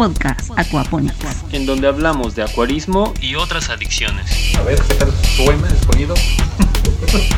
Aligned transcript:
podcast 0.00 0.50
Aquaponics, 0.56 1.44
en 1.52 1.66
donde 1.66 1.86
hablamos 1.86 2.34
de 2.34 2.42
acuarismo 2.42 3.12
y 3.20 3.34
otras 3.34 3.68
adicciones. 3.68 4.54
A 4.56 4.62
ver, 4.62 4.80
¿qué 4.88 4.94
tal 4.94 5.12
suena 5.36 5.68
el 5.68 5.76
sonido? 5.76 6.14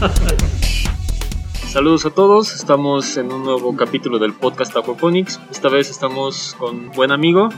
Saludos 1.68 2.06
a 2.06 2.10
todos, 2.10 2.54
estamos 2.54 3.16
en 3.16 3.32
un 3.32 3.42
nuevo 3.42 3.74
capítulo 3.74 4.20
del 4.20 4.32
podcast 4.34 4.76
Aquaponics. 4.76 5.40
Esta 5.50 5.70
vez 5.70 5.90
estamos 5.90 6.54
con 6.56 6.92
buen 6.92 7.10
amigo, 7.10 7.48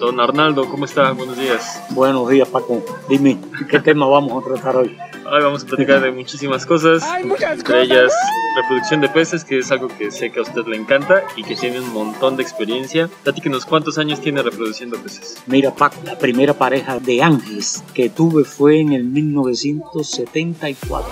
don 0.00 0.18
Arnaldo. 0.18 0.68
¿Cómo 0.68 0.84
está? 0.84 1.12
Buenos 1.12 1.38
días. 1.38 1.80
Buenos 1.90 2.28
días, 2.28 2.48
Paco. 2.48 2.84
Dime, 3.08 3.38
¿qué 3.70 3.78
tema 3.78 4.06
vamos 4.06 4.42
a 4.42 4.48
tratar 4.48 4.78
hoy? 4.78 4.96
Hoy 5.26 5.42
vamos 5.42 5.64
a 5.64 5.66
platicar 5.66 6.00
de 6.00 6.10
muchísimas 6.10 6.66
cosas, 6.66 7.04
entre 7.20 7.82
ellas 7.82 8.12
reproducción 8.54 9.00
de 9.00 9.08
peces, 9.08 9.44
que 9.44 9.58
es 9.58 9.72
algo 9.72 9.88
que 9.88 10.10
sé 10.10 10.30
que 10.30 10.38
a 10.38 10.42
usted 10.42 10.66
le 10.66 10.76
encanta 10.76 11.22
y 11.36 11.42
que 11.42 11.56
tiene 11.56 11.80
un 11.80 11.92
montón 11.92 12.36
de 12.36 12.42
experiencia. 12.42 13.10
Platíquenos, 13.22 13.66
¿cuántos 13.66 13.98
años 13.98 14.20
tiene 14.20 14.42
reproduciendo 14.42 14.96
peces? 14.98 15.42
Mira, 15.46 15.74
Paco, 15.74 15.96
la 16.04 16.16
primera 16.16 16.54
pareja 16.54 17.00
de 17.00 17.22
ángeles 17.22 17.82
que 17.94 18.10
tuve 18.10 18.44
fue 18.44 18.80
en 18.80 18.92
el 18.92 19.04
1974. 19.04 21.10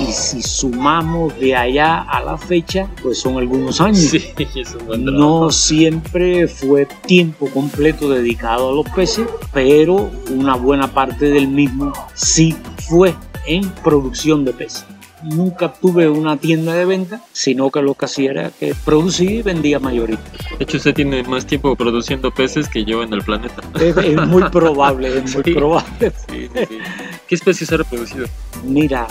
Y 0.00 0.12
si 0.12 0.42
sumamos 0.42 1.36
de 1.38 1.56
allá 1.56 2.02
a 2.02 2.22
la 2.22 2.38
fecha, 2.38 2.88
pues 3.02 3.18
son 3.18 3.36
algunos 3.36 3.80
años. 3.80 3.98
Sí, 3.98 4.32
es 4.54 4.74
un 4.74 4.86
buen. 4.86 5.04
No 5.04 5.50
siempre 5.50 6.46
fue 6.46 6.86
tiempo 7.06 7.50
completo 7.50 8.08
dedicado 8.08 8.70
a 8.70 8.72
los 8.72 8.88
peces, 8.90 9.26
pero 9.52 10.08
una 10.30 10.54
buena 10.54 10.94
parte 10.94 11.26
del 11.26 11.48
mismo 11.48 11.92
sí 12.14 12.56
fue 12.88 13.14
en 13.48 13.68
producción 13.82 14.44
de 14.44 14.52
peces. 14.52 14.84
Nunca 15.24 15.72
tuve 15.72 16.08
una 16.08 16.36
tienda 16.36 16.74
de 16.74 16.84
venta, 16.84 17.20
sino 17.32 17.70
que 17.72 17.82
lo 17.82 17.94
que 17.94 18.04
hacía 18.04 18.30
era 18.30 18.50
que 18.50 18.72
producía 18.84 19.30
y 19.32 19.42
vendía 19.42 19.80
mayorista. 19.80 20.30
De 20.56 20.62
hecho, 20.62 20.76
usted 20.76 20.94
tiene 20.94 21.24
más 21.24 21.44
tiempo 21.44 21.74
produciendo 21.74 22.30
peces 22.32 22.68
que 22.68 22.84
yo 22.84 23.02
en 23.02 23.12
el 23.12 23.22
planeta. 23.22 23.60
Es, 23.80 23.96
es 23.96 24.26
muy 24.28 24.44
probable, 24.44 25.08
es 25.18 25.24
muy 25.34 25.42
Sí. 25.42 25.54
probable. 25.54 26.12
Sí, 26.28 26.48
sí. 26.54 26.78
¿Qué 27.26 27.34
especies 27.34 27.72
ha 27.72 27.78
reproducido? 27.78 28.26
Mira, 28.64 29.08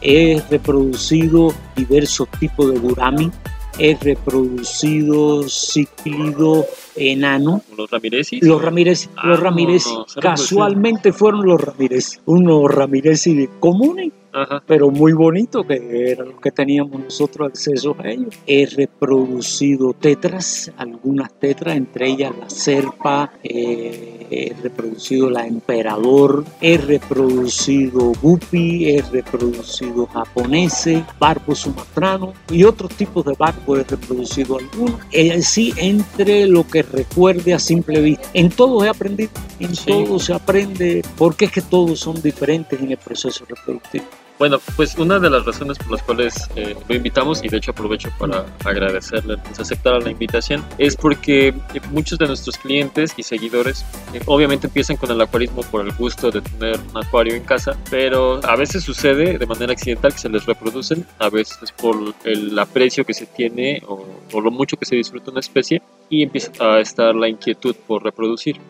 he 0.00 0.40
reproducido 0.50 1.52
diversos 1.74 2.28
tipos 2.38 2.70
de 2.72 2.78
gurami, 2.78 3.30
he 3.78 3.96
reproducido 4.00 5.48
cíclido 5.48 6.66
enano, 6.96 7.62
¿Los 7.76 7.90
Ramírez? 7.90 8.28
Los 8.40 8.62
Ramírez, 8.62 9.10
Ah, 9.16 9.28
los 9.28 9.40
Ramírez 9.40 9.86
no, 9.86 9.98
no, 10.00 10.08
se 10.08 10.20
casualmente 10.20 11.12
fueron 11.12 11.46
los 11.46 11.60
Ramírez, 11.60 12.20
unos 12.26 12.70
Ramírez 12.72 13.26
comunes, 13.60 14.12
Ajá. 14.34 14.62
pero 14.66 14.90
muy 14.90 15.12
bonitos, 15.12 15.64
que 15.66 16.10
eran 16.10 16.30
los 16.30 16.40
que 16.40 16.50
teníamos 16.50 17.00
nosotros 17.00 17.48
acceso 17.48 17.96
a 17.98 18.08
ellos. 18.10 18.34
He 18.46 18.66
reproducido 18.66 19.92
tetras, 19.92 20.72
algunas 20.76 21.32
tetras, 21.38 21.76
entre 21.76 22.08
ellas 22.08 22.32
la 22.38 22.50
serpa, 22.50 23.32
eh, 23.44 24.26
he 24.30 24.52
reproducido 24.62 25.30
la 25.30 25.46
emperador, 25.46 26.44
he 26.60 26.76
reproducido 26.78 28.12
guppy, 28.20 28.90
he 28.90 29.02
reproducido 29.02 30.06
japoneses, 30.06 31.04
barbo 31.18 31.54
sumatrano 31.54 32.32
y 32.50 32.64
otros 32.64 32.90
tipos 32.96 33.24
de 33.24 33.34
barbo 33.38 33.76
he 33.76 33.84
reproducido 33.84 34.58
algunos. 34.58 35.00
Eh, 35.12 35.40
sí, 35.42 35.72
entre 35.76 36.46
lo 36.46 36.66
que 36.66 36.82
recuerde 36.82 37.54
a 37.54 37.58
simple 37.58 38.00
vista. 38.00 38.28
En 38.34 38.50
todos 38.50 38.84
he 38.84 38.88
aprendido, 38.88 39.30
en 39.60 39.74
Sí. 39.74 39.86
todos 39.86 40.24
se 40.24 40.34
aprende, 40.34 41.02
porque 41.16 41.44
es 41.46 41.52
que 41.52 41.62
todos 41.62 42.00
son 42.00 42.20
diferentes 42.20 42.80
en 42.80 42.90
el 42.90 42.98
proceso 42.98 43.44
reproductivo. 43.48 44.04
Bueno, 44.38 44.58
pues 44.76 44.96
una 44.98 45.20
de 45.20 45.30
las 45.30 45.44
razones 45.44 45.78
por 45.78 45.92
las 45.92 46.02
cuales 46.02 46.50
eh, 46.56 46.74
lo 46.88 46.94
invitamos, 46.94 47.44
y 47.44 47.48
de 47.48 47.58
hecho 47.58 47.70
aprovecho 47.70 48.10
para 48.18 48.44
agradecerle 48.64 49.36
que 49.36 49.62
aceptara 49.62 50.00
la 50.00 50.10
invitación, 50.10 50.64
es 50.78 50.96
porque 50.96 51.48
eh, 51.48 51.54
muchos 51.92 52.18
de 52.18 52.26
nuestros 52.26 52.58
clientes 52.58 53.14
y 53.16 53.22
seguidores 53.22 53.84
eh, 54.12 54.20
obviamente 54.26 54.66
empiezan 54.66 54.96
con 54.96 55.10
el 55.10 55.20
acuarismo 55.20 55.62
por 55.62 55.86
el 55.86 55.92
gusto 55.92 56.30
de 56.30 56.40
tener 56.40 56.80
un 56.90 56.96
acuario 56.96 57.34
en 57.34 57.44
casa, 57.44 57.76
pero 57.90 58.40
a 58.44 58.56
veces 58.56 58.82
sucede 58.82 59.38
de 59.38 59.46
manera 59.46 59.72
accidental 59.72 60.12
que 60.12 60.18
se 60.18 60.28
les 60.28 60.44
reproducen, 60.46 61.06
a 61.20 61.30
veces 61.30 61.70
por 61.72 61.96
el 62.24 62.58
aprecio 62.58 63.04
que 63.04 63.14
se 63.14 63.26
tiene 63.26 63.82
o, 63.86 64.04
o 64.32 64.40
lo 64.40 64.50
mucho 64.50 64.76
que 64.76 64.84
se 64.84 64.96
disfruta 64.96 65.30
una 65.30 65.40
especie, 65.40 65.80
y 66.10 66.22
empieza 66.22 66.50
a 66.60 66.80
estar 66.80 67.14
la 67.14 67.28
inquietud 67.28 67.74
por 67.86 68.02
reproducir. 68.02 68.60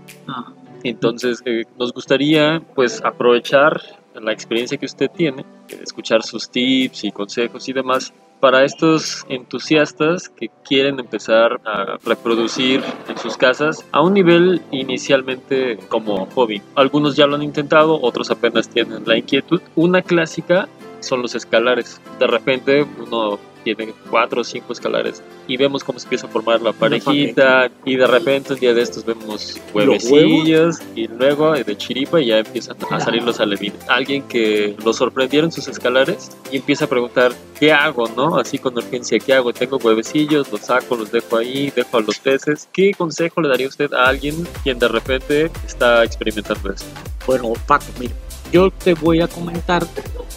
Entonces, 0.82 1.40
eh, 1.46 1.64
nos 1.78 1.92
gustaría 1.92 2.62
pues 2.74 3.00
aprovechar 3.02 3.80
la 4.20 4.32
experiencia 4.32 4.78
que 4.78 4.86
usted 4.86 5.10
tiene, 5.10 5.44
escuchar 5.82 6.22
sus 6.22 6.48
tips 6.50 7.04
y 7.04 7.12
consejos 7.12 7.68
y 7.68 7.72
demás 7.72 8.12
para 8.40 8.64
estos 8.64 9.24
entusiastas 9.28 10.28
que 10.28 10.50
quieren 10.64 11.00
empezar 11.00 11.60
a 11.64 11.96
reproducir 12.04 12.82
en 13.08 13.16
sus 13.16 13.36
casas 13.38 13.84
a 13.90 14.02
un 14.02 14.12
nivel 14.12 14.60
inicialmente 14.70 15.78
como 15.88 16.26
hobby. 16.26 16.60
Algunos 16.74 17.16
ya 17.16 17.26
lo 17.26 17.36
han 17.36 17.42
intentado, 17.42 17.98
otros 18.02 18.30
apenas 18.30 18.68
tienen 18.68 19.04
la 19.06 19.16
inquietud. 19.16 19.62
Una 19.76 20.02
clásica 20.02 20.68
son 21.00 21.22
los 21.22 21.34
escalares. 21.34 22.00
De 22.18 22.26
repente 22.26 22.86
uno 23.06 23.38
tiene 23.64 23.92
cuatro 24.10 24.42
o 24.42 24.44
cinco 24.44 24.72
escalares 24.72 25.22
y 25.48 25.56
vemos 25.56 25.82
cómo 25.82 25.98
se 25.98 26.06
empieza 26.06 26.26
a 26.26 26.30
formar 26.30 26.60
la 26.62 26.72
parejita 26.72 27.70
y 27.84 27.96
de 27.96 28.06
repente 28.06 28.52
un 28.52 28.60
día 28.60 28.74
de 28.74 28.82
estos 28.82 29.04
vemos 29.04 29.60
huevecillos 29.72 30.78
y 30.94 31.08
luego 31.08 31.52
de 31.52 31.76
chiripa 31.76 32.20
ya 32.20 32.38
empiezan 32.38 32.76
a 32.90 33.00
salir 33.00 33.22
los 33.22 33.40
alevines. 33.40 33.78
Alguien 33.88 34.22
que 34.22 34.76
lo 34.84 34.92
sorprendieron 34.92 35.50
sus 35.50 35.66
escalares 35.68 36.30
y 36.52 36.58
empieza 36.58 36.84
a 36.84 36.88
preguntar 36.88 37.32
¿qué 37.58 37.72
hago? 37.72 38.06
¿no? 38.16 38.36
Así 38.36 38.58
con 38.58 38.76
urgencia, 38.76 39.18
¿qué 39.18 39.34
hago? 39.34 39.52
Tengo 39.52 39.78
huevecillos, 39.78 40.50
los 40.52 40.60
saco, 40.60 40.96
los 40.96 41.10
dejo 41.10 41.36
ahí, 41.36 41.72
dejo 41.74 41.96
a 41.96 42.00
los 42.00 42.18
peces. 42.18 42.68
¿Qué 42.72 42.92
consejo 42.92 43.40
le 43.40 43.48
daría 43.48 43.68
usted 43.68 43.92
a 43.92 44.06
alguien 44.06 44.46
quien 44.62 44.78
de 44.78 44.88
repente 44.88 45.50
está 45.66 46.04
experimentando 46.04 46.72
esto? 46.72 46.86
Bueno, 47.26 47.52
Paco, 47.66 47.86
mira, 47.98 48.14
yo 48.54 48.70
te 48.70 48.94
voy 48.94 49.20
a 49.20 49.26
comentar 49.26 49.82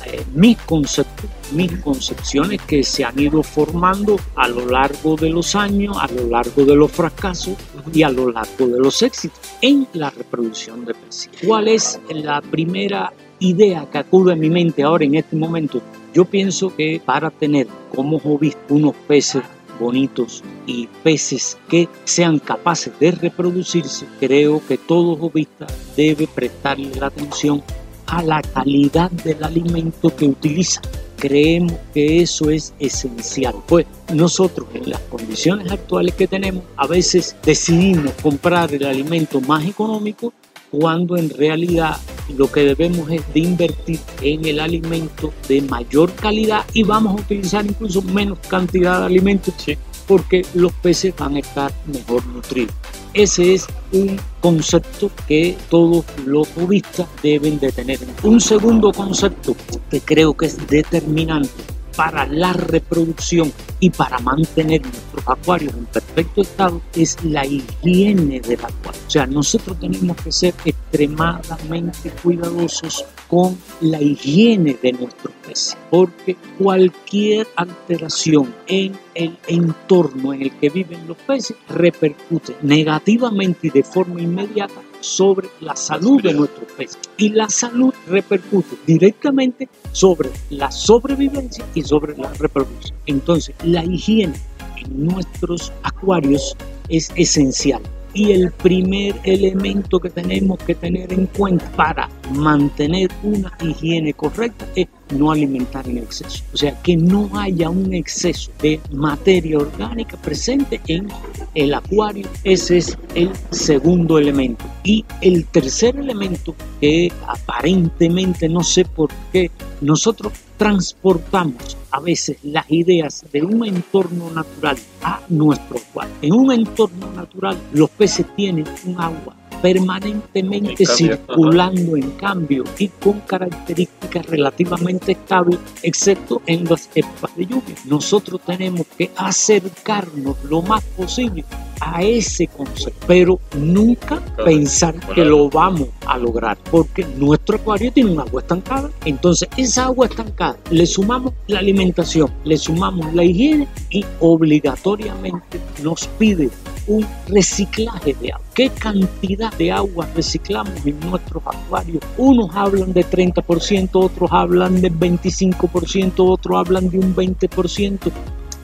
eh, 0.07 0.23
mis 0.33 0.57
conceptos, 0.63 1.29
mis 1.51 1.71
concepciones 1.81 2.59
que 2.63 2.83
se 2.83 3.05
han 3.05 3.19
ido 3.19 3.43
formando 3.43 4.19
a 4.35 4.47
lo 4.47 4.65
largo 4.65 5.15
de 5.15 5.29
los 5.29 5.55
años, 5.55 5.95
a 5.99 6.07
lo 6.07 6.27
largo 6.27 6.65
de 6.65 6.75
los 6.75 6.91
fracasos 6.91 7.53
y 7.93 8.01
a 8.01 8.09
lo 8.09 8.31
largo 8.31 8.65
de 8.65 8.79
los 8.79 9.03
éxitos 9.03 9.39
en 9.61 9.87
la 9.93 10.09
reproducción 10.09 10.83
de 10.85 10.95
peces. 10.95 11.29
¿Cuál 11.45 11.67
es 11.67 11.99
la 12.09 12.41
primera 12.41 13.13
idea 13.37 13.87
que 13.91 13.99
acude 13.99 14.33
a 14.33 14.35
mi 14.35 14.49
mente 14.49 14.81
ahora 14.81 15.05
en 15.05 15.13
este 15.13 15.35
momento? 15.35 15.79
Yo 16.11 16.25
pienso 16.25 16.75
que 16.75 16.99
para 17.05 17.29
tener 17.29 17.67
como 17.95 18.17
hobby 18.17 18.51
unos 18.69 18.95
peces 19.07 19.43
bonitos 19.79 20.43
y 20.65 20.87
peces 21.03 21.55
que 21.69 21.87
sean 22.03 22.39
capaces 22.39 22.97
de 22.99 23.11
reproducirse, 23.11 24.07
creo 24.19 24.59
que 24.67 24.79
todo 24.79 25.13
hobbyista 25.13 25.67
debe 25.95 26.25
prestarle 26.25 26.89
la 26.99 27.07
atención 27.07 27.61
a 28.07 28.23
la 28.23 28.41
calidad 28.41 29.11
del 29.11 29.43
alimento 29.43 30.15
que 30.15 30.25
utiliza. 30.25 30.81
Creemos 31.17 31.73
que 31.93 32.21
eso 32.21 32.49
es 32.49 32.73
esencial. 32.79 33.55
Pues 33.67 33.85
nosotros 34.13 34.67
en 34.73 34.89
las 34.89 34.99
condiciones 35.01 35.71
actuales 35.71 36.13
que 36.15 36.27
tenemos, 36.27 36.63
a 36.75 36.87
veces 36.87 37.35
decidimos 37.43 38.11
comprar 38.21 38.73
el 38.73 38.85
alimento 38.85 39.41
más 39.41 39.65
económico 39.65 40.33
cuando 40.71 41.15
en 41.17 41.29
realidad 41.29 41.97
lo 42.37 42.51
que 42.51 42.61
debemos 42.61 43.09
es 43.09 43.21
de 43.33 43.39
invertir 43.39 43.99
en 44.21 44.45
el 44.45 44.59
alimento 44.59 45.33
de 45.47 45.61
mayor 45.61 46.11
calidad 46.13 46.65
y 46.73 46.83
vamos 46.83 47.13
a 47.17 47.21
utilizar 47.21 47.65
incluso 47.65 48.01
menos 48.01 48.37
cantidad 48.47 48.99
de 48.99 49.05
alimentos 49.05 49.53
Sí. 49.57 49.77
porque 50.07 50.45
los 50.53 50.71
peces 50.73 51.13
van 51.17 51.35
a 51.35 51.39
estar 51.39 51.71
mejor 51.85 52.25
nutridos. 52.27 52.73
Ese 53.13 53.55
es 53.55 53.67
un 53.91 54.19
concepto 54.41 55.09
que 55.27 55.57
todos 55.69 56.05
los 56.25 56.47
juristas 56.49 57.07
deben 57.23 57.59
de 57.59 57.71
tener. 57.71 57.99
Un 58.23 58.39
segundo 58.39 58.91
concepto 58.91 59.55
que 59.89 60.01
creo 60.01 60.35
que 60.35 60.47
es 60.47 60.67
determinante 60.67 61.49
para 61.95 62.27
la 62.27 62.53
reproducción 62.53 63.51
y 63.79 63.89
para 63.89 64.19
mantener 64.19 64.83
nuestros 64.83 65.27
acuarios 65.27 65.73
en 65.73 65.85
perfecto 65.87 66.41
estado 66.41 66.81
es 66.95 67.17
la 67.23 67.43
higiene 67.45 68.39
del 68.39 68.59
acuario. 68.63 69.01
O 69.07 69.09
sea, 69.09 69.25
nosotros 69.25 69.79
tenemos 69.79 70.15
que 70.17 70.31
ser 70.31 70.53
extremadamente 70.87 72.11
cuidadosos 72.23 73.05
con 73.27 73.57
la 73.81 74.01
higiene 74.01 74.77
de 74.81 74.93
nuestros 74.93 75.33
peces, 75.45 75.77
porque 75.89 76.37
cualquier 76.57 77.47
alteración 77.55 78.53
en 78.67 78.97
el 79.13 79.37
entorno 79.47 80.33
en 80.33 80.43
el 80.43 80.51
que 80.57 80.69
viven 80.69 81.07
los 81.07 81.17
peces 81.17 81.57
repercute 81.69 82.55
negativamente 82.61 83.67
y 83.67 83.69
de 83.69 83.83
forma 83.83 84.21
inmediata 84.21 84.81
sobre 85.01 85.49
la 85.61 85.75
salud 85.75 86.21
de 86.21 86.33
nuestros 86.33 86.71
peces. 86.71 86.99
Y 87.17 87.29
la 87.29 87.49
salud 87.49 87.93
repercute 88.07 88.77
directamente 88.85 89.69
sobre 89.91 90.29
la 90.49 90.71
sobrevivencia 90.71 91.65
y 91.75 91.83
sobre 91.83 92.17
la 92.17 92.31
reproducción. 92.33 92.97
Entonces, 93.05 93.55
la 93.63 93.83
higiene 93.83 94.39
en 94.77 95.05
nuestros 95.05 95.71
acuarios 95.83 96.55
es 96.89 97.11
esencial. 97.15 97.81
Y 98.17 98.31
el 98.31 98.51
primer 98.51 99.13
elemento 99.25 99.99
que 99.99 100.09
tenemos 100.09 100.57
que 100.63 100.73
tener 100.73 101.13
en 101.13 101.27
cuenta 101.27 101.71
para 101.73 102.09
mantener 102.33 103.11
una 103.21 103.55
higiene 103.61 104.11
correcta 104.11 104.67
es 104.75 104.87
no 105.15 105.31
alimentar 105.31 105.87
en 105.87 105.99
exceso. 105.99 106.43
O 106.51 106.57
sea, 106.57 106.81
que 106.81 106.97
no 106.97 107.29
haya 107.37 107.69
un 107.69 107.93
exceso 107.93 108.49
de 108.59 108.81
materia 108.91 109.59
orgánica 109.59 110.17
presente 110.17 110.81
en 110.87 111.07
el 111.53 111.75
acuario. 111.75 112.27
Ese 112.43 112.77
es 112.77 112.97
el 113.13 113.29
segundo 113.51 114.17
elemento. 114.17 114.65
Y 114.83 115.05
el 115.21 115.45
tercer 115.45 115.95
elemento, 115.95 116.55
que 116.81 117.11
aparentemente 117.27 118.49
no 118.49 118.63
sé 118.63 118.83
por 118.83 119.11
qué, 119.31 119.51
nosotros 119.79 120.33
transportamos 120.57 121.77
a 121.91 121.99
veces 121.99 122.37
las 122.43 122.69
ideas 122.69 123.25
de 123.31 123.43
un 123.43 123.65
entorno 123.65 124.29
natural 124.31 124.77
a 125.03 125.21
nuestro 125.29 125.77
acuario. 125.77 126.13
En 126.21 126.33
un 126.33 126.51
entorno 126.51 127.11
natural 127.13 127.57
los 127.73 127.89
peces 127.91 128.25
tienen 128.35 128.65
un 128.85 128.99
agua 128.99 129.35
permanentemente 129.61 130.85
circulando 130.85 131.97
en 131.97 132.11
cambio 132.11 132.63
y 132.77 132.89
con 132.89 133.19
características 133.21 134.25
relativamente 134.27 135.13
estables, 135.13 135.59
excepto 135.81 136.41
en 136.45 136.65
las 136.65 136.89
épocas 136.95 137.35
de 137.35 137.45
lluvia. 137.45 137.75
Nosotros 137.85 138.41
tenemos 138.45 138.85
que 138.97 139.11
acercarnos 139.15 140.43
lo 140.43 140.61
más 140.61 140.83
posible 140.83 141.43
a 141.79 142.01
ese 142.01 142.47
concepto, 142.47 143.05
pero 143.07 143.39
nunca 143.55 144.19
pensar 144.43 144.95
que 145.13 145.23
lo 145.23 145.49
vamos 145.49 145.89
a 146.05 146.17
lograr, 146.17 146.57
porque 146.71 147.05
nuestro 147.17 147.57
acuario 147.57 147.91
tiene 147.91 148.11
un 148.11 148.19
agua 148.19 148.41
estancada. 148.41 148.89
Entonces, 149.05 149.49
esa 149.57 149.85
agua 149.85 150.07
estancada 150.07 150.57
le 150.69 150.85
sumamos 150.85 151.33
la 151.47 151.59
alimentación, 151.59 152.31
le 152.43 152.57
sumamos 152.57 153.13
la 153.13 153.23
higiene 153.23 153.67
y 153.89 154.05
obligatoriamente 154.19 155.59
nos 155.83 156.07
pide 156.19 156.49
un 156.87 157.05
reciclaje 157.27 158.15
de 158.21 158.31
agua. 158.31 158.45
¿Qué 158.53 158.69
cantidad 158.69 159.53
de 159.53 159.71
agua 159.71 160.07
reciclamos 160.15 160.85
en 160.85 160.99
nuestros 161.01 161.43
acuarios? 161.45 162.01
Unos 162.17 162.55
hablan 162.55 162.93
de 162.93 163.05
30%, 163.05 163.89
otros 163.93 164.29
hablan 164.31 164.81
de 164.81 164.91
25%, 164.91 166.13
otros 166.17 166.57
hablan 166.57 166.89
de 166.89 166.99
un 166.99 167.15
20%. 167.15 168.11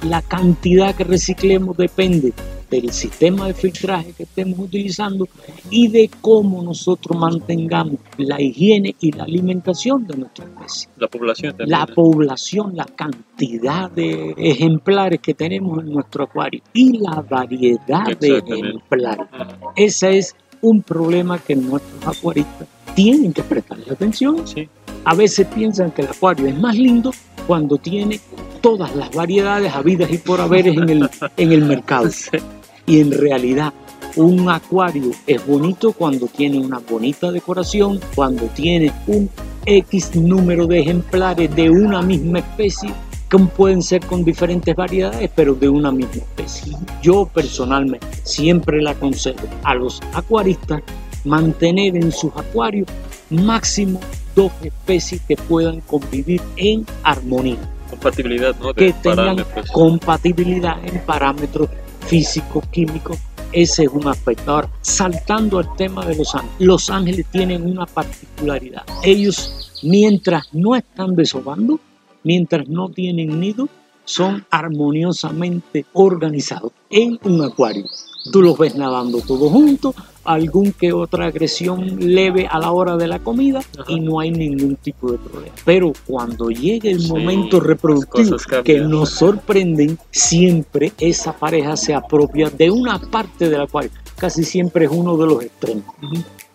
La 0.04 0.22
cantidad 0.22 0.96
que 0.96 1.04
reciclemos 1.04 1.78
depende 1.78 2.34
del 2.74 2.92
sistema 2.92 3.48
de 3.48 3.54
filtraje 3.54 4.14
que 4.14 4.24
estemos 4.24 4.58
utilizando 4.58 5.28
y 5.70 5.90
de 5.90 6.10
cómo 6.22 6.64
nosotros 6.64 7.16
mantengamos 7.20 8.00
la 8.18 8.42
higiene 8.42 8.96
y 9.00 9.12
la 9.12 9.26
alimentación 9.26 10.08
de 10.08 10.18
nuestra 10.18 10.46
especie. 10.46 10.90
La 10.98 11.08
población 11.08 11.56
también. 11.56 11.80
La 11.80 11.86
población, 11.86 12.76
la 12.76 12.86
cantidad 12.86 13.92
de 13.92 14.34
ejemplares 14.38 15.20
que 15.20 15.36
tenemos 15.36 15.84
en 15.84 15.94
nuestro 15.94 16.24
acuario 16.24 16.62
y 16.74 16.98
la 16.98 17.22
variedad 17.22 18.18
de 18.20 18.38
ejemplares. 18.40 19.28
Ese 19.76 20.18
es 20.18 20.36
un 20.62 20.82
problema 20.82 21.38
que 21.38 21.56
nuestros 21.56 22.18
acuaristas 22.18 22.68
tienen 22.96 23.34
que 23.34 23.44
prestarle 23.44 23.86
atención. 23.92 24.48
Sí. 24.48 24.68
A 25.06 25.14
veces 25.14 25.46
piensan 25.54 25.92
que 25.92 26.02
el 26.02 26.08
acuario 26.08 26.48
es 26.48 26.58
más 26.58 26.76
lindo 26.76 27.12
cuando 27.46 27.78
tiene 27.78 28.20
todas 28.62 28.96
las 28.96 29.12
variedades 29.12 29.74
habidas 29.76 30.12
y 30.12 30.18
por 30.18 30.40
haberes 30.40 30.76
en 30.78 30.90
el, 30.90 31.10
en 31.38 31.52
el 31.52 31.66
mercado. 31.66 32.10
Y 32.86 33.00
en 33.00 33.12
realidad 33.12 33.74
un 34.16 34.50
acuario 34.50 35.12
es 35.26 35.46
bonito 35.46 35.92
cuando 35.94 36.28
tiene 36.28 36.60
una 36.60 36.80
bonita 36.80 37.32
decoración, 37.32 38.00
cuando 38.16 38.46
tiene 38.48 38.92
un 39.08 39.30
X 39.66 40.16
número 40.16 40.68
de 40.68 40.80
ejemplares 40.80 41.56
de 41.56 41.70
una 41.70 42.02
misma 42.02 42.40
especie, 42.40 42.94
que 43.30 43.38
pueden 43.40 43.82
ser 43.82 44.06
con 44.06 44.24
diferentes 44.24 44.76
variedades, 44.76 45.30
pero 45.36 45.56
de 45.56 45.68
una 45.68 45.92
misma 45.92 46.18
especie. 46.18 46.74
Yo 47.02 47.26
personalmente 47.34 48.06
siempre 48.24 48.82
le 48.82 48.92
aconsejo 48.92 49.48
a 49.64 49.74
los 49.74 50.02
acuaristas 50.14 50.84
mantener 51.24 51.96
en 51.96 52.12
sus 52.12 52.32
acuarios 52.36 52.88
máximo 53.30 54.00
dos 54.36 54.52
especies 54.62 55.22
que 55.28 55.36
puedan 55.36 55.82
convivir 55.82 56.42
en 56.58 56.86
armonía. 57.04 57.58
Compatibilidad, 57.90 58.56
¿no? 58.60 58.74
que 58.74 58.94
tengan 58.94 59.44
compatibilidad 59.72 60.78
en 60.86 61.00
parámetros 61.06 61.70
físico, 62.08 62.62
químico, 62.72 63.18
ese 63.52 63.84
es 63.84 63.90
un 63.90 64.08
aspecto. 64.08 64.52
Ahora, 64.52 64.70
saltando 64.82 65.60
al 65.60 65.76
tema 65.76 66.06
de 66.06 66.16
los 66.16 66.34
ángeles, 66.34 66.56
los 66.60 66.90
ángeles 66.90 67.26
tienen 67.32 67.66
una 67.66 67.86
particularidad. 67.86 68.84
Ellos, 69.04 69.72
mientras 69.84 70.54
no 70.54 70.76
están 70.76 71.16
desovando, 71.16 71.80
mientras 72.24 72.68
no 72.68 72.90
tienen 72.90 73.40
nido, 73.40 73.70
son 74.06 74.46
armoniosamente 74.50 75.86
organizados 75.94 76.72
en 76.90 77.20
un 77.24 77.44
acuario. 77.44 77.86
Tú 78.32 78.42
los 78.42 78.58
ves 78.58 78.76
nadando 78.76 79.20
todos 79.20 79.52
juntos, 79.52 79.96
algún 80.24 80.72
que 80.72 80.94
otra 80.94 81.26
agresión 81.28 81.98
leve 82.00 82.48
a 82.50 82.60
la 82.60 82.72
hora 82.72 82.96
de 82.98 83.08
la 83.08 83.20
comida 83.20 83.62
y 83.88 84.00
no 84.00 84.20
hay 84.20 84.32
ningún 84.32 84.76
tipo 84.78 85.12
de 85.12 85.18
problema. 85.18 85.56
Pero 85.66 85.94
cuando 86.08 86.50
llegue 86.50 86.92
el 86.92 87.08
momento 87.08 87.60
reproductivo 87.60 88.38
que 88.64 88.80
nos 88.80 89.10
sorprenden, 89.10 89.98
siempre 90.12 90.94
esa 91.00 91.34
pareja 91.34 91.76
se 91.76 91.94
apropia 91.94 92.50
de 92.50 92.72
una 92.72 93.00
parte 93.00 93.50
del 93.50 93.62
acuario. 93.62 93.92
Casi 94.18 94.44
siempre 94.44 94.86
es 94.86 94.92
uno 94.92 95.18
de 95.18 95.26
los 95.26 95.44
extremos. 95.44 95.84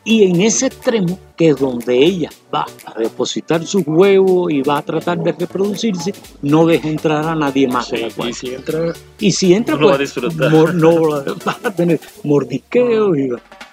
Y 0.04 0.24
en 0.24 0.40
ese 0.40 0.66
extremo, 0.66 1.18
que 1.36 1.50
es 1.50 1.56
donde 1.56 1.96
ella 1.96 2.30
va 2.54 2.64
a 2.86 2.98
depositar 2.98 3.66
sus 3.66 3.86
huevos 3.86 4.50
y 4.50 4.62
va 4.62 4.78
a 4.78 4.82
tratar 4.82 5.22
de 5.22 5.32
reproducirse, 5.32 6.14
no 6.40 6.66
deja 6.66 6.88
entrar 6.88 7.26
a 7.26 7.34
nadie 7.34 7.68
más 7.68 7.88
sí, 7.88 8.06
Y 8.26 8.32
si 8.32 8.54
entra, 8.54 8.92
y 9.18 9.32
si 9.32 9.54
entra 9.54 9.76
no 9.76 9.88
pues, 9.88 10.14
va 10.16 10.46
a 10.46 10.50
mor, 10.50 10.74
no 10.74 11.10
va 11.10 11.58
a 11.62 11.70
tener 11.76 12.00
mordisqueos. 12.24 13.18
Y, 13.18 13.28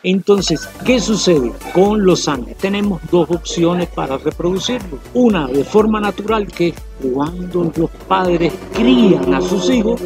entonces, 0.06 0.70
¿qué 0.86 1.00
sucede? 1.00 1.52
Con 1.74 2.06
los 2.06 2.28
ángeles 2.28 2.58
tenemos 2.58 3.02
dos 3.10 3.30
opciones 3.32 3.88
para 3.90 4.18
reproducirlo. 4.18 5.00
Una 5.16 5.48
de 5.48 5.64
forma 5.64 6.00
natural, 6.00 6.46
que 6.48 6.68
es 6.68 6.76
cuando 7.02 7.72
los 7.76 7.90
padres 8.08 8.54
crían 8.74 9.34
a 9.34 9.42
sus 9.42 9.70
hijos, 9.70 10.00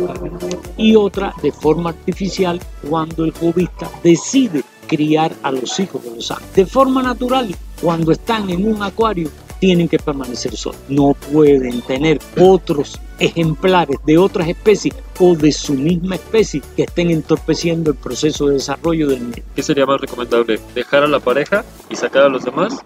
y 0.78 0.96
otra 0.96 1.34
de 1.42 1.52
forma 1.52 1.90
artificial, 1.90 2.62
cuando 2.90 3.26
el 3.26 3.32
jovista 3.32 3.90
decide 4.02 4.64
criar 4.90 5.32
a 5.44 5.52
los 5.52 5.80
hijos 5.80 6.04
de 6.04 6.16
los 6.16 6.32
ángeles. 6.32 6.56
De 6.56 6.66
forma 6.66 7.04
natural, 7.04 7.56
cuando 7.82 8.12
están 8.12 8.50
en 8.50 8.68
un 8.68 8.82
acuario, 8.82 9.30
tienen 9.60 9.88
que 9.88 10.00
permanecer 10.00 10.56
solos. 10.56 10.82
No 10.90 11.14
pueden 11.32 11.82
tener 11.82 12.20
otros 12.40 13.00
ejemplares 13.20 13.98
de 14.06 14.18
otras 14.18 14.48
especies 14.48 14.96
o 15.20 15.36
de 15.36 15.52
su 15.52 15.74
misma 15.74 16.16
especie 16.16 16.62
que 16.76 16.84
estén 16.84 17.12
entorpeciendo 17.12 17.92
el 17.92 17.98
proceso 17.98 18.48
de 18.48 18.54
desarrollo 18.56 19.10
del 19.10 19.30
niño. 19.30 19.44
¿Qué 19.56 19.62
sería 19.62 19.86
más 19.86 20.02
recomendable? 20.02 20.60
¿Dejar 20.74 21.04
a 21.04 21.08
la 21.08 21.20
pareja 21.20 21.64
y 21.90 21.96
sacar 21.96 22.24
a 22.24 22.30
los 22.30 22.46
demás? 22.46 22.80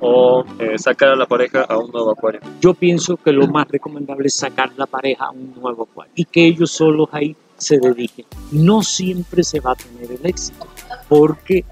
¿O 0.00 0.44
eh, 0.58 0.78
sacar 0.78 1.08
a 1.08 1.16
la 1.16 1.26
pareja 1.26 1.62
a 1.62 1.78
un 1.78 1.90
nuevo 1.90 2.12
acuario? 2.12 2.40
Yo 2.60 2.74
pienso 2.74 3.16
que 3.16 3.32
lo 3.32 3.48
más 3.48 3.66
recomendable 3.68 4.26
es 4.26 4.34
sacar 4.34 4.70
la 4.76 4.86
pareja 4.86 5.26
a 5.26 5.30
un 5.30 5.54
nuevo 5.60 5.88
acuario 5.90 6.12
y 6.14 6.24
que 6.24 6.46
ellos 6.46 6.70
solos 6.70 7.08
ahí 7.12 7.34
se 7.58 7.78
dediquen. 7.78 8.26
No 8.52 8.82
siempre 8.82 9.44
se 9.44 9.60
va 9.60 9.72
a 9.72 9.76
tener 9.76 10.10
el 10.10 10.24
éxito 10.24 10.66
porque 11.08 11.64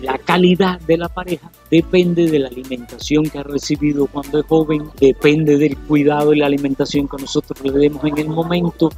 la 0.00 0.18
calidad 0.18 0.80
de 0.80 0.96
la 0.96 1.08
pareja 1.08 1.50
depende 1.70 2.30
de 2.30 2.38
la 2.38 2.48
alimentación 2.48 3.24
que 3.24 3.38
ha 3.38 3.42
recibido 3.42 4.06
cuando 4.06 4.40
es 4.40 4.46
joven, 4.46 4.88
depende 4.98 5.58
del 5.58 5.76
cuidado 5.76 6.32
y 6.32 6.38
la 6.38 6.46
alimentación 6.46 7.08
que 7.08 7.18
nosotros 7.18 7.60
le 7.62 7.78
demos 7.78 8.04
en 8.04 8.18
el 8.18 8.28
momento 8.28 8.90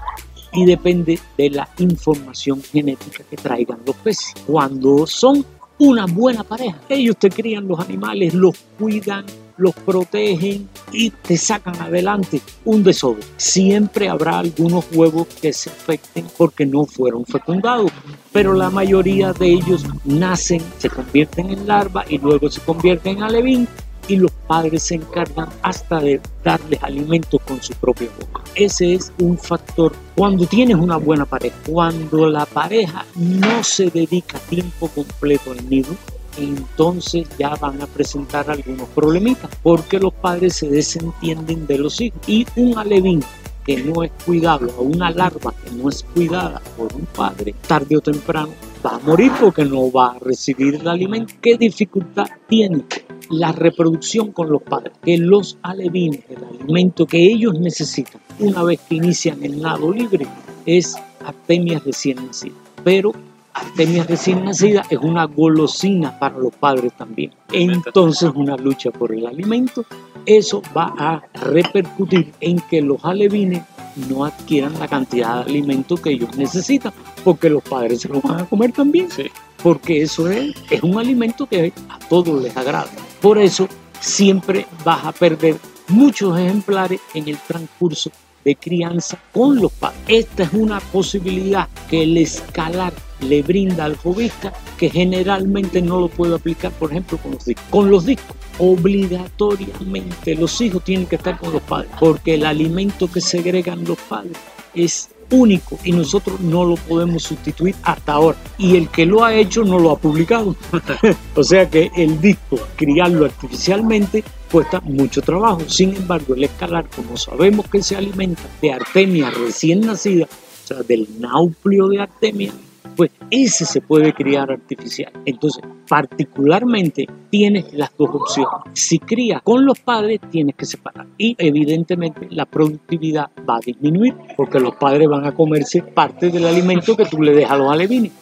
y 0.53 0.65
depende 0.65 1.19
de 1.37 1.51
la 1.51 1.69
información 1.79 2.63
genética 2.63 3.25
que 3.29 3.37
traigan 3.37 3.81
los 3.85 3.97
peces. 3.97 4.35
Cuando 4.47 5.07
son 5.07 5.45
una 5.79 6.07
buena 6.07 6.45
pareja, 6.45 6.81
ellos 6.89 7.17
te 7.19 7.29
crían 7.29 7.69
los 7.69 7.79
animales, 7.81 8.33
los 8.35 8.57
cuidan, 8.79 9.27
los 9.59 9.75
protegen 9.75 10.69
y 10.93 11.11
te 11.11 11.37
sacan 11.37 11.81
adelante 11.81 12.41
un 12.65 12.83
desove. 12.83 13.23
Siempre 13.37 14.09
habrá 14.09 14.39
algunos 14.39 14.85
huevos 14.93 15.27
que 15.41 15.53
se 15.53 15.71
afecten 15.71 16.27
porque 16.37 16.67
no 16.67 16.85
fueron 16.85 17.25
fecundados, 17.25 17.91
pero 18.33 18.55
la 18.55 18.71
mayoría 18.71 19.33
de 19.33 19.49
ellos 19.49 19.85
nacen, 20.05 20.63
se 20.79 20.91
convierten 20.91 21.51
en 21.51 21.67
larva 21.67 22.05
y 22.09 22.19
luego 22.19 22.51
se 22.51 22.61
convierten 22.61 23.19
en 23.19 23.23
alevín 23.23 23.69
y 24.09 24.17
los 24.17 24.31
padres 24.47 24.85
se 24.85 24.97
encargan 24.97 25.49
hasta 25.63 26.01
de 26.01 26.21
darles 26.45 26.83
alimentos 26.83 27.41
con 27.43 27.61
su 27.63 27.75
propia 27.75 28.09
boca. 28.21 28.43
Ese 28.55 28.95
es 28.95 29.13
un 29.19 29.37
factor 29.37 29.93
cuando 30.15 30.47
tienes 30.47 30.77
una 30.77 30.97
buena 30.97 31.25
pareja, 31.25 31.57
cuando 31.67 32.29
la 32.29 32.47
pareja 32.47 33.05
no 33.17 33.65
se 33.65 33.91
dedica 33.91 34.39
tiempo 34.39 34.89
completo 34.89 35.53
al 35.53 35.69
nido, 35.69 35.95
entonces 36.37 37.29
ya 37.39 37.55
van 37.57 37.81
a 37.83 37.87
presentar 37.87 38.51
algunos 38.51 38.89
problemitas 38.89 39.51
porque 39.63 39.99
los 39.99 40.13
padres 40.13 40.55
se 40.55 40.69
desentienden 40.69 41.67
de 41.67 41.79
los 41.79 42.01
hijos 42.01 42.21
y 42.27 42.47
un 42.57 42.79
alevín 42.79 43.23
que 43.65 43.79
no 43.79 44.05
es 44.05 44.13
cuidado 44.25 44.69
o 44.79 44.83
una 44.83 45.11
larva 45.11 45.53
que 45.53 45.73
no 45.73 45.89
es 45.89 46.05
cuidada 46.15 46.63
por 46.77 46.95
un 46.95 47.05
padre, 47.07 47.53
tarde 47.67 47.97
o 47.97 48.01
temprano 48.01 48.53
va 48.85 48.97
a 48.97 48.99
morir 49.01 49.33
porque 49.41 49.65
no 49.65 49.91
va 49.91 50.13
a 50.13 50.19
recibir 50.21 50.77
el 50.77 50.87
alimento. 50.87 51.35
¿Qué 51.43 51.57
dificultad 51.57 52.27
tiene 52.49 52.85
la 53.31 53.51
reproducción 53.51 54.31
con 54.31 54.51
los 54.51 54.63
padres? 54.63 54.93
Que 55.03 55.19
los 55.19 55.59
alevines, 55.63 56.21
el 56.29 56.45
alimento 56.45 57.07
que 57.07 57.19
ellos 57.19 57.59
necesitan 57.59 58.21
una 58.39 58.63
vez 58.63 58.81
que 58.89 58.95
inician 58.95 59.43
el 59.43 59.61
nado 59.61 59.93
libre, 59.93 60.29
es 60.65 60.97
artemia 61.25 61.81
recién 61.85 62.25
nacida. 62.25 62.55
Pero 62.85 63.13
Artemia 63.57 64.05
recién 64.05 64.45
nacida 64.45 64.83
es 64.91 64.99
una 64.99 65.25
golosina 65.25 66.19
para 66.19 66.39
los 66.39 66.55
padres 66.55 66.93
también. 66.93 67.33
Entonces 67.53 68.31
una 68.35 68.57
lucha 68.57 68.91
por 68.91 69.13
el 69.13 69.27
alimento, 69.27 69.85
eso 70.27 70.63
va 70.77 70.95
a 70.99 71.23
repercutir 71.35 72.33
en 72.41 72.61
que 72.61 72.83
los 72.83 73.05
alevines 73.05 73.63
no 74.11 74.25
adquieran 74.27 74.79
la 74.79 74.89
cantidad 74.89 75.37
de 75.45 75.51
alimento 75.51 75.97
que 75.97 76.11
ellos 76.11 76.37
necesitan, 76.37 76.93
porque 77.25 77.49
los 77.49 77.63
padres 77.63 78.03
se 78.03 78.09
lo 78.09 78.21
van 78.21 78.41
a 78.41 78.45
comer 78.47 78.73
también, 78.73 79.11
Sí. 79.11 79.31
porque 79.63 80.03
eso 80.03 80.29
es, 80.31 80.55
es 80.71 80.83
un 80.83 80.99
alimento 80.99 81.47
que 81.47 81.73
a 81.89 81.99
todos 82.11 82.43
les 82.43 82.55
agrada. 82.57 82.89
Por 83.23 83.39
eso 83.39 83.69
siempre 84.01 84.67
vas 84.85 85.05
a 85.07 85.13
perder 85.13 85.57
muchos 85.89 86.39
ejemplares 86.39 87.01
en 87.15 87.27
el 87.29 87.39
transcurso 87.39 88.11
de 88.45 88.55
crianza 88.55 89.19
con 89.33 89.57
los 89.61 89.73
padres. 89.73 89.99
Esta 90.09 90.43
es 90.43 90.53
una 90.53 90.79
posibilidad 90.81 91.69
que 91.89 92.03
el 92.03 92.17
escalar 92.19 92.93
le 93.21 93.43
brinda 93.43 93.85
al 93.85 93.97
jovista 93.97 94.53
que 94.77 94.91
generalmente 94.91 95.83
no 95.83 96.01
lo 96.01 96.09
puede 96.09 96.35
aplicar, 96.35 96.73
por 96.73 96.91
ejemplo, 96.91 97.19
con 97.19 97.33
los 97.33 97.45
discos. 97.45 97.67
Con 97.71 97.91
los 97.91 98.07
discos, 98.07 98.37
obligatoriamente 98.59 100.35
los 100.35 100.61
hijos 100.61 100.85
tienen 100.85 101.07
que 101.07 101.17
estar 101.17 101.39
con 101.39 101.53
los 101.53 101.63
padres, 101.63 101.91
porque 101.99 102.35
el 102.35 102.47
alimento 102.47 103.11
que 103.11 103.21
segregan 103.21 103.85
los 103.85 103.99
padres 103.99 104.37
es 104.75 105.11
único 105.31 105.79
y 105.85 105.93
nosotros 105.93 106.41
no 106.41 106.65
lo 106.65 106.77
podemos 106.77 107.23
sustituir 107.23 107.75
hasta 107.83 108.13
ahora. 108.13 108.39
Y 108.59 108.77
el 108.77 108.89
que 108.89 109.07
lo 109.07 109.25
ha 109.25 109.35
hecho 109.35 109.65
no 109.65 109.79
lo 109.79 109.91
ha 109.91 109.99
publicado. 109.99 110.55
o 111.35 111.45
sea 111.45 111.69
que 111.69 111.91
el 111.97 112.21
disco, 112.21 112.59
criarlo 112.77 113.25
artificialmente, 113.25 114.23
cuesta 114.51 114.81
mucho 114.81 115.23
trabajo. 115.23 115.63
Sin 115.69 115.97
embargo, 115.97 116.35
el 116.35 116.45
escalar, 116.45 116.87
como 116.95 117.17
sabemos 117.17 117.67
que 117.69 117.83
se 117.83 117.97
alimenta 117.97 118.43
de 118.63 118.73
artemia 118.73 119.31
recién 119.31 119.81
nacida, 119.81 120.27
o 120.27 120.67
sea, 120.67 120.83
del 120.83 121.09
nauplio 121.19 121.89
de 121.89 122.01
artemia, 122.01 122.53
pues 122.95 123.11
ese 123.31 123.65
se 123.65 123.81
puede 123.81 124.13
criar 124.13 124.51
artificial. 124.51 125.13
Entonces, 125.25 125.63
particularmente 125.89 127.07
tienes 127.31 127.73
las 127.73 127.91
dos 127.97 128.11
opciones. 128.13 128.53
Si 128.75 128.99
crías 128.99 129.43
con 129.43 129.65
los 129.65 129.79
padres, 129.81 130.21
tienes 130.31 130.55
que 130.57 130.67
separar. 130.67 131.07
Y 131.19 131.35
evidentemente 131.39 132.29
la 132.31 132.47
productividad 132.47 133.31
va 133.49 133.57
a 133.57 133.61
disminuir 133.61 134.15
porque 134.37 134.61
los 134.61 134.77
padres 134.77 135.09
van 135.09 135.25
a 135.25 135.35
comerse 135.35 135.83
parte 135.83 136.31
del 136.31 136.47
alimento 136.47 136.97
que 136.97 137.07
tú 137.07 137.23
le 137.23 137.33
dejas 137.33 137.53
a 137.53 137.57
los 137.57 137.73
alevines. 137.73 138.13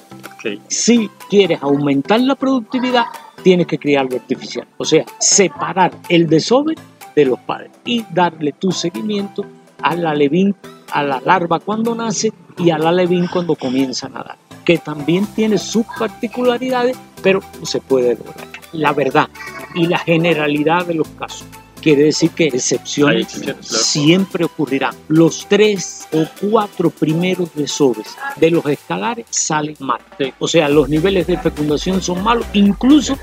Si 0.68 1.08
quieres 1.30 1.62
aumentar 1.62 2.20
la 2.20 2.34
productividad, 2.34 3.04
tienes 3.42 3.66
que 3.66 3.78
criarlo 3.78 4.16
artificial. 4.16 4.66
O 4.76 4.84
sea, 4.84 5.04
separar 5.18 5.92
el 6.08 6.26
desove 6.26 6.74
de 7.16 7.24
los 7.24 7.38
padres 7.40 7.70
y 7.84 8.04
darle 8.12 8.52
tu 8.52 8.70
seguimiento 8.72 9.44
al 9.80 10.06
alevín, 10.06 10.54
a 10.92 11.02
la 11.02 11.20
larva 11.20 11.60
cuando 11.60 11.94
nace 11.94 12.32
y 12.58 12.70
al 12.70 12.86
alevín 12.86 13.26
cuando 13.26 13.54
comienza 13.54 14.06
a 14.06 14.10
nadar, 14.10 14.36
que 14.64 14.78
también 14.78 15.26
tiene 15.26 15.58
sus 15.58 15.84
particularidades, 15.98 16.96
pero 17.22 17.40
se 17.62 17.80
puede 17.80 18.16
lograr. 18.16 18.48
La 18.72 18.92
verdad 18.92 19.28
y 19.74 19.86
la 19.86 19.98
generalidad 19.98 20.86
de 20.86 20.94
los 20.94 21.08
casos. 21.08 21.46
Quiere 21.80 22.04
decir 22.04 22.30
que 22.30 22.46
excepciones 22.46 23.42
siempre 23.60 24.46
ocurrirán. 24.46 24.94
Los 25.08 25.46
tres 25.46 26.08
o 26.12 26.24
cuatro 26.40 26.88
primeros 26.88 27.54
desoves 27.54 28.06
de 28.36 28.50
los 28.50 28.64
escalares 28.64 29.26
salen 29.28 29.76
mal. 29.80 30.00
O 30.38 30.48
sea, 30.48 30.70
los 30.70 30.88
niveles 30.88 31.26
de 31.26 31.36
fecundación 31.36 32.00
son 32.00 32.24
malos. 32.24 32.46
Incluso 32.54 33.18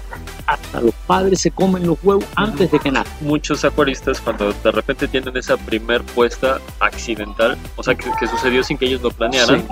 hasta 0.46 0.80
los 0.80 0.94
padres 1.08 1.42
se 1.42 1.50
comen 1.50 1.88
los 1.88 1.98
huevos 2.04 2.26
antes 2.36 2.72
de 2.72 2.78
que 2.78 2.92
nazcan. 2.92 3.18
Muchos 3.22 3.66
acuaristas 3.66 4.22
cuando 4.22 4.54
de 4.54 4.72
repente 4.72 5.08
tienen 5.08 5.36
esa 5.36 5.58
primer 5.58 6.04
puesta 6.04 6.60
accidental, 6.80 7.58
o 7.78 7.82
sea, 7.82 7.96
que, 7.96 8.12
que 8.20 8.28
sucedió 8.28 8.64
sin 8.64 8.78
que 8.78 8.86
ellos 8.86 9.02
lo 9.02 9.10
planearan, 9.10 9.62
Sí. 9.62 9.68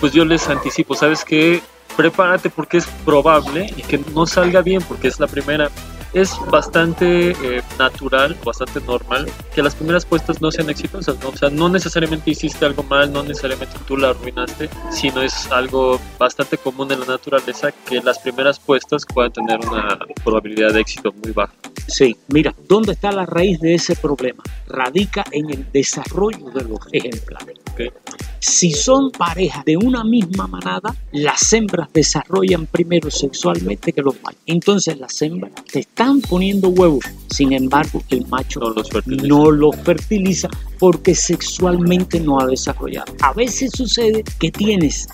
Pues 0.00 0.12
yo 0.12 0.24
les 0.24 0.48
anticipo, 0.48 0.94
¿sabes 0.94 1.24
qué? 1.24 1.62
Prepárate 1.96 2.50
porque 2.50 2.78
es 2.78 2.86
probable 3.04 3.72
y 3.76 3.82
que 3.82 3.98
no 4.14 4.26
salga 4.26 4.60
bien 4.62 4.82
porque 4.82 5.08
es 5.08 5.18
la 5.18 5.26
primera. 5.26 5.70
Es 6.16 6.34
bastante 6.50 7.32
eh, 7.32 7.62
natural, 7.78 8.34
bastante 8.42 8.80
normal 8.80 9.28
que 9.54 9.62
las 9.62 9.74
primeras 9.74 10.06
puestas 10.06 10.40
no 10.40 10.50
sean 10.50 10.70
exitosas, 10.70 11.22
¿no? 11.22 11.28
O 11.28 11.36
sea, 11.36 11.50
no 11.50 11.68
necesariamente 11.68 12.30
hiciste 12.30 12.64
algo 12.64 12.82
mal, 12.84 13.12
no 13.12 13.22
necesariamente 13.22 13.76
tú 13.86 13.98
la 13.98 14.08
arruinaste, 14.08 14.70
sino 14.90 15.20
es 15.20 15.52
algo 15.52 16.00
bastante 16.18 16.56
común 16.56 16.90
en 16.90 17.00
la 17.00 17.06
naturaleza 17.06 17.70
que 17.70 18.00
las 18.00 18.18
primeras 18.20 18.58
puestas 18.58 19.04
puedan 19.04 19.30
tener 19.30 19.60
una 19.68 19.98
probabilidad 20.24 20.72
de 20.72 20.80
éxito 20.80 21.12
muy 21.22 21.32
baja. 21.32 21.52
Sí, 21.86 22.16
mira, 22.28 22.54
¿dónde 22.66 22.92
está 22.92 23.12
la 23.12 23.26
raíz 23.26 23.60
de 23.60 23.74
ese 23.74 23.94
problema? 23.94 24.42
Radica 24.68 25.22
en 25.32 25.50
el 25.50 25.70
desarrollo 25.70 26.50
de 26.50 26.64
los 26.64 26.80
ejemplares. 26.92 27.58
¿ok? 27.72 27.92
Si 28.38 28.72
son 28.72 29.10
parejas 29.10 29.64
de 29.64 29.76
una 29.76 30.04
misma 30.04 30.46
manada, 30.46 30.94
las 31.12 31.52
hembras 31.52 31.88
desarrollan 31.92 32.66
primero 32.66 33.10
sexualmente 33.10 33.92
que 33.92 34.02
los 34.02 34.14
machos. 34.22 34.40
Entonces 34.46 34.98
las 34.98 35.20
hembras 35.20 35.52
te 35.70 35.80
están 35.80 36.05
poniendo 36.28 36.68
huevos. 36.68 37.04
Sin 37.28 37.52
embargo, 37.52 38.02
el 38.10 38.26
macho 38.28 38.60
No 38.60 38.70
los 38.70 38.88
fertiliza. 38.88 39.26
no 39.26 39.50
los 39.50 39.76
fertiliza 39.76 40.48
porque 40.78 41.14
sexualmente 41.14 42.20
no 42.20 42.40
ha 42.40 42.46
desarrollado. 42.46 43.12
A 43.22 43.32
veces 43.32 43.72
sucede 43.74 44.24
que 44.38 44.50
tienes 44.50 45.08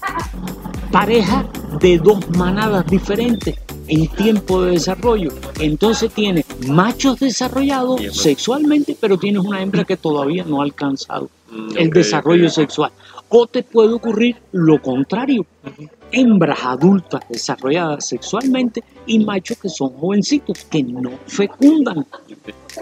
pareja 0.91 1.49
de 1.81 1.99
dos 1.99 2.29
manadas 2.37 2.87
diferentes 2.87 3.55
en 3.89 4.07
tiempo 4.09 4.63
de 4.63 4.73
desarrollo. 4.73 5.31
Entonces 5.59 6.13
tienes 6.13 6.45
machos 6.69 7.19
desarrollados 7.19 8.01
sexualmente, 8.13 8.97
pero 9.01 9.19
tienes 9.19 9.43
una 9.43 9.63
hembra 9.63 9.85
que 9.85 9.97
todavía 9.97 10.45
no 10.45 10.61
ha 10.61 10.65
alcanzado 10.65 11.29
Mm, 11.53 11.77
el 11.77 11.91
desarrollo 11.91 12.49
sexual. 12.49 12.91
O 13.29 13.47
te 13.47 13.63
puede 13.63 13.93
ocurrir 13.93 14.37
lo 14.53 14.81
contrario. 14.81 15.45
Hembras 16.13 16.59
adultas 16.63 17.23
desarrolladas 17.29 18.07
sexualmente 18.07 18.85
y 19.07 19.19
machos 19.19 19.59
que 19.59 19.69
son 19.69 19.91
jovencitos, 19.95 20.65
que 20.65 20.83
no 20.83 21.11
fecundan. 21.27 22.07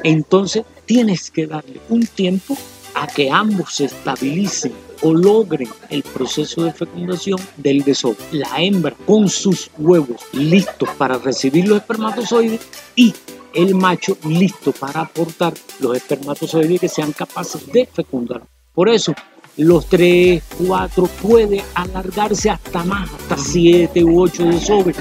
Entonces 0.03 0.65
tienes 0.85 1.31
que 1.31 1.47
darle 1.47 1.81
un 1.89 2.07
tiempo 2.07 2.57
a 2.95 3.07
que 3.07 3.31
ambos 3.31 3.75
se 3.75 3.85
estabilicen 3.87 4.73
o 5.03 5.15
logren 5.15 5.69
el 5.89 6.03
proceso 6.03 6.65
de 6.65 6.73
fecundación 6.73 7.39
del 7.57 7.83
desove. 7.83 8.17
La 8.33 8.61
hembra 8.61 8.95
con 9.07 9.29
sus 9.29 9.71
huevos 9.79 10.21
listos 10.33 10.89
para 10.99 11.17
recibir 11.19 11.69
los 11.69 11.79
espermatozoides 11.79 12.61
y 12.97 13.15
el 13.55 13.75
macho 13.75 14.17
listo 14.29 14.73
para 14.73 15.03
aportar 15.03 15.55
los 15.81 15.97
espermatozoides 15.97 16.81
que 16.81 16.89
sean 16.89 17.13
capaces 17.13 17.67
de 17.73 17.87
fecundar. 17.87 18.43
Por 18.75 18.89
eso, 18.89 19.15
los 19.57 19.87
3, 19.87 20.43
4 20.67 21.05
puede 21.23 21.63
alargarse 21.75 22.51
hasta 22.51 22.85
más, 22.85 23.09
hasta 23.13 23.37
7 23.37 24.03
u 24.05 24.23
8 24.23 24.45
desoves 24.45 24.97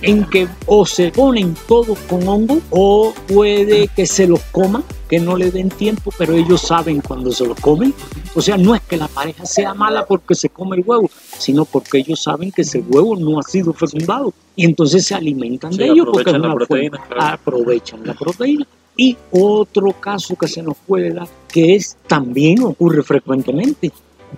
en 0.00 0.24
que 0.26 0.46
o 0.66 0.86
se 0.86 1.10
ponen 1.10 1.56
todos 1.66 1.98
con 2.08 2.26
hongo 2.28 2.60
o 2.70 3.12
puede 3.26 3.88
que 3.88 4.06
se 4.06 4.28
los 4.28 4.40
coman, 4.52 4.84
que 5.08 5.18
no 5.18 5.36
le 5.36 5.50
den 5.50 5.70
tiempo, 5.70 6.12
pero 6.16 6.34
ellos 6.34 6.60
saben 6.60 7.00
cuando 7.00 7.32
se 7.32 7.44
los 7.46 7.58
comen. 7.58 7.92
O 8.36 8.40
sea, 8.40 8.56
no 8.56 8.76
es 8.76 8.80
que 8.82 8.96
la 8.96 9.08
pareja 9.08 9.44
sea 9.44 9.74
mala 9.74 10.06
porque 10.06 10.36
se 10.36 10.50
come 10.50 10.76
el 10.76 10.84
huevo, 10.86 11.10
sino 11.38 11.64
porque 11.64 11.98
ellos 11.98 12.22
saben 12.22 12.52
que 12.52 12.62
ese 12.62 12.78
huevo 12.80 13.16
no 13.16 13.40
ha 13.40 13.42
sido 13.42 13.72
fecundado 13.72 14.32
y 14.54 14.64
entonces 14.66 15.04
se 15.04 15.16
alimentan 15.16 15.72
Sí, 15.72 15.78
de 15.78 15.86
ellos 15.86 16.06
porque 16.12 16.30
es 16.30 16.36
fuente- 16.36 16.54
proteína, 16.54 17.04
claro. 17.08 17.34
aprovechan 17.34 18.00
la 18.06 18.14
proteína. 18.14 18.66
Y 18.98 19.16
otro 19.30 19.92
caso 19.92 20.36
que 20.36 20.48
se 20.48 20.62
nos 20.62 20.76
puede 20.76 21.14
dar, 21.14 21.28
que 21.48 21.76
es 21.76 21.96
también 22.06 22.62
ocurre 22.64 23.02
frecuentemente, 23.02 23.92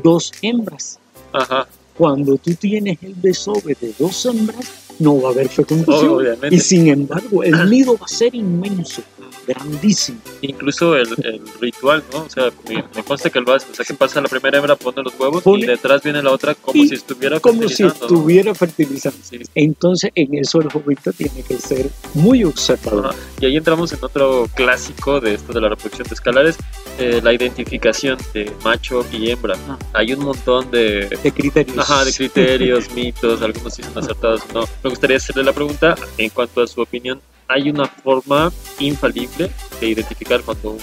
dos 0.05 0.33
hembras 0.43 1.01
Ajá, 1.33 1.67
cuando 1.97 2.37
tú 2.39 2.55
tienes 2.55 2.99
el 3.03 3.21
desove 3.21 3.77
de 3.81 3.93
dos 3.99 4.25
hembras, 4.27 4.95
no 4.99 5.21
va 5.21 5.31
a 5.31 5.33
haber 5.33 5.49
fecundación. 5.49 6.09
Obviamente. 6.09 6.55
Y 6.55 6.59
sin 6.59 6.89
embargo, 6.89 7.43
el 7.43 7.69
nido 7.69 7.97
va 7.99 8.07
a 8.07 8.09
ser 8.09 8.35
inmenso, 8.35 9.03
grandísimo. 9.47 10.19
incluso 10.43 10.97
el, 10.97 11.09
el 11.25 11.41
ritual, 11.61 12.03
¿no? 12.13 12.21
O 12.25 12.31
sea, 12.31 12.51
me, 12.69 12.85
me 12.95 13.03
consta 13.05 13.31
que 13.31 13.41
lo 13.41 13.53
hace, 13.53 13.67
o 13.71 13.75
sea, 13.75 13.85
que 13.85 13.95
pasa 13.95 14.21
la 14.21 14.29
primera 14.29 14.59
hembra, 14.59 14.77
pone 14.77 15.03
los 15.03 15.19
huevos 15.19 15.43
Pone- 15.43 15.65
y 15.65 15.67
detrás 15.67 16.03
viene 16.03 16.23
la 16.23 16.31
otra 16.33 16.55
como 16.55 16.83
si 16.85 16.95
estuviera 16.95 17.41
Como 17.41 17.63
si 17.69 17.69
fertilizando, 17.69 17.99
¿no? 18.01 18.07
estuviera 18.17 18.55
fertilizando. 18.55 19.19
Sí. 19.23 19.41
Entonces, 19.55 20.11
en 20.15 20.35
eso 20.35 20.61
el 20.61 20.71
jovista 20.71 21.13
tiene 21.13 21.43
que 21.43 21.59
ser 21.59 21.89
muy 22.15 22.45
observador. 22.45 23.07
Ajá. 23.07 23.17
Y 23.41 23.47
ahí 23.47 23.57
entramos 23.57 23.93
en 23.93 23.99
otro 24.03 24.49
clásico 24.55 25.21
de 25.21 25.35
esto 25.35 25.53
de 25.53 25.61
la 25.61 25.69
reproducción 25.71 26.07
de 26.09 26.15
escalares, 26.15 26.57
eh, 26.99 27.21
la 27.23 27.33
identificación 27.33 28.19
de 28.35 28.53
macho 28.65 29.05
y 29.13 29.31
hembra. 29.31 29.57
Ah. 29.69 29.79
Hay 29.95 30.13
un 30.13 30.21
montón 30.25 30.71
de, 30.71 31.09
De 31.23 31.33
criterios. 31.33 31.79
ajá, 31.79 32.05
de 32.05 32.13
criterios, 32.17 32.91
mitos, 32.93 33.41
algunos 33.43 33.75
sí 33.75 33.83
son 33.83 33.99
acertados 33.99 34.43
o 34.51 34.61
no. 34.61 34.69
Me 34.83 34.91
gustaría 34.91 35.17
hacerle 35.17 35.45
la 35.45 35.53
pregunta, 35.53 35.95
en 36.19 36.31
cuanto 36.31 36.63
a 36.63 36.67
su 36.67 36.81
opinión, 36.81 37.21
¿hay 37.51 37.69
una 37.69 37.87
forma 37.87 38.53
infalible 38.79 39.51
de 39.81 39.89
identificar 39.89 40.41
cuando 40.43 40.71
un 40.71 40.79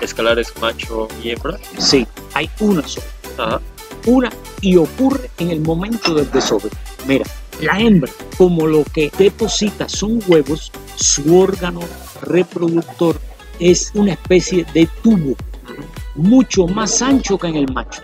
escalar 0.00 0.38
es 0.38 0.52
macho 0.60 1.08
y 1.22 1.30
hembra? 1.30 1.58
Sí, 1.78 2.06
hay 2.34 2.48
una 2.60 2.86
sola. 2.86 3.06
Ajá. 3.38 3.60
Una 4.06 4.30
y 4.60 4.76
ocurre 4.76 5.30
en 5.38 5.50
el 5.50 5.60
momento 5.60 6.14
del 6.14 6.30
desove. 6.30 6.70
Mira, 7.06 7.24
la 7.60 7.78
hembra, 7.78 8.10
como 8.36 8.66
lo 8.66 8.84
que 8.84 9.10
deposita 9.18 9.88
son 9.88 10.22
huevos, 10.26 10.70
su 10.96 11.38
órgano 11.38 11.80
reproductor 12.22 13.18
es 13.58 13.90
una 13.94 14.12
especie 14.12 14.64
de 14.72 14.88
tubo 15.02 15.36
mucho 16.14 16.66
más 16.66 17.00
ancho 17.02 17.38
que 17.38 17.48
en 17.48 17.56
el 17.56 17.72
macho. 17.72 18.02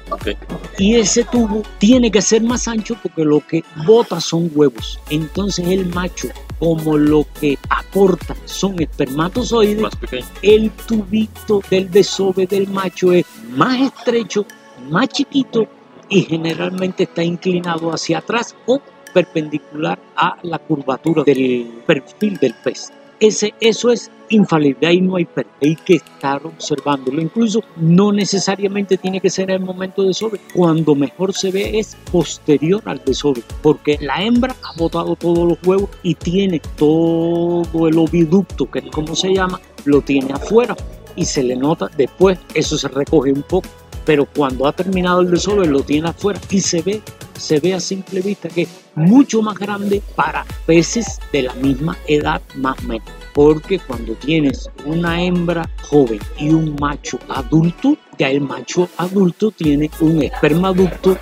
Y 0.79 0.97
ese 0.97 1.25
tubo 1.25 1.63
tiene 1.79 2.11
que 2.11 2.23
ser 2.23 2.43
más 2.43 2.69
ancho 2.69 2.97
porque 3.03 3.25
lo 3.25 3.41
que 3.47 3.65
bota 3.87 4.21
son 4.21 4.51
huevos. 4.55 4.99
Entonces 5.11 5.67
el 5.69 5.87
macho, 5.87 6.29
como 6.59 6.97
lo 6.97 7.27
que 7.41 7.59
aporta 7.69 8.35
son 8.45 8.81
espermatozoides, 8.81 9.83
Más 9.83 9.95
el 10.43 10.71
tubito 10.71 11.63
del 11.71 11.91
desove 11.91 12.47
del 12.47 12.69
macho 12.69 13.13
es 13.13 13.27
más 13.51 13.81
estrecho, 13.81 14.47
más 14.91 15.09
chiquito 15.09 15.67
y 16.09 16.23
generalmente 16.23 17.05
está 17.05 17.23
inclinado 17.23 17.91
hacia 17.91 18.19
atrás 18.19 18.55
o 18.67 18.81
perpendicular 19.13 19.99
a 20.17 20.37
la 20.43 20.59
curvatura 20.59 21.25
del 21.25 21.83
perfil 21.87 22.37
del 22.37 22.55
pez. 22.63 22.93
Eso 23.21 23.91
es 23.91 24.11
infalible, 24.29 24.87
ahí 24.87 25.01
no 25.01 25.17
hay 25.17 25.25
pérdida, 25.25 25.55
hay 25.63 25.77
que 25.77 25.95
estar 25.95 26.45
observándolo. 26.45 27.23
Incluso 27.23 27.63
no 27.77 28.13
necesariamente 28.13 28.99
tiene 28.99 29.21
que 29.21 29.31
ser 29.31 29.51
el 29.51 29.61
momento 29.61 30.03
de 30.03 30.09
desove. 30.09 30.41
Cuando 30.55 30.95
mejor 30.95 31.33
se 31.33 31.51
ve 31.51 31.79
es 31.79 31.97
posterior 32.11 32.83
al 32.85 33.03
desove, 33.05 33.43
porque 33.63 33.99
la 34.01 34.23
hembra 34.23 34.55
ha 34.63 34.79
botado 34.79 35.17
todos 35.17 35.49
los 35.49 35.59
huevos 35.67 35.89
y 36.03 36.15
tiene 36.15 36.61
todo 36.77 37.89
el 37.89 37.99
oviducto, 37.99 38.71
que 38.71 38.81
es 38.81 38.87
como 38.91 39.15
se 39.15 39.35
llama, 39.35 39.61
lo 39.85 40.01
tiene 40.03 40.33
afuera 40.33 40.77
y 41.15 41.25
se 41.25 41.43
le 41.43 41.57
nota 41.57 41.91
después, 41.97 42.39
eso 42.55 42.77
se 42.77 42.89
recoge 42.89 43.33
un 43.33 43.43
poco, 43.43 43.69
pero 44.07 44.25
cuando 44.25 44.67
ha 44.67 44.73
terminado 44.73 45.21
el 45.21 45.31
desove 45.31 45.67
lo 45.67 45.83
tiene 45.83 46.09
afuera 46.09 46.41
y 46.49 46.61
se 46.61 46.81
ve, 46.81 47.03
se 47.37 47.61
ve 47.61 47.75
a 47.75 47.81
simple 47.81 48.23
vista 48.23 48.49
que 48.49 48.63
es 48.63 48.69
mucho 48.95 49.43
más 49.43 49.59
grande 49.59 50.01
para 50.15 50.47
peces 50.65 51.19
de 51.33 51.43
la 51.43 51.55
misma 51.55 51.99
edad 52.07 52.41
más 52.55 52.79
o 52.79 52.83
menos. 52.85 53.09
Porque 53.35 53.79
cuando 53.81 54.15
tienes 54.15 54.71
una 54.87 55.23
hembra 55.23 55.69
joven 55.91 56.21
y 56.39 56.49
un 56.51 56.77
macho 56.81 57.19
adulto, 57.29 57.99
ya 58.17 58.31
el 58.31 58.41
macho 58.41 58.89
adulto 58.97 59.51
tiene 59.51 59.91
un 60.01 60.23
espermaducto 60.23 61.19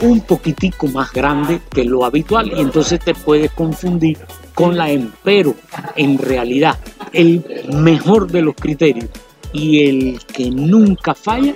un 0.00 0.20
poquitico 0.20 0.86
más 0.88 1.12
grande 1.12 1.60
que 1.70 1.84
lo 1.84 2.04
habitual 2.04 2.52
y 2.56 2.60
entonces 2.60 3.00
te 3.00 3.14
puedes 3.14 3.50
confundir 3.52 4.18
con 4.54 4.76
la 4.76 4.90
hembra. 4.90 5.14
Pero 5.24 5.54
en 5.96 6.16
realidad 6.16 6.78
el 7.12 7.44
mejor 7.72 8.30
de 8.30 8.42
los 8.42 8.54
criterios 8.54 9.10
y 9.52 9.86
el 9.88 10.20
que 10.26 10.50
nunca 10.50 11.14
falla 11.14 11.54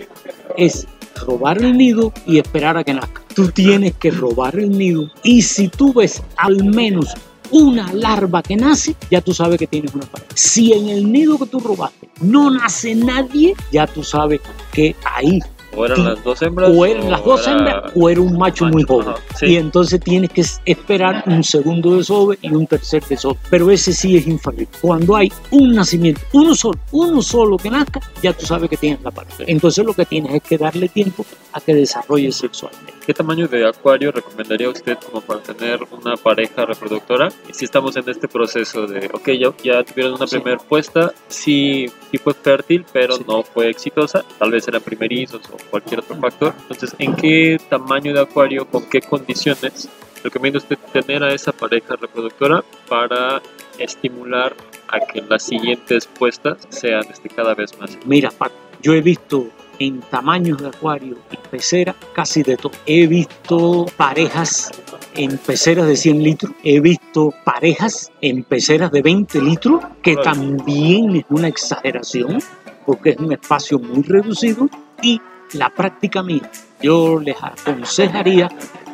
es 0.58 0.86
robar 1.26 1.62
el 1.62 1.78
nido 1.78 2.12
y 2.26 2.38
esperar 2.38 2.76
a 2.76 2.84
que 2.84 2.92
nazca. 2.92 3.22
Tú 3.34 3.48
tienes 3.50 3.94
que 3.94 4.10
robar 4.10 4.58
el 4.58 4.76
nido 4.76 5.08
y 5.22 5.42
si 5.42 5.68
tú 5.68 5.92
ves 5.94 6.22
al 6.36 6.64
menos 6.64 7.14
una 7.50 7.92
larva 7.92 8.42
que 8.42 8.56
nace, 8.56 8.94
ya 9.10 9.20
tú 9.20 9.32
sabes 9.32 9.58
que 9.58 9.66
tienes 9.66 9.94
una 9.94 10.04
pareja. 10.06 10.30
Si 10.34 10.72
en 10.72 10.88
el 10.88 11.10
nido 11.10 11.38
que 11.38 11.46
tú 11.46 11.60
robaste 11.60 12.10
no 12.20 12.50
nace 12.50 12.94
nadie, 12.94 13.54
ya 13.72 13.86
tú 13.86 14.02
sabes 14.02 14.40
que 14.72 14.94
ahí 15.04 15.40
O 15.76 15.84
eran 15.84 16.04
las 16.04 16.24
dos 16.24 16.42
hembras. 16.42 16.70
o 16.74 16.86
eran 16.86 17.10
las 17.10 17.24
dos 17.24 17.46
era- 17.46 17.52
hembras 17.56 17.92
o 17.94 18.08
era 18.08 18.20
un 18.20 18.36
macho, 18.38 18.64
muy 18.66 18.82
macho, 18.82 18.94
joven. 18.94 19.08
ajá, 19.10 19.20
sí. 19.38 19.46
Y 19.46 19.56
entonces 19.56 20.00
tienes 20.00 20.30
que 20.30 20.42
esperar 20.64 21.22
un 21.26 21.44
segundo 21.44 21.96
desove 21.96 22.38
y 22.42 22.50
un 22.50 22.66
tercer 22.66 23.04
desove. 23.04 23.38
Pero 23.50 23.70
ese 23.70 23.92
sí 23.92 24.16
es 24.16 24.26
infalible. 24.26 24.68
Cuando 24.80 25.14
hay 25.16 25.32
un 25.50 25.74
nacimiento, 25.74 26.20
uno 26.32 26.54
solo, 26.54 26.78
uno 26.92 27.22
solo 27.22 27.56
que 27.56 27.70
nazca, 27.70 28.00
ya 28.22 28.32
tú 28.32 28.46
sabes 28.46 28.68
que 28.70 28.76
tienes 28.76 29.02
la 29.02 29.10
pareja. 29.10 29.44
Entonces 29.46 29.84
lo 29.84 29.92
que 29.94 30.04
tienes 30.06 30.34
es 30.34 30.42
que 30.42 30.58
darle 30.58 30.88
tiempo 30.88 31.24
a 31.52 31.60
que 31.60 31.74
desarrolle 31.74 32.32
sexualmente. 32.32 32.94
¿Qué 33.06 33.14
tamaño 33.14 33.48
de 33.48 33.66
acuario 33.66 34.12
recomendaría 34.12 34.68
usted 34.68 34.98
como 34.98 35.22
para 35.22 35.40
tener 35.40 35.80
una 35.90 36.16
pareja 36.16 36.66
reproductora? 36.66 37.30
Si 37.52 37.64
estamos 37.64 37.96
en 37.96 38.06
este 38.08 38.28
proceso 38.28 38.86
de, 38.86 39.10
ok, 39.14 39.28
ya, 39.30 39.52
ya 39.64 39.82
tuvieron 39.82 40.14
una 40.14 40.26
Sí. 40.26 40.36
primera 40.36 40.58
puesta, 40.58 41.12
sí, 41.28 41.86
sí 42.10 42.18
fue 42.18 42.34
fértil, 42.34 42.84
pero 42.92 43.16
Sí. 43.16 43.24
no 43.26 43.42
fue 43.42 43.70
exitosa, 43.70 44.22
tal 44.38 44.50
vez 44.50 44.68
eran 44.68 44.82
primerizos 44.82 45.40
o 45.50 45.56
cualquier 45.70 46.00
otro 46.00 46.16
factor. 46.16 46.54
Entonces, 46.62 46.94
¿en 46.98 47.14
qué 47.14 47.60
tamaño 47.68 48.12
de 48.12 48.20
acuario, 48.20 48.66
con 48.66 48.88
qué 48.88 49.00
condiciones 49.00 49.88
recomienda 50.22 50.58
usted 50.58 50.78
tener 50.92 51.22
a 51.22 51.32
esa 51.32 51.52
pareja 51.52 51.96
reproductora 51.96 52.64
para 52.88 53.40
estimular 53.78 54.54
a 54.88 55.00
que 55.00 55.22
las 55.22 55.44
siguientes 55.44 56.06
puestas 56.06 56.58
sean 56.70 57.04
este, 57.10 57.28
cada 57.28 57.54
vez 57.54 57.78
más? 57.78 57.98
Mira, 58.04 58.30
Paco, 58.30 58.54
yo 58.82 58.94
he 58.94 59.00
visto 59.00 59.48
en 59.78 60.00
tamaños 60.00 60.58
de 60.58 60.68
acuario 60.68 61.16
y 61.30 61.36
pecera 61.50 61.94
casi 62.12 62.42
de 62.42 62.56
todo. 62.56 62.72
He 62.86 63.06
visto 63.06 63.86
parejas 63.96 64.70
en 65.14 65.38
peceras 65.38 65.86
de 65.86 65.96
100 65.96 66.22
litros, 66.22 66.52
he 66.62 66.80
visto 66.80 67.32
parejas 67.44 68.12
en 68.20 68.44
peceras 68.44 68.90
de 68.92 69.02
20 69.02 69.40
litros, 69.42 69.82
que 70.02 70.16
también 70.16 71.16
es 71.16 71.24
una 71.28 71.48
exageración, 71.48 72.40
porque 72.86 73.10
es 73.10 73.16
un 73.18 73.32
espacio 73.32 73.78
muy 73.78 74.02
reducido 74.02 74.68
y 75.02 75.20
la 75.52 75.70
práctica 75.70 76.22
mía, 76.22 76.50
yo 76.80 77.18
les 77.20 77.36
aconsejaría 77.42 78.48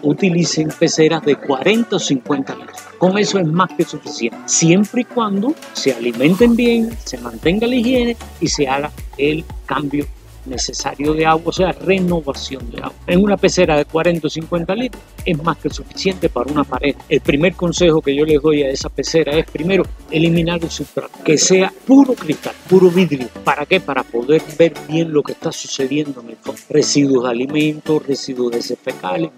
utilicen 0.04 0.68
peceras 0.78 1.22
de 1.22 1.36
40 1.36 1.96
o 1.96 1.98
50 1.98 2.54
litros. 2.54 2.78
Con 2.98 3.18
eso 3.18 3.38
es 3.38 3.46
más 3.46 3.70
que 3.76 3.84
suficiente, 3.84 4.38
siempre 4.46 5.02
y 5.02 5.04
cuando 5.04 5.54
se 5.72 5.92
alimenten 5.92 6.54
bien, 6.54 6.90
se 7.04 7.18
mantenga 7.18 7.66
la 7.66 7.74
higiene 7.74 8.16
y 8.40 8.48
se 8.48 8.68
haga 8.68 8.90
el 9.18 9.44
cambio 9.66 10.06
necesario 10.46 11.12
de 11.12 11.26
agua, 11.26 11.44
o 11.46 11.52
sea, 11.52 11.72
renovación 11.72 12.70
de 12.70 12.78
agua. 12.78 12.94
En 13.06 13.22
una 13.22 13.36
pecera 13.36 13.76
de 13.76 13.84
40 13.84 14.26
o 14.26 14.30
50 14.30 14.74
litros 14.74 15.02
es 15.24 15.42
más 15.42 15.56
que 15.58 15.70
suficiente 15.70 16.28
para 16.28 16.50
una 16.50 16.64
pareja. 16.64 16.98
El 17.08 17.20
primer 17.20 17.54
consejo 17.54 18.00
que 18.00 18.14
yo 18.14 18.24
les 18.24 18.40
doy 18.40 18.62
a 18.62 18.70
esa 18.70 18.88
pecera 18.88 19.32
es 19.32 19.46
primero 19.50 19.84
eliminar 20.10 20.62
el 20.62 20.70
sustrato, 20.70 21.18
que 21.24 21.38
sea 21.38 21.72
puro 21.86 22.14
cristal, 22.14 22.54
puro 22.68 22.90
vidrio. 22.90 23.28
¿Para 23.44 23.66
qué? 23.66 23.80
Para 23.80 24.02
poder 24.02 24.42
ver 24.58 24.74
bien 24.88 25.12
lo 25.12 25.22
que 25.22 25.32
está 25.32 25.52
sucediendo 25.52 26.20
en 26.20 26.30
el 26.30 26.36
fondo. 26.36 26.60
Residuos 26.68 27.24
de 27.24 27.30
alimentos, 27.30 28.06
residuos 28.06 28.52
de 28.52 28.58
heces 28.58 28.78
fecales. 28.82 29.30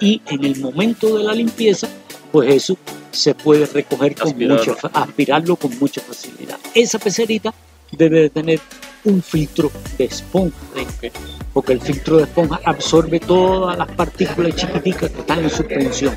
Y 0.00 0.22
en 0.26 0.44
el 0.44 0.60
momento 0.60 1.16
de 1.16 1.24
la 1.24 1.34
limpieza, 1.34 1.88
pues 2.30 2.54
eso 2.54 2.76
se 3.10 3.34
puede 3.34 3.66
recoger 3.66 4.14
con 4.14 4.28
Aspirarlo. 4.28 4.74
mucha, 4.74 4.88
aspirarlo 4.92 5.56
con 5.56 5.78
mucha 5.78 6.00
facilidad. 6.00 6.58
Esa 6.74 6.98
pecerita 6.98 7.52
debe 7.92 8.22
de 8.22 8.30
tener 8.30 8.60
un 9.08 9.22
filtro 9.22 9.70
de 9.96 10.04
esponja 10.04 10.56
dentro, 10.74 11.20
porque 11.52 11.72
el 11.72 11.80
filtro 11.80 12.18
de 12.18 12.24
esponja 12.24 12.60
absorbe 12.64 13.20
todas 13.20 13.76
las 13.76 13.88
partículas 13.88 14.54
chiquiticas 14.54 15.10
que 15.10 15.20
están 15.20 15.38
en 15.40 15.50
suspensión. 15.50 16.16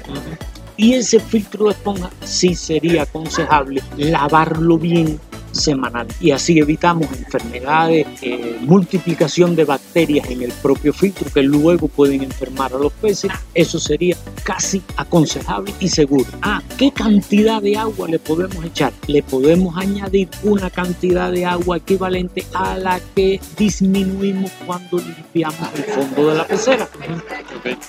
Y 0.77 0.93
ese 0.93 1.19
filtro 1.19 1.65
de 1.65 1.71
esponja 1.71 2.09
sí 2.23 2.55
sería 2.55 3.03
aconsejable 3.03 3.81
lavarlo 3.97 4.77
bien 4.77 5.19
semanal 5.51 6.07
y 6.19 6.31
así 6.31 6.59
evitamos 6.59 7.07
enfermedades, 7.11 8.07
eh, 8.21 8.57
multiplicación 8.61 9.55
de 9.55 9.65
bacterias 9.65 10.29
en 10.29 10.41
el 10.41 10.51
propio 10.51 10.93
filtro 10.93 11.29
que 11.33 11.43
luego 11.43 11.87
pueden 11.87 12.23
enfermar 12.23 12.73
a 12.73 12.77
los 12.77 12.93
peces. 12.93 13.31
Eso 13.53 13.79
sería 13.79 14.15
casi 14.43 14.81
aconsejable 14.97 15.73
y 15.79 15.89
seguro. 15.89 16.25
Ah, 16.41 16.61
¿qué 16.77 16.91
cantidad 16.91 17.61
de 17.61 17.77
agua 17.77 18.07
le 18.07 18.19
podemos 18.19 18.63
echar? 18.63 18.93
Le 19.07 19.23
podemos 19.23 19.77
añadir 19.77 20.29
una 20.43 20.69
cantidad 20.69 21.31
de 21.31 21.45
agua 21.45 21.77
equivalente 21.77 22.45
a 22.53 22.77
la 22.77 22.99
que 23.15 23.39
disminuimos 23.57 24.51
cuando 24.65 24.97
limpiamos 24.97 25.69
el 25.75 25.83
fondo 25.83 26.29
de 26.29 26.37
la 26.37 26.47
pecera. 26.47 26.87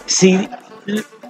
Si 0.07 0.48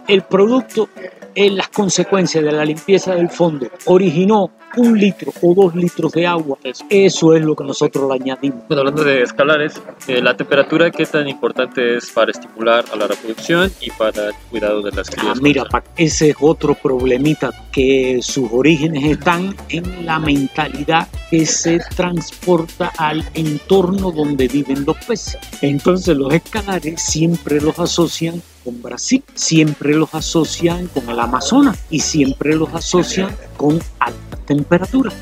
el 0.08 0.22
producto 0.22 0.88
en 1.34 1.56
las 1.56 1.68
consecuencias 1.68 2.44
de 2.44 2.52
la 2.52 2.64
limpieza 2.64 3.14
del 3.14 3.30
fondo 3.30 3.68
originó 3.86 4.50
un 4.76 4.98
litro 4.98 5.32
o 5.42 5.54
dos 5.54 5.74
litros 5.74 6.12
de 6.12 6.26
agua, 6.26 6.56
Eso. 6.64 6.85
eso 6.90 7.35
es 7.35 7.42
lo 7.44 7.54
que 7.54 7.64
nosotros 7.64 8.08
le 8.08 8.14
añadimos. 8.22 8.61
Bueno, 8.68 8.80
hablando 8.80 9.04
de 9.04 9.22
escalares, 9.22 9.80
eh, 10.08 10.20
la 10.22 10.37
temperatura, 10.37 10.90
¿qué 10.90 11.04
tan 11.06 11.28
importante 11.28 11.96
es 11.96 12.11
para 12.11 12.30
estimular 12.30 12.85
a 12.92 12.96
la 12.96 13.06
reproducción 13.06 13.70
y 13.80 13.90
para 13.90 14.28
el 14.28 14.35
cuidado 14.50 14.82
de 14.82 14.92
las 14.92 15.08
Ah, 15.11 15.12
crías? 15.16 15.42
mira, 15.42 15.64
Pac, 15.66 15.85
ese 15.96 16.30
es 16.30 16.37
otro 16.40 16.74
problemita 16.74 17.50
que 17.72 18.20
sus 18.22 18.48
orígenes 18.52 19.04
están 19.04 19.54
en 19.68 20.06
la 20.06 20.18
mentalidad 20.18 21.08
que 21.30 21.46
se 21.46 21.78
transporta 21.96 22.92
al 22.98 23.24
entorno 23.35 24.11
donde 24.12 24.48
viven 24.48 24.85
los 24.85 24.96
peces. 25.04 25.38
Entonces 25.61 26.16
los 26.16 26.32
escalares 26.32 27.00
siempre 27.02 27.61
los 27.61 27.78
asocian 27.78 28.42
con 28.64 28.80
Brasil, 28.80 29.24
siempre 29.35 29.94
los 29.94 30.14
asocian 30.14 30.87
con 30.88 31.08
el 31.11 31.18
Amazonas 31.18 31.78
y 31.90 31.98
siempre 32.00 32.54
los 32.54 32.72
asocian 32.74 33.35
con 33.56 33.80
alta 33.98 34.38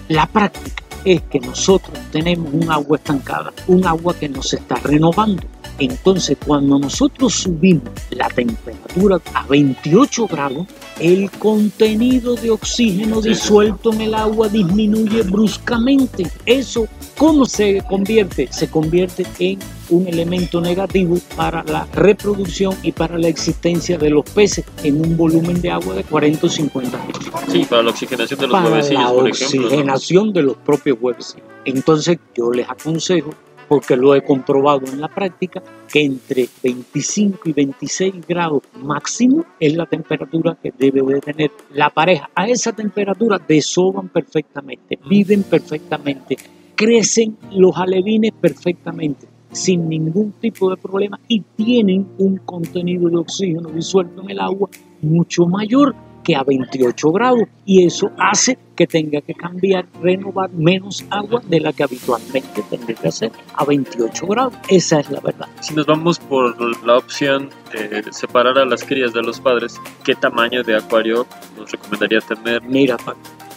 La 0.09 0.27
práctica 0.27 0.83
es 1.05 1.23
que 1.23 1.41
nosotros 1.41 1.99
tenemos 2.13 2.53
un 2.53 2.71
agua 2.71 2.99
estancada, 2.99 3.53
un 3.67 3.87
agua 3.87 4.15
que 4.15 4.29
no 4.29 4.43
se 4.43 4.57
está 4.57 4.77
renovando. 4.77 5.43
Entonces, 5.79 6.37
cuando 6.47 6.79
nosotros 6.79 7.35
subimos 7.35 7.91
la 8.11 8.29
temperatura 8.29 9.21
a 9.35 9.47
28 9.47 10.27
grados, 10.27 10.67
el 10.99 11.31
contenido 11.31 12.35
de 12.35 12.51
oxígeno 12.51 13.21
disuelto 13.23 13.93
en 13.93 14.03
el 14.03 14.15
agua 14.15 14.49
disminuye 14.49 15.23
bruscamente. 15.23 16.31
Eso, 16.45 16.87
¿cómo 17.17 17.47
se 17.47 17.83
convierte? 17.89 18.49
Se 18.53 18.69
convierte 18.69 19.25
en 19.39 19.59
un 19.89 20.07
elemento 20.07 20.61
negativo 20.61 21.17
para 21.37 21.65
la 21.65 21.87
reproducción 21.95 22.77
y 22.83 22.93
para 22.93 23.19
la 23.19 23.29
existencia 23.29 23.99
de 23.99 24.11
los 24.11 24.25
peces 24.25 24.65
en 24.85 25.01
un 25.01 25.17
volumen 25.17 25.61
de 25.61 25.71
agua 25.71 25.95
de 25.95 26.05
40 26.05 26.47
o 26.47 26.51
50 26.51 27.07
litros 27.07 27.25
Sí, 27.51 27.65
para 27.65 27.83
la 27.83 27.91
oxigenación 27.91 28.41
de 28.41 28.47
los 28.47 28.53
para 28.53 28.69
huevecillos, 28.71 29.03
la 29.03 29.13
por 29.13 29.29
ejemplo. 29.29 29.61
¿no? 29.61 29.67
oxigenación 29.67 30.33
de 30.33 30.43
los 30.43 30.57
propios 30.59 30.99
huevos. 31.01 31.37
Entonces 31.65 32.19
yo 32.37 32.53
les 32.53 32.69
aconsejo 32.69 33.31
porque 33.71 33.97
lo 33.97 34.17
he 34.17 34.25
comprobado 34.25 34.85
en 34.93 35.01
la 35.01 35.07
práctica, 35.07 35.63
que 35.89 36.03
entre 36.03 36.49
25 36.61 37.49
y 37.51 37.53
26 37.53 38.27
grados 38.27 38.63
máximo 38.83 39.45
es 39.61 39.77
la 39.77 39.87
temperatura 39.87 40.59
que 40.61 40.73
debe 40.77 41.03
de 41.03 41.21
tener 41.21 41.53
la 41.73 41.89
pareja. 41.89 42.29
A 42.35 42.49
esa 42.49 42.73
temperatura 42.73 43.39
desoban 43.39 44.09
perfectamente, 44.09 44.99
viven 45.09 45.45
perfectamente, 45.45 46.37
crecen 46.75 47.37
los 47.53 47.77
alevines 47.77 48.33
perfectamente 48.33 49.29
sin 49.53 49.89
ningún 49.89 50.33
tipo 50.33 50.69
de 50.69 50.77
problema 50.77 51.21
y 51.29 51.41
tienen 51.41 52.09
un 52.19 52.39
contenido 52.39 53.09
de 53.09 53.19
oxígeno 53.19 53.69
disuelto 53.69 54.23
en 54.23 54.31
el 54.31 54.41
agua 54.41 54.69
mucho 55.01 55.47
mayor 55.47 55.95
que 56.31 56.37
a 56.37 56.45
28 56.45 57.13
grados 57.13 57.43
y 57.67 57.85
eso 57.85 58.13
hace 58.17 58.57
que 58.77 58.87
tenga 58.87 59.21
que 59.21 59.35
cambiar, 59.35 59.87
renovar 60.01 60.51
menos 60.53 61.05
agua 61.11 61.43
de 61.49 61.59
la 61.59 61.73
que 61.73 61.83
habitualmente 61.83 62.63
tendría 62.71 62.97
que 62.97 63.09
hacer 63.09 63.33
a 63.55 63.65
28 63.65 64.27
grados. 64.27 64.55
Esa 64.69 65.01
es 65.01 65.11
la 65.11 65.21
verdad. 65.21 65.49
Si 65.61 65.75
nos 65.75 65.87
vamos 65.87 66.21
por 66.21 66.87
la 66.87 66.99
opción 66.99 67.51
de 67.73 68.05
separar 68.13 68.59
a 68.59 68.65
las 68.65 68.85
crías 68.85 69.13
de 69.13 69.23
los 69.23 69.41
padres, 69.41 69.81
¿qué 70.05 70.15
tamaño 70.15 70.63
de 70.63 70.77
acuario 70.77 71.27
nos 71.59 71.73
recomendaría 71.73 72.21
tener? 72.21 72.63
Mira, 72.63 72.97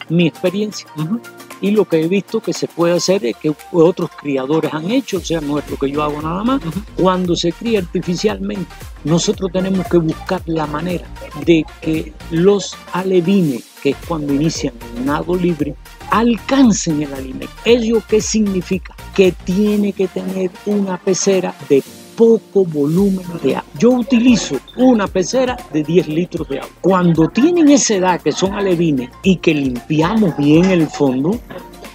mi 0.09 0.27
experiencia 0.27 0.88
y 1.63 1.71
lo 1.71 1.86
que 1.86 2.02
he 2.02 2.08
visto 2.10 2.41
que 2.41 2.52
se 2.52 2.67
puede 2.67 2.93
hacer 2.93 3.26
es 3.26 3.38
que 3.38 3.56
otros 3.71 4.10
criadores 4.12 4.73
han 4.73 4.91
hecho, 4.91 5.17
o 5.17 5.21
sea, 5.21 5.39
no 5.39 5.58
es 5.58 5.69
lo 5.71 5.78
que 5.78 5.89
yo 5.89 6.04
hago 6.04 6.21
nada 6.21 6.43
más. 6.43 6.62
Cuando 6.97 7.38
se 7.38 7.54
cría 7.54 7.80
artificialmente, 7.80 8.69
nosotros 9.06 9.49
tenemos 9.49 9.88
que 9.88 9.97
buscar 9.97 10.41
la 10.45 10.67
manera 10.67 11.08
de 11.45 11.65
que 11.80 12.12
los 12.32 12.76
alevines, 12.91 13.63
que 13.82 13.91
es 13.91 13.97
cuando 14.06 14.34
inician 14.34 14.73
el 14.97 15.06
nado 15.06 15.38
libre, 15.38 15.73
alcancen 16.12 17.02
el 17.02 17.13
alimento. 17.13 17.54
¿Ello 17.63 18.04
qué 18.10 18.19
significa? 18.19 18.93
Que 19.15 19.32
tiene 19.32 19.93
que 19.93 20.10
tener 20.10 20.52
una 20.65 20.97
pecera 20.97 21.56
de 21.69 21.82
poco 22.15 22.65
volumen 22.65 23.26
de 23.41 23.58
agua. 23.58 23.69
Yo 23.80 23.91
utilizo 23.91 24.58
una 24.78 25.08
pecera 25.08 25.58
de 25.71 25.84
10 25.84 26.08
litros 26.08 26.47
de 26.47 26.60
agua. 26.60 26.71
Cuando 26.82 27.30
tienen 27.30 27.69
esa 27.69 27.95
edad 27.95 28.21
que 28.21 28.32
son 28.32 28.54
alevines 28.54 29.10
y 29.23 29.38
que 29.38 29.54
limpiamos 29.54 30.36
bien 30.38 30.65
el 30.65 30.88
fondo, 30.88 31.39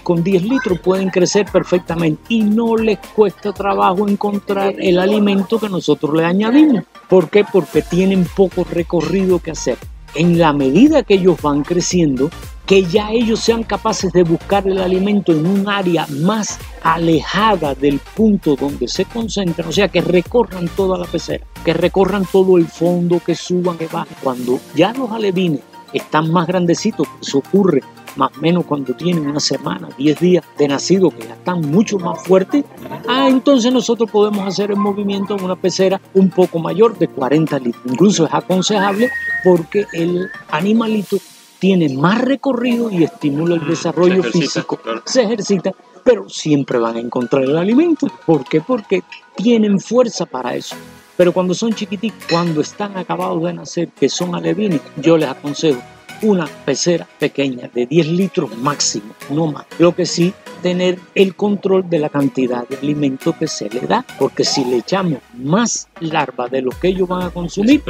con 0.03 0.23
10 0.23 0.43
litros 0.43 0.79
pueden 0.79 1.09
crecer 1.09 1.45
perfectamente 1.51 2.21
y 2.29 2.41
no 2.41 2.75
les 2.75 2.97
cuesta 3.15 3.53
trabajo 3.53 4.07
encontrar 4.07 4.73
el 4.79 4.97
alimento 4.99 5.59
que 5.59 5.69
nosotros 5.69 6.15
le 6.15 6.25
añadimos. 6.25 6.83
¿Por 7.07 7.29
qué? 7.29 7.43
Porque 7.43 7.81
tienen 7.81 8.25
poco 8.35 8.63
recorrido 8.63 9.39
que 9.39 9.51
hacer. 9.51 9.77
En 10.15 10.39
la 10.39 10.53
medida 10.53 11.03
que 11.03 11.13
ellos 11.15 11.39
van 11.41 11.63
creciendo, 11.63 12.31
que 12.69 12.83
ya 12.83 13.11
ellos 13.11 13.39
sean 13.39 13.63
capaces 13.63 14.13
de 14.13 14.21
buscar 14.21 14.67
el 14.67 14.77
alimento 14.77 15.31
en 15.31 15.47
un 15.47 15.67
área 15.67 16.05
más 16.21 16.59
alejada 16.83 17.73
del 17.73 17.97
punto 17.97 18.55
donde 18.55 18.87
se 18.87 19.05
concentran, 19.05 19.69
o 19.69 19.71
sea, 19.71 19.87
que 19.87 20.01
recorran 20.01 20.67
toda 20.67 20.95
la 20.95 21.05
pecera, 21.05 21.43
que 21.65 21.73
recorran 21.73 22.27
todo 22.31 22.59
el 22.59 22.67
fondo, 22.67 23.19
que 23.25 23.33
suban, 23.33 23.75
que 23.75 23.87
bajen. 23.87 24.15
Cuando 24.21 24.59
ya 24.75 24.93
los 24.93 25.09
alevines 25.09 25.61
están 25.93 26.31
más 26.31 26.45
grandecitos, 26.45 27.07
eso 27.19 27.39
ocurre 27.39 27.81
más 28.17 28.37
o 28.37 28.39
menos 28.39 28.65
cuando 28.65 28.93
tienen 28.93 29.25
una 29.25 29.39
semana, 29.39 29.89
10 29.97 30.19
días 30.19 30.45
de 30.59 30.67
nacido, 30.67 31.09
que 31.09 31.25
ya 31.25 31.33
están 31.33 31.61
mucho 31.61 31.97
más 31.97 32.21
fuertes, 32.21 32.65
ah, 33.07 33.29
entonces 33.29 33.73
nosotros 33.73 34.11
podemos 34.11 34.45
hacer 34.45 34.69
el 34.69 34.77
movimiento 34.77 35.35
en 35.35 35.43
una 35.43 35.55
pecera 35.55 35.99
un 36.13 36.29
poco 36.29 36.59
mayor 36.59 36.95
de 36.99 37.07
40 37.07 37.57
litros. 37.57 37.83
Incluso 37.87 38.27
es 38.27 38.33
aconsejable 38.35 39.09
porque 39.43 39.87
el 39.93 40.29
animalito 40.51 41.17
tiene 41.59 41.89
más 41.89 42.21
recorrido 42.21 42.89
y 42.89 43.03
estimula 43.03 43.55
el 43.55 43.67
desarrollo 43.67 44.23
físico, 44.23 44.79
se 45.05 45.23
ejercita, 45.23 45.71
pero 46.03 46.29
siempre 46.29 46.79
van 46.79 46.95
a 46.95 46.99
encontrar 46.99 47.43
el 47.43 47.57
alimento. 47.57 48.07
¿Por 48.25 48.45
qué? 48.45 48.61
Porque 48.61 49.03
tienen 49.35 49.79
fuerza 49.79 50.25
para 50.25 50.55
eso. 50.55 50.75
Pero 51.17 51.33
cuando 51.33 51.53
son 51.53 51.73
chiquititos, 51.73 52.23
cuando 52.29 52.61
están 52.61 52.97
acabados 52.97 53.43
de 53.43 53.53
nacer, 53.53 53.89
que 53.89 54.07
son 54.07 54.35
alevines, 54.35 54.81
yo 54.97 55.17
les 55.17 55.29
aconsejo 55.29 55.81
una 56.21 56.47
pecera 56.65 57.07
pequeña 57.19 57.69
de 57.73 57.85
10 57.85 58.07
litros 58.07 58.57
máximo, 58.57 59.13
no 59.29 59.47
más. 59.47 59.65
Lo 59.77 59.95
que 59.95 60.05
sí 60.05 60.33
tener 60.61 60.99
el 61.15 61.35
control 61.35 61.89
de 61.89 61.99
la 61.99 62.09
cantidad 62.09 62.67
de 62.67 62.77
alimento 62.77 63.35
que 63.37 63.47
se 63.47 63.69
le 63.69 63.81
da, 63.81 64.05
porque 64.17 64.43
si 64.43 64.65
le 64.65 64.77
echamos 64.77 65.19
más 65.33 65.87
larva 66.01 66.47
de 66.47 66.61
lo 66.61 66.71
que 66.71 66.89
ellos 66.89 67.07
van 67.07 67.23
a 67.23 67.29
consumir, 67.29 67.81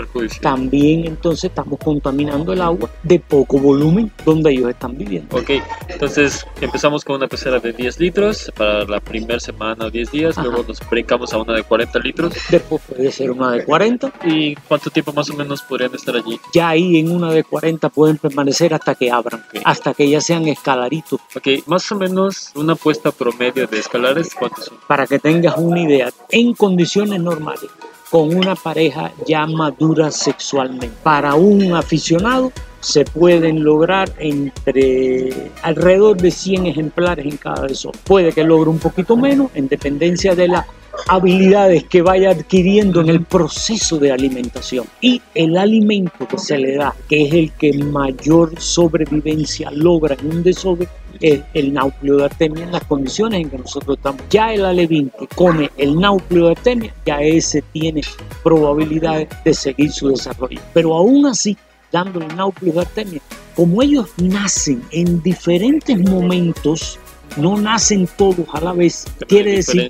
también 0.42 1.06
entonces 1.06 1.46
estamos 1.46 1.80
contaminando 1.80 2.54
el 2.54 2.62
agua 2.62 2.90
de 3.04 3.20
poco 3.20 3.58
volumen 3.58 4.12
donde 4.26 4.52
ellos 4.52 4.70
están 4.70 4.98
viviendo. 4.98 5.36
Ok, 5.36 5.52
entonces 5.88 6.46
empezamos 6.62 7.04
con 7.04 7.16
una 7.18 7.28
pecera 7.28 7.60
de 7.60 7.74
10 7.74 8.00
litros 8.00 8.52
para 8.56 8.86
la 8.86 9.00
primera 9.00 9.40
semana 9.40 9.86
o 9.86 9.90
10 9.90 10.12
días, 10.12 10.38
luego 10.38 10.64
nos 10.68 10.80
brincamos 10.90 11.34
a 11.34 11.40
una 11.40 11.54
de 11.54 11.64
40 11.64 12.00
litros. 12.00 12.34
Después 12.50 12.82
puede 12.88 13.12
ser 13.12 13.32
una 13.32 13.52
de 13.52 13.66
40. 13.66 14.12
¿Y 14.26 14.56
cuánto 14.56 14.90
tiempo 14.90 15.14
más 15.14 15.30
o 15.30 15.34
menos 15.34 15.62
podrían 15.62 15.94
estar 15.94 16.16
allí? 16.16 16.40
Ya 16.54 16.70
ahí 16.70 16.98
en 16.98 17.12
una 17.12 17.32
de 17.32 17.44
40 17.44 17.90
pueden 17.90 18.18
permanecer 18.20 18.74
hasta 18.74 18.96
que 18.96 19.12
abran, 19.12 19.44
hasta 19.64 19.94
que 19.94 20.10
ya 20.10 20.22
sean 20.22 20.48
escalaritos. 20.48 21.20
Ok, 21.36 21.48
más 21.66 21.92
o 21.92 21.96
menos 21.96 22.52
una 22.56 22.76
puesta 22.76 23.12
promedio 23.12 23.66
de 23.68 23.80
escalares, 23.80 24.36
¿cuántos 24.36 24.66
son? 24.66 24.78
Para 24.88 25.08
que 25.08 25.20
tengas 25.20 25.58
una 25.58 25.82
idea, 25.82 26.12
en 26.30 26.54
condiciones 26.54 27.22
normales, 27.22 27.70
con 28.10 28.36
una 28.36 28.56
pareja 28.56 29.12
ya 29.28 29.46
madura 29.46 30.12
sexualmente, 30.12 30.90
para 31.04 31.36
un 31.36 31.74
aficionado 31.74 32.52
se 32.80 33.04
pueden 33.06 33.64
lograr 33.64 34.12
entre 34.20 35.52
alrededor 35.64 36.18
de 36.18 36.32
100 36.32 36.68
ejemplares 36.68 37.26
en 37.26 37.38
cada 37.38 37.68
de. 37.68 37.92
Puede 38.06 38.32
que 38.32 38.44
logre 38.44 38.70
un 38.70 38.80
poquito 38.80 39.18
menos 39.18 39.52
en 39.54 39.68
dependencia 39.68 40.34
de 40.34 40.48
la 40.48 40.66
habilidades 41.08 41.86
que 41.86 42.02
vaya 42.02 42.32
adquiriendo 42.32 43.02
en 43.02 43.10
el 43.10 43.24
proceso 43.24 43.98
de 43.98 44.12
alimentación 44.12 44.86
y 45.02 45.22
el 45.34 45.58
alimento 45.58 46.28
que 46.28 46.38
se 46.38 46.58
le 46.58 46.76
da, 46.76 46.94
que 47.08 47.26
es 47.26 47.34
el 47.34 47.52
que 47.54 47.74
mayor 47.74 48.60
sobrevivencia 48.60 49.72
logra 49.72 50.16
en 50.20 50.28
un 50.28 50.44
desove, 50.44 50.88
es 51.22 51.42
el 51.54 51.74
núcleo 51.74 52.18
de 52.18 52.26
artemia 52.26 52.64
en 52.64 52.72
las 52.72 52.84
condiciones 52.86 53.42
en 53.42 53.50
que 53.50 53.58
nosotros 53.58 53.98
estamos. 53.98 54.22
Ya 54.30 54.54
el 54.54 54.66
alevín 54.66 55.12
que 55.18 55.28
come 55.28 55.70
el 55.78 55.96
núcleo 55.96 56.46
de 56.46 56.52
artemia, 56.52 56.94
ya 57.06 57.22
ese 57.22 57.62
tiene 57.74 58.02
probabilidades 58.44 59.30
de 59.44 59.54
seguir 59.54 59.92
su 59.92 60.10
desarrollo. 60.10 60.60
Pero 60.74 60.96
aún 60.96 61.26
así, 61.26 61.58
dándole 61.92 62.28
el 62.28 62.36
núcleo 62.36 62.74
de 62.74 62.82
artemia, 62.82 63.22
como 63.56 63.82
ellos 63.82 64.08
nacen 64.18 64.82
en 64.92 65.22
diferentes 65.22 65.98
momentos, 66.00 67.00
no 67.38 67.58
nacen 67.58 68.08
todos 68.18 68.46
a 68.54 68.62
la 68.62 68.74
vez. 68.74 69.06
Quiere 69.28 69.58
decir, 69.58 69.88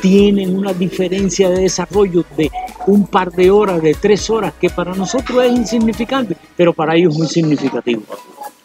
tienen 0.00 0.56
una 0.56 0.72
diferencia 0.72 1.48
de 1.50 1.62
desarrollo 1.62 2.24
de 2.36 2.50
un 2.86 3.06
par 3.06 3.30
de 3.32 3.50
horas, 3.50 3.82
de 3.82 3.94
tres 3.94 4.28
horas, 4.30 4.54
que 4.60 4.70
para 4.70 4.94
nosotros 4.94 5.44
es 5.44 5.52
insignificante, 5.52 6.36
pero 6.56 6.72
para 6.72 6.96
ellos 6.96 7.14
es 7.14 7.18
muy 7.18 7.28
significativo. 7.28 8.02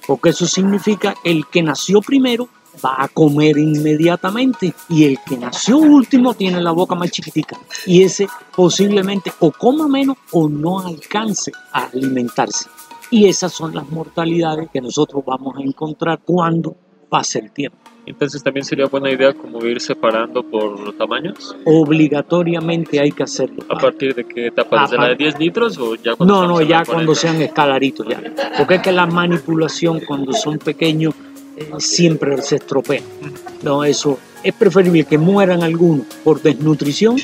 Porque 0.08 0.30
eso 0.30 0.46
significa 0.48 1.16
el 1.24 1.48
que 1.48 1.62
nació 1.62 2.02
primero 2.02 2.50
va 2.84 2.96
a 3.04 3.08
comer 3.08 3.58
inmediatamente 3.58 4.74
y 4.90 5.06
el 5.06 5.20
que 5.26 5.38
nació 5.38 5.78
último 5.78 6.34
tiene 6.34 6.62
la 6.62 6.72
boca 6.72 6.96
más 6.96 7.12
chiquitica 7.12 7.58
y 7.86 8.04
ese 8.04 8.28
posiblemente 8.56 9.34
o 9.40 9.52
coma 9.52 9.88
menos 9.88 10.18
o 10.32 10.48
no 10.48 10.80
alcance 10.80 11.52
a 11.74 11.86
alimentarse. 11.86 12.70
Y 13.10 13.28
esas 13.28 13.52
son 13.52 13.76
las 13.76 13.90
mortalidades 13.90 14.70
que 14.72 14.80
nosotros 14.80 15.24
vamos 15.26 15.58
a 15.58 15.62
encontrar 15.62 16.22
cuando 16.24 16.76
pase 17.10 17.40
el 17.40 17.52
tiempo. 17.52 17.78
Entonces 18.06 18.42
también 18.42 18.66
sería 18.66 18.88
buena 18.88 19.12
idea 19.12 19.34
como 19.34 19.64
ir 19.66 19.80
separando 19.80 20.44
por 20.44 20.94
tamaños. 20.98 21.56
Obligatoriamente 21.66 23.00
hay 23.00 23.12
que 23.12 23.24
hacerlo. 23.24 23.64
¿A 23.70 23.78
partir 23.78 24.16
de 24.16 24.24
qué 24.24 24.48
etapa? 24.48 24.82
¿Desde 24.82 24.98
la 24.98 25.10
de 25.10 25.16
10 25.16 25.40
litros 25.40 25.78
o 25.78 25.96
ya 25.96 26.16
cuando 26.16 26.34
No, 26.34 26.48
no, 26.48 26.62
ya 26.62 26.84
cuando 26.84 27.14
sean 27.14 27.42
escalaritos 27.42 28.08
ya. 28.08 28.22
Porque 28.58 28.76
es 28.76 28.82
que 28.82 28.92
la 28.92 29.06
manipulación 29.06 30.02
cuando 30.02 30.34
son 30.34 30.58
pequeños 30.58 31.14
eh, 31.58 31.70
siempre 31.78 32.42
se 32.42 32.56
estropea. 32.56 33.02
No, 33.62 33.84
eso 33.84 34.18
es 34.44 34.54
preferible 34.54 35.04
que 35.04 35.18
mueran 35.18 35.62
algunos 35.62 36.08
por 36.24 36.42
desnutrición 36.42 37.18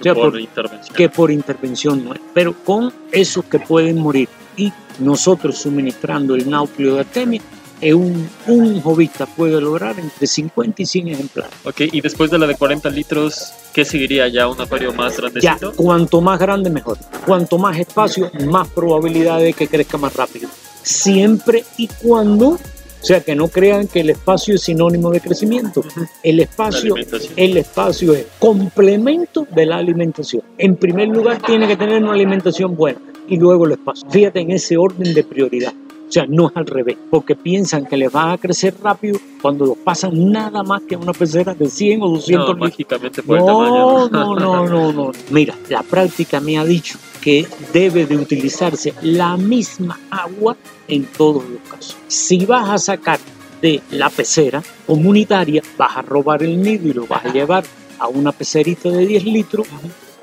que, 0.00 0.14
por, 0.14 0.38
intervención. 0.38 0.96
que 0.96 1.08
por 1.08 1.30
intervención 1.30 2.04
no 2.04 2.14
Pero 2.32 2.54
con 2.64 2.92
esos 3.12 3.44
que 3.44 3.58
pueden 3.58 3.98
morir 3.98 4.28
y 4.56 4.72
nosotros 4.98 5.58
suministrando 5.58 6.34
el 6.34 6.48
núcleo 6.48 6.94
de 6.94 7.00
artemia 7.00 7.42
un, 7.82 8.28
un 8.46 8.80
jovista 8.80 9.26
puede 9.26 9.60
lograr 9.60 9.98
entre 9.98 10.26
50 10.26 10.82
y 10.82 10.86
100 10.86 11.08
ejemplares. 11.08 11.52
Ok, 11.64 11.80
y 11.92 12.00
después 12.00 12.30
de 12.30 12.38
la 12.38 12.46
de 12.46 12.56
40 12.56 12.90
litros, 12.90 13.52
¿qué 13.72 13.84
seguiría 13.84 14.28
ya? 14.28 14.48
¿Un 14.48 14.60
acuario 14.60 14.92
más 14.92 15.16
grandecito? 15.16 15.70
Ya, 15.72 15.76
cuanto 15.76 16.20
más 16.20 16.38
grande 16.38 16.70
mejor. 16.70 16.98
Cuanto 17.26 17.58
más 17.58 17.78
espacio, 17.78 18.30
más 18.46 18.68
probabilidad 18.68 19.38
de 19.38 19.52
que 19.52 19.66
crezca 19.68 19.98
más 19.98 20.14
rápido. 20.14 20.48
Siempre 20.82 21.64
y 21.76 21.86
cuando 21.86 22.58
o 23.02 23.06
sea, 23.06 23.22
que 23.22 23.34
no 23.34 23.48
crean 23.48 23.88
que 23.88 24.00
el 24.00 24.10
espacio 24.10 24.56
es 24.56 24.62
sinónimo 24.62 25.10
de 25.10 25.20
crecimiento. 25.20 25.82
El 26.22 26.40
espacio, 26.40 26.94
el 27.34 27.56
espacio 27.56 28.12
es 28.12 28.26
complemento 28.38 29.46
de 29.50 29.64
la 29.64 29.78
alimentación. 29.78 30.42
En 30.58 30.76
primer 30.76 31.08
lugar, 31.08 31.40
tiene 31.40 31.66
que 31.66 31.76
tener 31.76 32.02
una 32.02 32.12
alimentación 32.12 32.76
buena 32.76 33.00
y 33.26 33.38
luego 33.38 33.64
el 33.64 33.72
espacio. 33.72 34.06
Fíjate 34.10 34.40
en 34.40 34.50
ese 34.50 34.76
orden 34.76 35.14
de 35.14 35.24
prioridad. 35.24 35.72
O 36.10 36.12
sea, 36.12 36.26
no 36.28 36.48
es 36.48 36.56
al 36.56 36.66
revés, 36.66 36.96
porque 37.08 37.36
piensan 37.36 37.86
que 37.86 37.96
les 37.96 38.10
van 38.10 38.30
a 38.30 38.36
crecer 38.38 38.74
rápido 38.82 39.20
cuando 39.40 39.64
los 39.64 39.76
pasan 39.78 40.32
nada 40.32 40.64
más 40.64 40.82
que 40.82 40.96
a 40.96 40.98
una 40.98 41.12
pecera 41.12 41.54
de 41.54 41.70
100 41.70 42.02
o 42.02 42.08
200 42.08 42.28
No, 42.48 42.52
litros. 42.54 42.58
mágicamente 42.68 43.22
por 43.22 43.38
el 43.38 43.44
No, 43.44 43.46
tamaño. 43.46 44.08
no, 44.08 44.34
no, 44.34 44.66
no, 44.68 44.92
no. 44.92 45.12
Mira, 45.30 45.54
la 45.68 45.84
práctica 45.84 46.40
me 46.40 46.58
ha 46.58 46.64
dicho 46.64 46.98
que 47.20 47.46
debe 47.72 48.06
de 48.06 48.16
utilizarse 48.16 48.92
la 49.02 49.36
misma 49.36 50.00
agua 50.10 50.56
en 50.88 51.04
todos 51.04 51.44
los 51.48 51.60
casos. 51.70 51.96
Si 52.08 52.44
vas 52.44 52.68
a 52.68 52.78
sacar 52.78 53.20
de 53.62 53.80
la 53.92 54.10
pecera 54.10 54.60
comunitaria, 54.88 55.62
vas 55.78 55.96
a 55.96 56.02
robar 56.02 56.42
el 56.42 56.60
nido 56.60 56.88
y 56.88 56.92
lo 56.92 57.06
vas 57.06 57.24
a 57.24 57.32
llevar 57.32 57.62
a 58.00 58.08
una 58.08 58.32
pecerita 58.32 58.90
de 58.90 59.06
10 59.06 59.24
litros, 59.26 59.68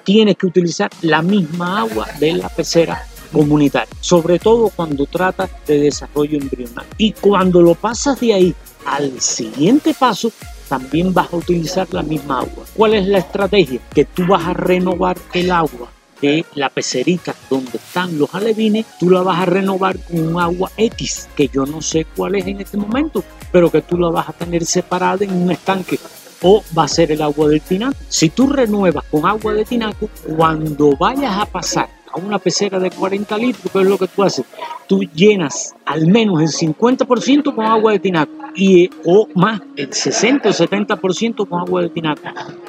tienes 0.03 0.35
que 0.35 0.47
utilizar 0.47 0.89
la 1.01 1.21
misma 1.21 1.79
agua 1.79 2.07
de 2.19 2.33
la 2.33 2.49
pecera 2.49 3.05
comunitaria, 3.27 3.93
sobre 4.01 4.39
todo 4.39 4.69
cuando 4.69 5.05
trata 5.05 5.49
de 5.65 5.79
desarrollo 5.79 6.37
embrional. 6.37 6.85
Y 6.97 7.13
cuando 7.13 7.61
lo 7.61 7.75
pasas 7.75 8.19
de 8.19 8.33
ahí 8.33 8.55
al 8.85 9.19
siguiente 9.21 9.93
paso, 9.93 10.31
también 10.67 11.13
vas 11.13 11.31
a 11.33 11.37
utilizar 11.37 11.87
la 11.91 12.03
misma 12.03 12.39
agua. 12.39 12.65
¿Cuál 12.75 12.95
es 12.95 13.07
la 13.07 13.19
estrategia? 13.19 13.79
Que 13.93 14.05
tú 14.05 14.25
vas 14.27 14.45
a 14.45 14.53
renovar 14.53 15.17
el 15.33 15.51
agua 15.51 15.89
de 16.21 16.45
la 16.55 16.69
pecerita 16.69 17.35
donde 17.49 17.77
están 17.77 18.17
los 18.17 18.33
alevines, 18.33 18.85
tú 18.99 19.09
la 19.09 19.21
vas 19.21 19.39
a 19.39 19.45
renovar 19.45 19.99
con 19.99 20.27
un 20.27 20.41
agua 20.41 20.71
X, 20.75 21.29
que 21.35 21.47
yo 21.47 21.65
no 21.65 21.81
sé 21.81 22.05
cuál 22.15 22.35
es 22.35 22.47
en 22.47 22.61
este 22.61 22.77
momento, 22.77 23.23
pero 23.51 23.71
que 23.71 23.81
tú 23.81 23.97
la 23.97 24.09
vas 24.09 24.29
a 24.29 24.33
tener 24.33 24.65
separada 24.65 25.23
en 25.23 25.33
un 25.33 25.51
estanque 25.51 25.99
o 26.41 26.63
va 26.77 26.83
a 26.83 26.87
ser 26.87 27.11
el 27.11 27.21
agua 27.21 27.49
del 27.49 27.61
tinaco. 27.61 27.97
Si 28.09 28.29
tú 28.29 28.47
renuevas 28.47 29.03
con 29.05 29.25
agua 29.25 29.53
de 29.53 29.65
tinaco, 29.65 30.09
cuando 30.35 30.95
vayas 30.97 31.37
a 31.37 31.45
pasar 31.45 31.89
a 32.17 32.25
una 32.25 32.39
pecera 32.39 32.79
de 32.79 32.89
40 32.89 33.37
litros, 33.37 33.71
¿qué 33.71 33.79
es 33.79 33.87
lo 33.87 33.97
que 33.97 34.07
tú 34.07 34.23
haces? 34.23 34.45
Tú 34.87 35.01
llenas 35.03 35.75
al 35.85 36.07
menos 36.07 36.41
el 36.41 36.49
50% 36.49 37.53
con 37.53 37.65
agua 37.65 37.91
de 37.91 37.99
tinaco 37.99 38.31
y, 38.55 38.89
o 39.05 39.27
más, 39.35 39.61
el 39.75 39.93
60 39.93 40.49
o 40.49 40.51
70% 40.51 41.47
con 41.47 41.59
agua 41.59 41.83
de 41.83 41.89
tinaco. 41.89 42.21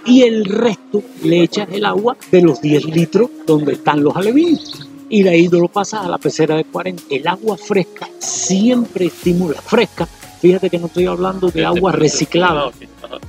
Y 0.04 0.22
el 0.22 0.44
resto 0.44 1.02
le 1.22 1.42
echas 1.42 1.68
el 1.72 1.84
agua 1.84 2.16
de 2.30 2.42
los 2.42 2.60
10 2.60 2.84
litros 2.86 3.30
donde 3.46 3.72
están 3.72 4.02
los 4.04 4.14
alevines. 4.16 4.86
Y 5.08 5.22
de 5.22 5.30
ahí 5.30 5.48
lo 5.48 5.68
pasas 5.68 6.04
a 6.04 6.08
la 6.08 6.18
pecera 6.18 6.56
de 6.56 6.64
40. 6.64 7.04
El 7.10 7.26
agua 7.26 7.56
fresca 7.56 8.08
siempre 8.18 9.06
estimula. 9.06 9.60
Fresca, 9.62 10.06
fíjate 10.06 10.68
que 10.68 10.78
no 10.78 10.86
estoy 10.86 11.06
hablando 11.06 11.50
de 11.50 11.64
agua 11.64 11.92
reciclada. 11.92 12.70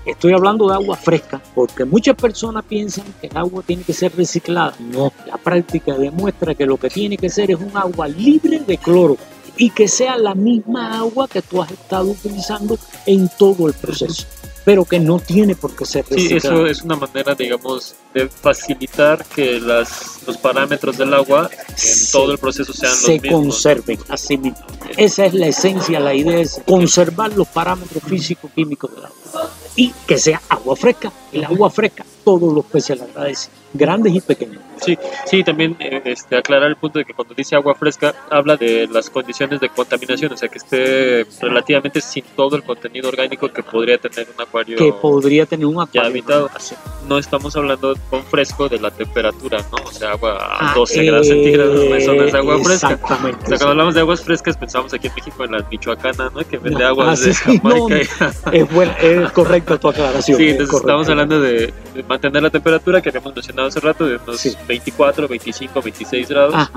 Estoy 0.05 0.33
hablando 0.33 0.67
de 0.67 0.75
agua 0.75 0.95
fresca, 0.95 1.41
porque 1.55 1.85
muchas 1.85 2.15
personas 2.15 2.65
piensan 2.65 3.05
que 3.21 3.27
el 3.27 3.37
agua 3.37 3.63
tiene 3.65 3.83
que 3.83 3.93
ser 3.93 4.15
reciclada. 4.15 4.73
No, 4.79 5.11
la 5.25 5.37
práctica 5.37 5.97
demuestra 5.97 6.55
que 6.55 6.65
lo 6.65 6.77
que 6.77 6.89
tiene 6.89 7.17
que 7.17 7.29
ser 7.29 7.51
es 7.51 7.59
un 7.59 7.75
agua 7.75 8.07
libre 8.07 8.59
de 8.59 8.77
cloro 8.77 9.17
y 9.57 9.69
que 9.71 9.87
sea 9.87 10.17
la 10.17 10.35
misma 10.35 10.97
agua 10.97 11.27
que 11.27 11.41
tú 11.41 11.61
has 11.61 11.69
estado 11.71 12.11
utilizando 12.11 12.79
en 13.05 13.29
todo 13.37 13.67
el 13.67 13.73
proceso, 13.73 14.25
pero 14.65 14.85
que 14.85 14.99
no 14.99 15.19
tiene 15.19 15.55
por 15.55 15.75
qué 15.75 15.85
ser 15.85 16.05
Sí, 16.05 16.13
reciclada. 16.15 16.37
eso 16.55 16.65
es 16.67 16.81
una 16.83 16.95
manera, 16.95 17.33
digamos, 17.35 17.95
de 18.13 18.27
facilitar 18.27 19.25
que 19.25 19.59
las, 19.59 20.19
los 20.27 20.37
parámetros 20.37 20.97
del 20.97 21.13
agua 21.13 21.49
en 21.69 21.77
Sí. 21.77 22.11
todo 22.11 22.31
el 22.31 22.37
proceso 22.37 22.73
sean 22.73 22.93
se 22.95 23.13
los 23.15 23.21
mismos. 23.23 23.41
conserven 23.41 23.99
así 24.09 24.37
mismo. 24.37 24.59
Esa 24.97 25.25
es 25.25 25.33
la 25.33 25.47
esencia, 25.47 25.99
la 25.99 26.13
idea 26.13 26.39
es 26.39 26.61
conservar 26.65 27.31
los 27.33 27.47
parámetros 27.47 28.03
físicos 28.03 28.51
químicos 28.53 28.91
del 28.93 29.05
agua 29.05 29.49
y 29.75 29.91
que 30.05 30.17
sea 30.17 30.41
agua 30.49 30.75
fresca. 30.75 31.11
El 31.31 31.45
agua 31.45 31.69
fresca, 31.69 32.05
todos 32.23 32.53
los 32.53 32.65
peces 32.65 32.97
la 32.99 33.05
agradecen, 33.05 33.51
grandes 33.73 34.13
y 34.13 34.21
pequeños. 34.21 34.61
Sí, 34.81 34.97
sí, 35.25 35.43
también 35.43 35.75
este, 35.79 36.35
aclarar 36.37 36.69
el 36.69 36.75
punto 36.75 36.99
de 36.99 37.05
que 37.05 37.13
cuando 37.13 37.33
dice 37.33 37.55
agua 37.55 37.75
fresca 37.75 38.13
habla 38.29 38.57
de 38.57 38.87
las 38.91 39.09
condiciones 39.09 39.59
de 39.59 39.69
contaminación, 39.69 40.31
o 40.33 40.37
sea 40.37 40.49
que 40.49 40.57
esté 40.57 41.25
relativamente 41.41 42.01
sin 42.01 42.23
todo 42.35 42.55
el 42.55 42.63
contenido 42.63 43.09
orgánico 43.09 43.49
que 43.51 43.63
podría 43.63 43.97
tener 43.97 44.27
un 44.35 44.41
acuario. 44.41 44.77
que 44.77 44.91
podría 44.93 45.45
tener 45.45 45.65
un 45.65 45.81
acuario. 45.81 46.01
habitado. 46.09 46.49
Así. 46.55 46.75
No 47.07 47.17
estamos 47.17 47.55
hablando 47.55 47.95
con 48.09 48.23
fresco 48.23 48.69
de 48.69 48.79
la 48.79 48.91
temperatura, 48.91 49.59
¿no? 49.71 49.77
O 49.83 49.91
sea, 49.91 50.11
agua 50.11 50.37
a 50.37 50.71
Ah, 50.71 50.73
12 50.75 51.03
grados 51.05 51.27
eh, 51.27 51.29
centígrados, 51.29 51.79
eso 51.81 52.13
no 52.13 52.23
es 52.23 52.33
agua 52.33 52.57
fresca. 52.63 52.91
Exactamente. 52.93 53.37
O 53.45 53.47
sea, 53.47 53.57
cuando 53.57 53.69
hablamos 53.71 53.93
de 53.95 54.01
aguas 54.01 54.21
frescas 54.21 54.57
pensamos 54.57 54.93
aquí 54.93 55.07
en 55.07 55.13
México 55.15 55.43
en 55.45 55.51
la 55.53 55.65
Michoacana, 55.71 56.29
¿no? 56.33 56.45
Que 56.47 56.57
vende 56.57 56.79
No, 56.79 56.87
aguas 56.87 57.21
ah, 57.21 57.25
de 57.25 57.33
sí, 57.33 57.59
Jamaica. 57.59 58.31
Es, 58.51 58.71
buena, 58.73 58.93
es 58.97 59.31
correcta 59.31 59.77
tu 59.79 59.87
aclaración. 59.89 60.37
Sí, 60.37 60.43
es 60.45 60.51
entonces 60.51 60.71
correcto. 60.71 60.87
estamos 60.89 61.09
hablando 61.09 61.39
de, 61.41 61.73
de 61.93 62.03
mantener 62.03 62.43
la 62.43 62.49
temperatura 62.49 63.01
que 63.01 63.09
habíamos 63.09 63.33
mencionado 63.35 63.67
hace 63.69 63.79
rato, 63.79 64.05
de 64.05 64.17
unos 64.17 64.37
Sí. 64.39 64.55
24, 64.69 65.27
25, 65.27 65.81
26 65.81 66.29
grados, 66.29 66.53
Ajá. 66.55 66.71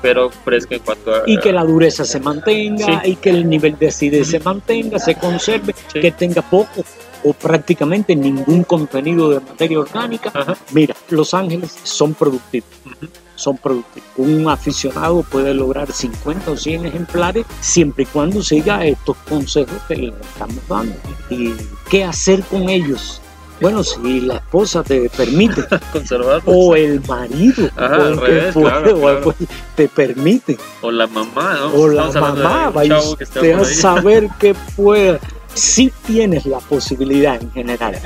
pero 0.00 0.30
fresca 0.30 0.76
en 0.76 0.80
cuanto 0.80 1.12
a... 1.14 1.22
Y 1.26 1.38
que 1.40 1.52
la 1.52 1.64
dureza 1.64 2.04
se 2.04 2.20
mantenga, 2.20 3.02
Sí. 3.02 3.10
y 3.10 3.16
que 3.16 3.30
el 3.30 3.48
nivel 3.50 3.76
de 3.78 3.88
acidez 3.88 4.28
se 4.28 4.38
mantenga, 4.40 4.98
se 4.98 5.16
conserve, 5.16 5.74
Sí. 5.92 6.00
que 6.00 6.12
tenga 6.12 6.40
poco 6.40 6.84
o 7.24 7.32
prácticamente 7.32 8.14
ningún 8.16 8.62
contenido 8.64 9.28
de 9.30 9.40
materia 9.40 9.78
orgánica. 9.80 10.30
Ajá. 10.34 10.56
Mira, 10.72 10.94
Los 11.10 11.34
Ángeles 11.34 11.76
son 11.82 12.14
productivos. 12.14 12.68
Ujú. 12.86 13.08
Son 13.34 13.56
productivos. 13.56 14.08
Un 14.18 14.48
aficionado 14.48 15.22
puede 15.24 15.52
lograr 15.52 15.90
50 15.90 16.50
o 16.52 16.56
100 16.56 16.86
ejemplares 16.86 17.44
siempre 17.60 18.04
y 18.04 18.06
cuando 18.06 18.40
siga 18.42 18.84
estos 18.86 19.16
consejos 19.28 19.82
que 19.88 19.96
le 19.96 20.08
estamos 20.20 20.56
dando. 20.68 20.94
¿Y 21.28 21.52
qué 21.90 22.04
hacer 22.04 22.42
con 22.44 22.68
ellos? 22.68 23.20
Bueno, 23.62 23.84
si 23.84 24.20
la 24.22 24.34
esposa 24.34 24.82
te 24.82 25.08
permite, 25.08 25.64
Conservar 25.92 26.42
o 26.46 26.74
el 26.74 27.00
marido, 27.06 27.70
Ajá, 27.76 27.96
o 27.96 28.08
el 28.08 28.18
que 28.18 28.26
revés, 28.26 28.54
claro, 28.54 29.00
claro. 29.00 29.20
pues, 29.22 29.36
te 29.76 29.88
permite, 29.88 30.58
o 30.80 30.90
la 30.90 31.06
mamá, 31.06 31.54
¿no? 31.60 31.66
o 31.74 31.88
la 31.88 32.08
Estamos 32.08 32.38
mamá, 32.38 32.70
vaya 32.70 32.98
que 33.16 33.24
usted 33.24 33.52
a 33.52 33.64
saber 33.64 34.28
que 34.40 34.54
pueda. 34.76 35.20
Si 35.54 35.92
tienes 36.06 36.44
la 36.44 36.58
posibilidad 36.58 37.40
en 37.40 37.52
general 37.52 37.96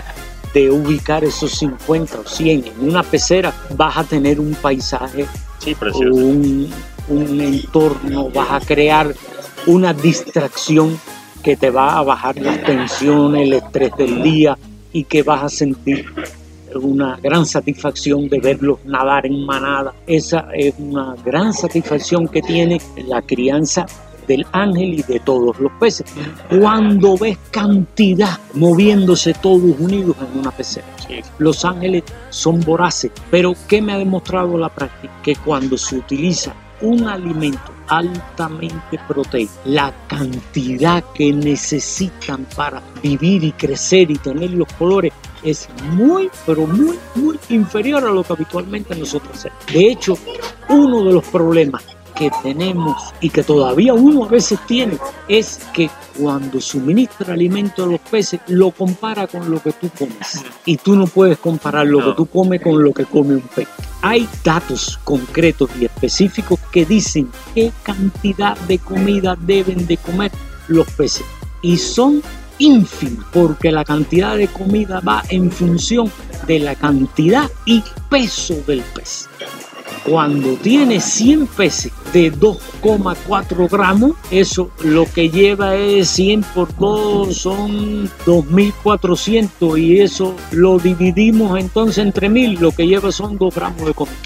de 0.53 0.71
ubicar 0.71 1.25
esos 1.25 1.53
50 1.53 2.21
o 2.21 2.25
100 2.29 2.65
en 2.67 2.89
una 2.89 3.03
pecera, 3.03 3.53
vas 3.77 3.97
a 3.97 4.05
tener 4.05 4.39
un 4.41 4.55
paisaje 4.55 5.27
Sí, 5.59 5.75
un 7.09 7.41
entorno, 7.41 8.31
vas 8.31 8.51
a 8.51 8.67
crear 8.67 9.15
una 9.67 9.93
distracción 9.95 10.99
que 11.43 11.57
te 11.57 11.71
va 11.71 11.99
a 11.99 12.03
bajar 12.03 12.37
las 12.37 12.63
tensiones, 12.63 13.47
el 13.47 13.53
estrés 13.55 13.93
del 13.97 14.23
día 14.23 14.59
y 14.93 15.05
que 15.05 15.23
vas 15.23 15.45
a 15.45 15.49
sentir 15.49 16.07
una 16.75 17.17
gran 17.23 17.47
satisfacción 17.47 18.29
de 18.29 18.41
verlos 18.41 18.79
nadar 18.85 19.27
en 19.27 19.45
manada. 19.45 19.95
Esa 20.07 20.49
es 20.55 20.75
una 20.79 21.15
gran 21.25 21.53
satisfacción 21.53 22.29
que 22.29 22.43
tiene 22.43 22.81
la 23.07 23.23
crianza 23.23 23.87
del 24.27 24.45
ángel 24.53 24.95
y 24.95 25.03
de 25.03 25.21
todos 25.21 25.59
los 25.61 25.73
peces. 25.79 26.07
Cuando 26.49 27.17
ves 27.17 27.39
cantidad 27.51 28.39
moviéndose 28.55 29.35
todos 29.35 29.79
unidos 29.79 30.17
en 30.21 30.41
una 30.41 30.51
pecera. 30.51 30.87
Los 31.39 31.65
ángeles 31.65 32.03
son 32.31 32.61
voraces, 32.61 33.13
pero 33.31 33.55
¿qué 33.69 33.81
me 33.81 33.93
ha 33.93 33.99
demostrado 33.99 34.59
la 34.59 34.69
práctica? 34.69 35.13
Que 35.23 35.37
cuando 35.37 35.79
se 35.79 35.97
utiliza 35.97 36.53
un 36.81 37.07
alimento 37.07 37.73
altamente 37.89 38.99
proteico, 39.07 39.53
la 39.65 39.95
cantidad 40.09 41.05
que 41.15 41.33
necesitan 41.33 42.47
para 42.57 42.83
vivir 43.03 43.45
y 43.45 43.53
crecer 43.53 44.11
y 44.11 44.19
tener 44.19 44.51
los 44.51 44.73
colores 44.75 45.13
es 45.43 45.69
muy, 45.93 46.29
pero 46.45 46.67
muy, 46.67 46.99
muy 47.15 47.39
inferior 47.51 48.05
a 48.05 48.11
lo 48.11 48.25
que 48.25 48.33
habitualmente 48.33 48.95
nosotros 48.97 49.37
hacemos. 49.37 49.59
De 49.73 49.91
hecho, 49.91 50.19
uno 50.69 51.05
de 51.05 51.13
los 51.13 51.25
problemas 51.29 51.96
que 52.17 52.31
tenemos 52.43 53.15
y 53.21 53.31
que 53.31 53.43
todavía 53.43 53.95
uno 53.95 54.25
a 54.25 54.29
veces 54.29 54.59
tiene 54.67 54.99
es 55.29 55.61
que 55.73 55.91
cuando 56.19 56.61
suministra 56.61 57.35
alimento 57.35 57.85
a 57.85 57.87
los 57.87 58.01
peces 58.01 58.41
lo 58.49 58.71
compara 58.71 59.27
con 59.27 59.51
lo 59.51 59.63
que 59.63 59.73
tú 59.73 59.91
comes 59.99 60.45
y 60.65 60.77
tú 60.79 60.97
no 60.97 61.07
puedes 61.07 61.39
comparar 61.39 61.87
lo 61.87 62.05
que 62.05 62.13
tú 62.17 62.27
comes 62.27 62.63
con 62.63 62.83
lo 62.83 62.93
que 62.93 63.05
come 63.05 63.35
un 63.35 63.49
pez. 63.55 63.69
Hay 64.03 64.29
datos 64.43 64.99
concretos 65.05 65.71
y 65.79 65.85
específicos 65.85 66.59
que 66.73 66.85
dicen 66.85 67.29
qué 67.55 67.71
cantidad 67.83 68.57
de 68.61 68.79
comida 68.79 69.37
deben 69.39 69.87
de 69.87 69.97
comer 69.99 70.33
los 70.69 70.91
peces 70.93 71.27
y 71.63 71.77
son 71.77 72.23
ínfimos 72.59 73.27
porque 73.33 73.71
la 73.71 73.85
cantidad 73.85 74.37
de 74.37 74.49
comida 74.49 75.01
va 75.01 75.23
en 75.29 75.51
función 75.51 76.11
de 76.47 76.61
la 76.61 76.75
cantidad 76.75 77.51
y 77.67 77.83
peso 78.09 78.55
del 78.67 78.81
pez. 78.95 79.29
Cuando 80.05 80.55
tiene 80.55 81.01
100 81.01 81.47
peces 81.49 81.93
de 82.13 82.33
2,4 82.33 83.69
gramos, 83.69 84.13
eso 84.31 84.71
lo 84.85 85.05
que 85.05 85.31
lleva 85.31 85.75
es 85.75 86.09
100 86.11 86.43
por 86.55 86.77
2 86.77 87.37
son 87.37 88.09
2.400 88.25 89.81
y 89.81 90.01
eso 90.01 90.35
lo 90.53 90.79
dividimos 90.79 91.59
entonces 91.59 91.99
entre 91.99 92.29
1.000, 92.31 92.59
lo 92.59 92.71
que 92.71 92.87
lleva 92.87 93.11
son 93.11 93.37
2 93.37 93.55
gramos 93.55 93.85
de 93.85 93.95
comida. 93.95 94.17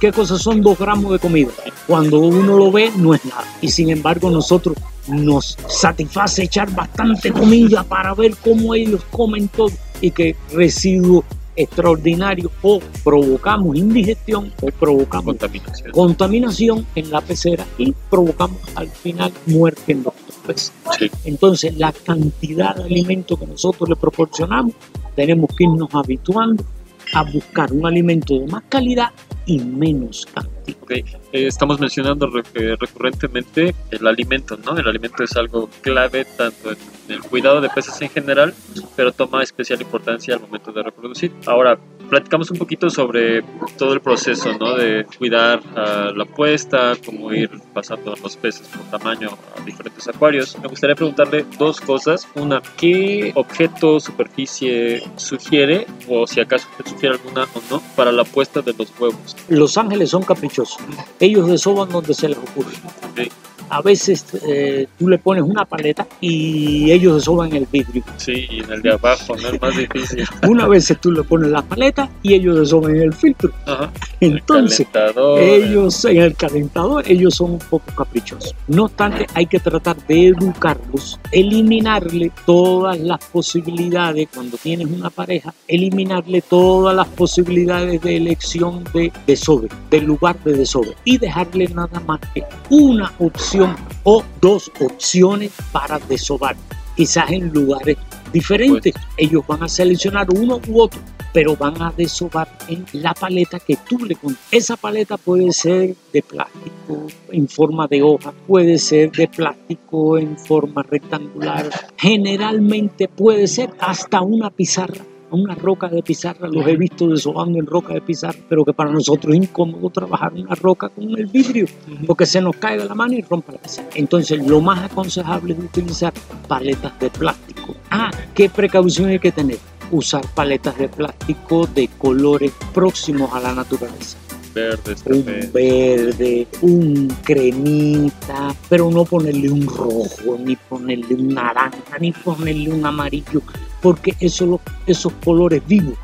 ¿Qué 0.00 0.12
cosas 0.12 0.40
son 0.42 0.62
2 0.62 0.78
gramos 0.78 1.12
de 1.12 1.18
comida? 1.18 1.50
Cuando 1.86 2.20
uno 2.20 2.56
lo 2.56 2.72
ve 2.72 2.90
no 2.96 3.14
es 3.14 3.24
nada 3.24 3.44
y 3.60 3.68
sin 3.68 3.90
embargo 3.90 4.30
nosotros 4.30 4.76
nos 5.06 5.58
satisface 5.68 6.44
echar 6.44 6.70
bastante 6.74 7.30
comida 7.30 7.84
para 7.84 8.14
ver 8.14 8.34
cómo 8.42 8.74
ellos 8.74 9.02
comen 9.10 9.48
todo 9.48 9.70
y 10.00 10.10
que 10.10 10.34
residuo 10.52 11.24
extraordinario 11.56 12.50
o 12.62 12.80
provocamos 13.02 13.76
indigestión 13.76 14.52
o 14.62 14.66
provocamos 14.68 15.36
Contaminación. 15.36 15.92
contaminación 15.92 16.86
en 16.94 17.10
la 17.10 17.20
pecera 17.20 17.66
y 17.78 17.92
provocamos 18.10 18.58
al 18.74 18.88
final 18.88 19.32
muerte 19.46 19.92
en 19.92 20.04
los 20.04 20.14
peces. 20.46 20.72
Sí. 20.98 21.10
Entonces, 21.24 21.76
la 21.76 21.92
cantidad 21.92 22.76
de 22.76 22.84
alimento 22.84 23.36
que 23.38 23.46
nosotros 23.46 23.88
le 23.88 23.96
proporcionamos, 23.96 24.74
tenemos 25.14 25.50
que 25.56 25.64
irnos 25.64 25.88
habituando 25.92 26.64
a 27.12 27.22
buscar 27.22 27.72
un 27.72 27.86
alimento 27.86 28.38
de 28.38 28.46
más 28.46 28.64
calidad 28.68 29.10
y 29.46 29.58
menos 29.58 30.26
cantidad. 30.32 30.76
Ok, 30.82 30.90
eh, 30.90 31.04
estamos 31.32 31.78
mencionando 31.78 32.28
eh, 32.54 32.76
recurrentemente 32.78 33.74
el 33.90 34.06
alimento, 34.06 34.56
¿no? 34.56 34.76
El 34.76 34.88
alimento 34.88 35.22
es 35.22 35.36
algo 35.36 35.68
clave 35.82 36.24
tanto 36.24 36.70
en 36.72 36.78
el 37.08 37.20
cuidado 37.22 37.60
de 37.60 37.68
peces 37.68 38.00
en 38.02 38.08
general, 38.08 38.54
pero 38.96 39.12
toma 39.12 39.42
especial 39.42 39.80
importancia 39.80 40.34
al 40.34 40.40
momento 40.40 40.72
de 40.72 40.82
reproducir. 40.82 41.32
Ahora, 41.46 41.78
platicamos 42.14 42.48
un 42.52 42.58
poquito 42.58 42.88
sobre 42.90 43.42
todo 43.76 43.92
el 43.92 44.00
proceso, 44.00 44.56
¿no? 44.56 44.76
De 44.76 45.04
cuidar 45.18 45.60
ah, 45.74 46.12
la 46.14 46.24
puesta, 46.24 46.92
cómo 47.04 47.32
ir 47.32 47.50
pasando 47.72 48.14
los 48.22 48.36
peces 48.36 48.68
por 48.68 49.00
tamaño 49.00 49.30
a 49.56 49.60
diferentes 49.64 50.06
acuarios. 50.06 50.56
Me 50.62 50.68
gustaría 50.68 50.94
preguntarle 50.94 51.44
dos 51.58 51.80
cosas. 51.80 52.28
Una, 52.36 52.62
¿qué 52.76 53.32
objeto, 53.34 53.98
superficie 53.98 55.02
sugiere, 55.16 55.88
o 56.08 56.24
si 56.24 56.38
acaso 56.38 56.68
usted 56.70 56.92
sugiere 56.92 57.16
alguna 57.16 57.48
o 57.52 57.60
no, 57.68 57.82
para 57.96 58.12
la 58.12 58.22
puesta 58.22 58.62
de 58.62 58.74
los 58.74 58.92
huevos? 58.96 59.36
Los 59.48 59.76
ángeles 59.76 60.10
son 60.10 60.22
caprichosos. 60.22 60.78
Ellos 61.18 61.48
desoban 61.48 61.88
donde 61.88 62.14
se 62.14 62.28
les 62.28 62.38
ocurre. 62.38 62.74
Ok, 63.10 63.32
A 63.70 63.82
veces 63.82 64.24
eh, 64.46 64.86
tú 65.00 65.08
le 65.08 65.18
pones 65.18 65.42
una 65.42 65.64
paleta 65.64 66.06
y 66.20 66.92
ellos 66.92 67.16
desoban 67.16 67.52
el 67.56 67.66
vidrio. 67.66 68.04
Sí, 68.18 68.46
y 68.48 68.60
en 68.60 68.70
el 68.70 68.82
de 68.82 68.92
abajo, 68.92 69.34
¿no? 69.34 69.48
Es 69.48 69.60
más 69.60 69.76
difícil. 69.76 70.24
Una 70.48 70.68
vez 70.68 70.94
tú 71.00 71.10
le 71.10 71.24
pones 71.24 71.50
la 71.50 71.62
paleta 71.62 72.03
y 72.22 72.34
ellos 72.34 72.58
desoban 72.58 72.96
el 72.96 73.12
filtro. 73.12 73.50
Ajá. 73.66 73.92
Entonces, 74.20 74.86
calentador, 74.90 75.40
ellos 75.40 76.04
en 76.04 76.16
el 76.18 76.34
calentador, 76.34 77.04
ellos 77.06 77.34
son 77.34 77.52
un 77.52 77.58
poco 77.58 77.84
caprichosos. 77.96 78.54
No 78.68 78.84
obstante, 78.84 79.26
hay 79.34 79.46
que 79.46 79.58
tratar 79.58 79.96
de 80.06 80.28
educarlos, 80.28 81.18
eliminarle 81.30 82.32
todas 82.46 82.98
las 82.98 83.24
posibilidades, 83.26 84.28
cuando 84.34 84.56
tienes 84.56 84.86
una 84.88 85.10
pareja, 85.10 85.52
eliminarle 85.68 86.42
todas 86.42 86.94
las 86.94 87.08
posibilidades 87.08 88.00
de 88.00 88.16
elección 88.16 88.84
de 88.94 89.12
desove, 89.26 89.68
del 89.90 90.04
lugar 90.04 90.42
de 90.44 90.54
desove, 90.54 90.94
y 91.04 91.18
dejarle 91.18 91.68
nada 91.68 92.00
más 92.00 92.20
que 92.32 92.44
una 92.70 93.12
opción 93.18 93.76
o 94.04 94.22
dos 94.40 94.70
opciones 94.80 95.52
para 95.72 95.98
desovar, 95.98 96.56
quizás 96.96 97.30
en 97.30 97.52
lugares 97.52 97.96
diferentes. 98.32 98.94
Ellos 99.16 99.44
van 99.46 99.62
a 99.62 99.68
seleccionar 99.68 100.26
uno 100.30 100.60
u 100.68 100.80
otro 100.80 101.00
pero 101.34 101.56
van 101.56 101.82
a 101.82 101.92
desovar 101.94 102.48
en 102.68 102.86
la 102.92 103.12
paleta 103.12 103.58
que 103.58 103.76
tú 103.76 103.98
le 103.98 104.14
pones. 104.14 104.38
Esa 104.52 104.76
paleta 104.76 105.16
puede 105.16 105.52
ser 105.52 105.96
de 106.12 106.22
plástico 106.22 107.08
en 107.32 107.48
forma 107.48 107.88
de 107.88 108.02
hoja, 108.02 108.32
puede 108.46 108.78
ser 108.78 109.10
de 109.10 109.26
plástico 109.26 110.16
en 110.16 110.38
forma 110.38 110.84
rectangular, 110.84 111.68
generalmente 111.96 113.08
puede 113.08 113.48
ser 113.48 113.70
hasta 113.80 114.22
una 114.22 114.48
pizarra. 114.50 115.04
Una 115.30 115.56
roca 115.56 115.88
de 115.88 116.00
pizarra, 116.00 116.46
los 116.46 116.64
he 116.68 116.76
visto 116.76 117.08
desobando 117.08 117.58
en 117.58 117.66
roca 117.66 117.94
de 117.94 118.00
pizarra, 118.00 118.38
pero 118.48 118.64
que 118.64 118.72
para 118.72 118.92
nosotros 118.92 119.34
es 119.34 119.42
incómodo 119.42 119.90
trabajar 119.90 120.32
una 120.32 120.54
roca 120.54 120.90
con 120.90 121.10
el 121.18 121.26
vidrio, 121.26 121.66
porque 122.06 122.24
se 122.24 122.40
nos 122.40 122.54
cae 122.54 122.78
de 122.78 122.84
la 122.84 122.94
mano 122.94 123.14
y 123.14 123.22
rompe 123.22 123.50
la 123.50 123.58
pizarra. 123.58 123.88
Entonces, 123.96 124.46
lo 124.46 124.60
más 124.60 124.88
aconsejable 124.88 125.54
es 125.54 125.58
utilizar 125.58 126.12
paletas 126.46 126.96
de 127.00 127.10
plástico. 127.10 127.74
Ah, 127.90 128.12
¿qué 128.32 128.48
precaución 128.48 129.08
hay 129.08 129.18
que 129.18 129.32
tener? 129.32 129.58
Usar 129.90 130.26
paletas 130.34 130.76
de 130.78 130.88
plástico 130.88 131.66
de 131.66 131.88
colores 131.98 132.52
próximos 132.72 133.32
a 133.32 133.40
la 133.40 133.54
naturaleza. 133.54 134.18
verdes, 134.54 135.02
Un 135.06 135.22
café. 135.22 135.50
verde, 135.52 136.46
un 136.62 137.08
cremita, 137.24 138.54
pero 138.68 138.90
no 138.90 139.04
ponerle 139.04 139.50
un 139.50 139.66
rojo, 139.66 140.38
ni 140.38 140.54
ponerle 140.56 141.14
un 141.14 141.28
naranja, 141.34 141.98
ni 142.00 142.12
ponerle 142.12 142.72
un 142.72 142.86
amarillo, 142.86 143.42
porque 143.82 144.14
eso, 144.20 144.60
esos 144.86 145.12
colores 145.24 145.62
vivos 145.66 145.98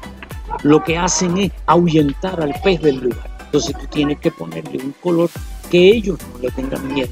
lo 0.65 0.83
que 0.83 0.99
hacen 0.99 1.39
es 1.39 1.53
ahuyentar 1.67 2.41
al 2.41 2.55
pez 2.65 2.83
del 2.83 2.97
lugar. 2.97 3.31
Entonces 3.45 3.77
tú 3.79 3.87
tienes 3.87 4.19
que 4.19 4.31
ponerle 4.33 4.79
un 4.85 4.93
color 5.01 5.31
que 5.71 5.89
ellos 5.89 6.19
no 6.33 6.39
le 6.41 6.51
tengan 6.51 6.93
miedo 6.93 7.11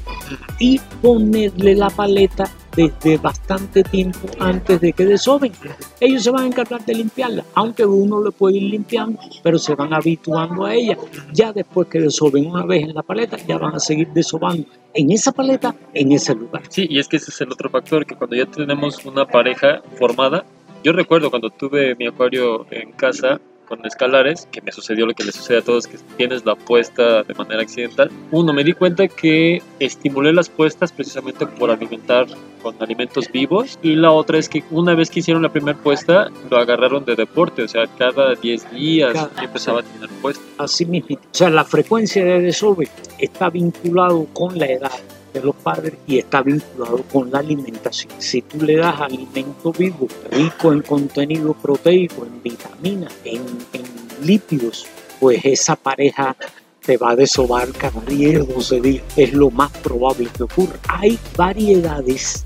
y 0.59 0.79
ponerle 1.01 1.75
la 1.75 1.89
paleta 1.89 2.51
desde 2.75 3.17
bastante 3.17 3.83
tiempo 3.83 4.27
antes 4.39 4.79
de 4.79 4.93
que 4.93 5.05
desoben. 5.05 5.51
Ellos 5.99 6.23
se 6.23 6.31
van 6.31 6.43
a 6.43 6.47
encargar 6.47 6.85
de 6.85 6.93
limpiarla, 6.93 7.43
aunque 7.55 7.85
uno 7.85 8.23
le 8.23 8.31
puede 8.31 8.57
ir 8.57 8.63
limpiando, 8.63 9.19
pero 9.41 9.57
se 9.57 9.75
van 9.75 9.93
habituando 9.93 10.65
a 10.65 10.73
ella. 10.73 10.97
Ya 11.33 11.51
después 11.51 11.87
que 11.87 11.99
desoben 11.99 12.45
una 12.47 12.65
vez 12.65 12.83
en 12.83 12.93
la 12.93 13.03
paleta, 13.03 13.37
ya 13.47 13.57
van 13.57 13.75
a 13.75 13.79
seguir 13.79 14.09
desobando 14.09 14.65
en 14.93 15.11
esa 15.11 15.31
paleta, 15.31 15.75
en 15.93 16.11
ese 16.11 16.35
lugar. 16.35 16.63
Sí, 16.69 16.87
y 16.89 16.99
es 16.99 17.07
que 17.07 17.17
ese 17.17 17.31
es 17.31 17.41
el 17.41 17.51
otro 17.51 17.69
factor, 17.69 18.05
que 18.05 18.15
cuando 18.15 18.35
ya 18.35 18.45
tenemos 18.45 19.03
una 19.05 19.25
pareja 19.25 19.81
formada, 19.97 20.45
yo 20.83 20.93
recuerdo 20.93 21.29
cuando 21.29 21.49
tuve 21.49 21.95
mi 21.95 22.07
acuario 22.07 22.65
en 22.71 22.93
casa 22.93 23.41
con 23.69 23.85
escalares, 23.85 24.47
que 24.51 24.61
me 24.61 24.71
sucedió 24.73 25.05
lo 25.05 25.13
que 25.13 25.23
le 25.23 25.31
sucede 25.31 25.59
a 25.59 25.61
todos, 25.61 25.87
que 25.87 25.97
tienes 26.17 26.43
la 26.45 26.55
puesta 26.55 27.23
de 27.23 27.33
manera 27.35 27.61
accidental. 27.61 28.11
Uno, 28.31 28.51
me 28.51 28.63
di 28.63 28.73
cuenta 28.73 29.07
que 29.07 29.61
estimulé 29.79 30.33
las 30.33 30.49
puestas 30.49 30.91
precisamente 30.91 31.45
por 31.45 31.69
alimentar 31.71 32.25
con 32.61 32.75
alimentos 32.81 33.31
vivos 33.31 33.79
y 33.81 33.95
la 33.95 34.11
otra 34.11 34.37
es 34.37 34.49
que 34.49 34.63
una 34.71 34.93
vez 34.95 35.09
que 35.09 35.19
hicieron 35.21 35.43
la 35.43 35.51
primera 35.53 35.77
puesta 35.77 36.29
lo 36.49 36.57
agarraron 36.57 37.05
de 37.05 37.15
deporte, 37.15 37.63
o 37.63 37.67
sea, 37.69 37.85
cada 37.97 38.35
10 38.35 38.69
días 38.71 39.13
Cada- 39.13 39.31
empezaba 39.43 39.79
a 39.79 39.83
tener 39.83 40.09
puesta. 40.21 40.43
Así 40.57 40.85
mismo. 40.85 41.15
O 41.15 41.19
sea, 41.31 41.49
la 41.49 41.63
frecuencia 41.63 42.25
de 42.25 42.41
desove 42.41 42.89
está 43.19 43.49
vinculado 43.49 44.25
con 44.33 44.57
la 44.57 44.65
edad 44.65 44.91
de 45.33 45.41
los 45.41 45.55
padres 45.55 45.93
y 46.07 46.17
está 46.17 46.41
vinculado 46.41 47.03
con 47.11 47.31
la 47.31 47.39
alimentación. 47.39 48.13
Si 48.19 48.41
tú 48.41 48.61
le 48.61 48.77
das 48.77 48.99
alimento 48.99 49.71
vivo, 49.71 50.07
rico 50.31 50.73
en 50.73 50.81
contenido 50.81 51.53
proteico, 51.53 52.25
en 52.25 52.41
vitaminas, 52.41 53.13
en, 53.23 53.41
en 53.73 53.83
lípidos, 54.25 54.85
pues 55.19 55.43
esa 55.43 55.75
pareja 55.75 56.35
te 56.85 56.97
va 56.97 57.11
a 57.11 57.15
desovar 57.15 57.71
cada 57.73 58.01
10 58.01 58.41
o 58.41 58.45
12 58.45 58.81
días. 58.81 59.03
Es 59.15 59.33
lo 59.33 59.51
más 59.51 59.71
probable 59.71 60.29
que 60.35 60.43
ocurra. 60.43 60.79
Hay 60.87 61.19
variedades 61.37 62.45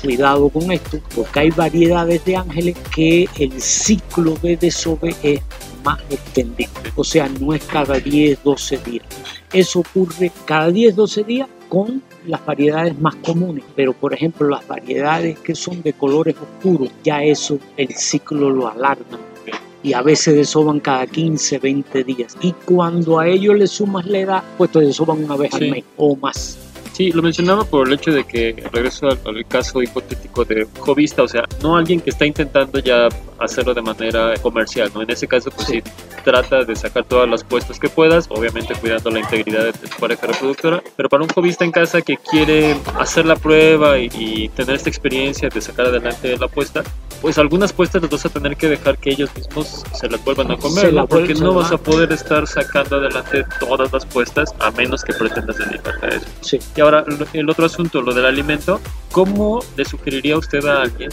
cuidado 0.00 0.48
con 0.48 0.72
esto, 0.72 0.98
porque 1.14 1.40
hay 1.40 1.50
variedades 1.50 2.24
de 2.24 2.36
ángeles 2.36 2.76
que 2.94 3.28
el 3.38 3.60
ciclo 3.60 4.34
de 4.42 4.56
desove 4.56 5.14
es 5.22 5.40
más 5.84 6.00
extendido. 6.10 6.70
O 6.96 7.04
sea, 7.04 7.28
no 7.28 7.54
es 7.54 7.62
cada 7.64 7.98
10, 7.98 8.42
12 8.42 8.78
días. 8.78 9.06
Eso 9.52 9.80
ocurre 9.80 10.32
cada 10.44 10.70
10, 10.70 10.96
12 10.96 11.24
días 11.24 11.48
con 11.70 12.02
las 12.26 12.44
variedades 12.44 12.98
más 13.00 13.14
comunes, 13.16 13.64
pero 13.74 13.94
por 13.94 14.12
ejemplo 14.12 14.48
las 14.48 14.66
variedades 14.68 15.38
que 15.38 15.54
son 15.54 15.80
de 15.82 15.94
colores 15.94 16.34
oscuros, 16.36 16.90
ya 17.02 17.22
eso 17.24 17.58
el 17.78 17.94
ciclo 17.94 18.50
lo 18.50 18.68
alarga 18.68 19.18
y 19.82 19.94
a 19.94 20.02
veces 20.02 20.34
desoban 20.34 20.78
cada 20.80 21.06
15, 21.06 21.58
20 21.58 22.04
días. 22.04 22.36
Y 22.42 22.52
cuando 22.52 23.18
a 23.18 23.26
ellos 23.26 23.56
le 23.56 23.66
sumas 23.66 24.04
la 24.04 24.18
edad, 24.18 24.42
pues 24.58 24.70
te 24.72 24.80
desoban 24.80 25.24
una 25.24 25.36
vez 25.36 25.52
Sí. 25.56 25.64
al 25.64 25.70
mes 25.70 25.84
o 25.96 26.14
más. 26.16 26.58
Sí, 26.92 27.12
lo 27.12 27.22
mencionaba 27.22 27.64
por 27.64 27.88
el 27.88 27.94
hecho 27.94 28.12
de 28.12 28.24
que 28.24 28.54
regreso 28.72 29.08
al, 29.08 29.18
al 29.24 29.46
caso 29.46 29.82
hipotético 29.82 30.44
de 30.44 30.66
jovista, 30.78 31.22
o 31.22 31.28
sea, 31.28 31.44
no 31.62 31.76
alguien 31.76 32.00
que 32.00 32.10
está 32.10 32.26
intentando 32.26 32.78
ya 32.78 33.08
hacerlo 33.38 33.74
de 33.74 33.82
manera 33.82 34.34
comercial, 34.42 34.90
¿no? 34.94 35.02
En 35.02 35.10
ese 35.10 35.26
caso, 35.26 35.50
pues 35.50 35.68
sí, 35.68 35.82
trata 36.24 36.64
de 36.64 36.76
sacar 36.76 37.04
todas 37.04 37.28
las 37.28 37.42
puestas 37.42 37.78
que 37.78 37.88
puedas, 37.88 38.26
obviamente 38.28 38.74
cuidando 38.74 39.10
la 39.10 39.20
integridad 39.20 39.64
de 39.64 39.72
tu 39.72 39.88
pareja 39.98 40.26
reproductora, 40.26 40.82
pero 40.96 41.08
para 41.08 41.22
un 41.22 41.28
jovista 41.30 41.64
en 41.64 41.72
casa 41.72 42.02
que 42.02 42.16
quiere 42.18 42.76
hacer 42.98 43.24
la 43.24 43.36
prueba 43.36 43.98
y, 43.98 44.10
y 44.14 44.48
tener 44.50 44.76
esta 44.76 44.90
experiencia 44.90 45.48
de 45.48 45.60
sacar 45.60 45.86
adelante 45.86 46.36
la 46.36 46.48
puesta, 46.48 46.82
pues 47.20 47.38
algunas 47.38 47.72
puestas 47.72 48.02
las 48.02 48.10
vas 48.10 48.26
a 48.26 48.28
tener 48.30 48.56
que 48.56 48.68
dejar 48.68 48.98
que 48.98 49.10
ellos 49.10 49.30
mismos 49.36 49.84
se 49.92 50.08
las 50.08 50.24
vuelvan 50.24 50.50
a 50.50 50.56
comer, 50.56 50.92
¿no? 50.92 51.06
Porque 51.06 51.34
no 51.34 51.54
vas 51.54 51.70
a 51.70 51.78
poder 51.78 52.10
estar 52.12 52.46
sacando 52.46 52.96
adelante 52.96 53.44
todas 53.58 53.92
las 53.92 54.06
puestas 54.06 54.54
a 54.58 54.70
menos 54.70 55.04
que 55.04 55.12
pretendas 55.12 55.58
dedicarte 55.58 56.06
a 56.06 56.08
eso. 56.10 56.26
Sí. 56.40 56.58
Y 56.76 56.80
ahora 56.80 56.89
el 57.32 57.50
otro 57.50 57.66
asunto, 57.66 58.02
lo 58.02 58.12
del 58.12 58.26
alimento, 58.26 58.80
¿cómo 59.12 59.60
le 59.76 59.84
sugeriría 59.84 60.36
usted 60.36 60.64
a 60.66 60.82
alguien 60.82 61.10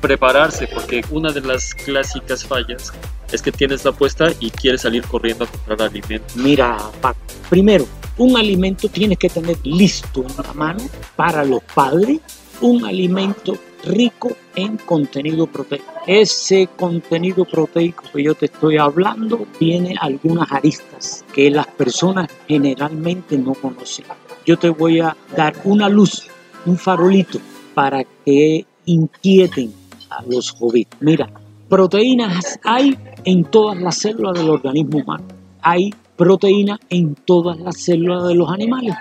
prepararse? 0.00 0.66
Porque 0.66 1.04
una 1.10 1.32
de 1.32 1.40
las 1.40 1.74
clásicas 1.74 2.44
fallas 2.44 2.92
es 3.32 3.42
que 3.42 3.52
tienes 3.52 3.84
la 3.84 3.92
puesta 3.92 4.28
y 4.40 4.50
quieres 4.50 4.82
salir 4.82 5.04
corriendo 5.04 5.44
a 5.44 5.46
comprar 5.48 5.82
alimento. 5.82 6.26
Mira, 6.36 6.76
Paco, 7.00 7.18
primero, 7.50 7.86
un 8.16 8.36
alimento 8.36 8.88
tienes 8.88 9.18
que 9.18 9.28
tener 9.28 9.56
listo 9.64 10.22
en 10.22 10.44
la 10.44 10.52
mano 10.54 10.80
para 11.16 11.44
los 11.44 11.62
padres, 11.62 12.20
un 12.60 12.84
alimento 12.84 13.58
rico 13.84 14.36
en 14.56 14.76
contenido 14.78 15.46
proteico. 15.46 15.84
Ese 16.06 16.68
contenido 16.76 17.44
proteico 17.44 18.04
que 18.12 18.22
yo 18.22 18.34
te 18.34 18.46
estoy 18.46 18.76
hablando 18.76 19.46
tiene 19.58 19.94
algunas 20.00 20.50
aristas 20.50 21.24
que 21.32 21.50
las 21.50 21.66
personas 21.66 22.28
generalmente 22.48 23.38
no 23.38 23.54
conocen. 23.54 24.06
Yo 24.48 24.58
te 24.58 24.70
voy 24.70 24.98
a 24.98 25.14
dar 25.36 25.52
una 25.64 25.90
luz, 25.90 26.26
un 26.64 26.78
farolito, 26.78 27.38
para 27.74 28.02
que 28.24 28.64
inquieten 28.86 29.74
a 30.08 30.22
los 30.22 30.52
jóvenes. 30.52 30.88
Mira, 31.00 31.28
proteínas 31.68 32.58
hay 32.64 32.96
en 33.26 33.44
todas 33.44 33.78
las 33.78 33.98
células 33.98 34.38
del 34.38 34.48
organismo 34.48 35.00
humano. 35.00 35.24
Hay 35.60 35.94
proteína 36.16 36.80
en 36.88 37.14
todas 37.14 37.58
las 37.58 37.76
células 37.76 38.26
de 38.26 38.36
los 38.36 38.50
animales. 38.50 38.94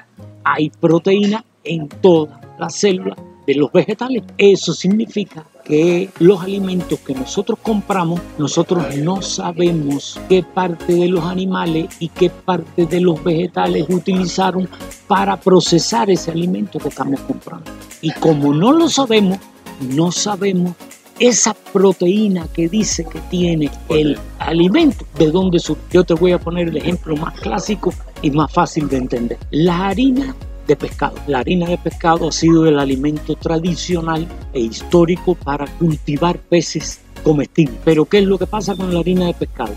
Hay 0.44 0.70
proteína 0.70 1.46
en 1.64 1.88
todas 1.88 2.42
las 2.60 2.76
células 2.76 3.18
de 3.48 3.56
los 3.56 3.72
vegetales. 3.72 4.24
Eso 4.38 4.74
significa 4.74 5.46
que 5.68 6.10
los 6.20 6.42
alimentos 6.42 6.98
que 7.00 7.14
nosotros 7.14 7.60
compramos, 7.62 8.22
nosotros 8.38 8.96
no 8.96 9.22
sabemos 9.22 10.18
qué 10.30 10.42
parte 10.42 10.94
de 10.94 11.10
los 11.10 11.26
animales 11.26 11.88
y 12.00 12.08
qué 12.08 12.30
parte 12.30 12.86
de 12.86 13.02
los 13.02 13.22
vegetales 13.22 13.86
utilizaron 13.90 14.70
para 15.08 15.36
procesar 15.36 16.10
ese 16.10 16.32
alimento 16.32 16.80
que 16.80 16.88
estamos 16.88 17.20
comprando. 17.22 17.70
Y 18.02 18.12
como 18.12 18.54
no 18.54 18.72
lo 18.72 18.88
sabemos, 18.88 19.40
no 19.82 20.12
sabemos 20.14 20.74
esa 21.20 21.54
proteína 21.74 22.48
que 22.54 22.70
dice 22.70 23.04
que 23.04 23.20
tiene 23.30 23.70
el 23.90 24.18
alimento, 24.40 25.06
de 25.18 25.32
dónde 25.32 25.60
surge. 25.60 25.82
Yo 25.92 26.04
te 26.06 26.14
voy 26.14 26.32
a 26.32 26.40
poner 26.40 26.70
el 26.70 26.78
ejemplo 26.78 27.18
más 27.18 27.38
clásico 27.40 27.94
y 28.22 28.32
más 28.32 28.54
fácil 28.54 28.88
de 28.88 28.98
entender. 28.98 29.38
La 29.52 29.88
harina 29.88 30.36
de 30.68 30.76
pescado. 30.76 31.16
La 31.28 31.40
harina 31.40 31.68
de 31.68 31.78
pescado 31.78 32.28
ha 32.28 32.32
sido 32.32 32.68
el 32.68 32.80
alimento 32.80 33.36
tradicional 33.36 34.28
e 34.54 34.60
histórico 34.60 35.36
para 35.36 35.66
cultivar 35.78 36.38
peces 36.38 37.00
comestibles. 37.24 37.80
Pero 37.84 38.06
¿qué 38.06 38.20
es 38.20 38.26
lo 38.26 38.38
que 38.38 38.48
pasa 38.48 38.76
con 38.76 38.94
la 38.94 39.00
harina 39.00 39.26
de 39.26 39.34
pescado? 39.34 39.74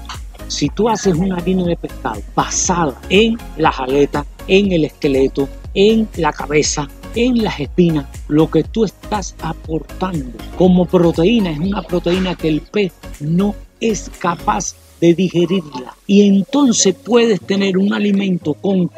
Si 0.49 0.69
tú 0.69 0.89
haces 0.89 1.15
una 1.15 1.37
harina 1.37 1.65
de 1.65 1.77
pescado 1.77 2.21
basada 2.35 3.01
en 3.09 3.39
las 3.57 3.79
aletas, 3.79 4.27
en 4.49 4.73
el 4.73 4.85
esqueleto, 4.85 5.49
en 5.75 6.09
la 6.17 6.33
cabeza, 6.33 6.89
en 7.15 7.43
las 7.43 7.61
espinas, 7.61 8.07
lo 8.29 8.51
que 8.51 8.65
tú 8.65 8.85
estás 8.85 9.35
aportando 9.43 10.39
como 10.57 10.87
proteína 10.87 11.51
es 11.51 11.59
una 11.61 11.83
proteína 11.83 12.35
que 12.35 12.49
el 12.49 12.61
pez 12.63 12.93
no 13.21 13.55
es 13.81 14.11
capaz 14.19 14.75
de 15.01 15.15
digerirla. 15.15 15.95
Y 16.07 16.27
entonces 16.27 16.95
puedes 16.95 17.41
tener 17.41 17.79
un 17.79 17.95
alimento 17.95 18.55
con 18.55 18.91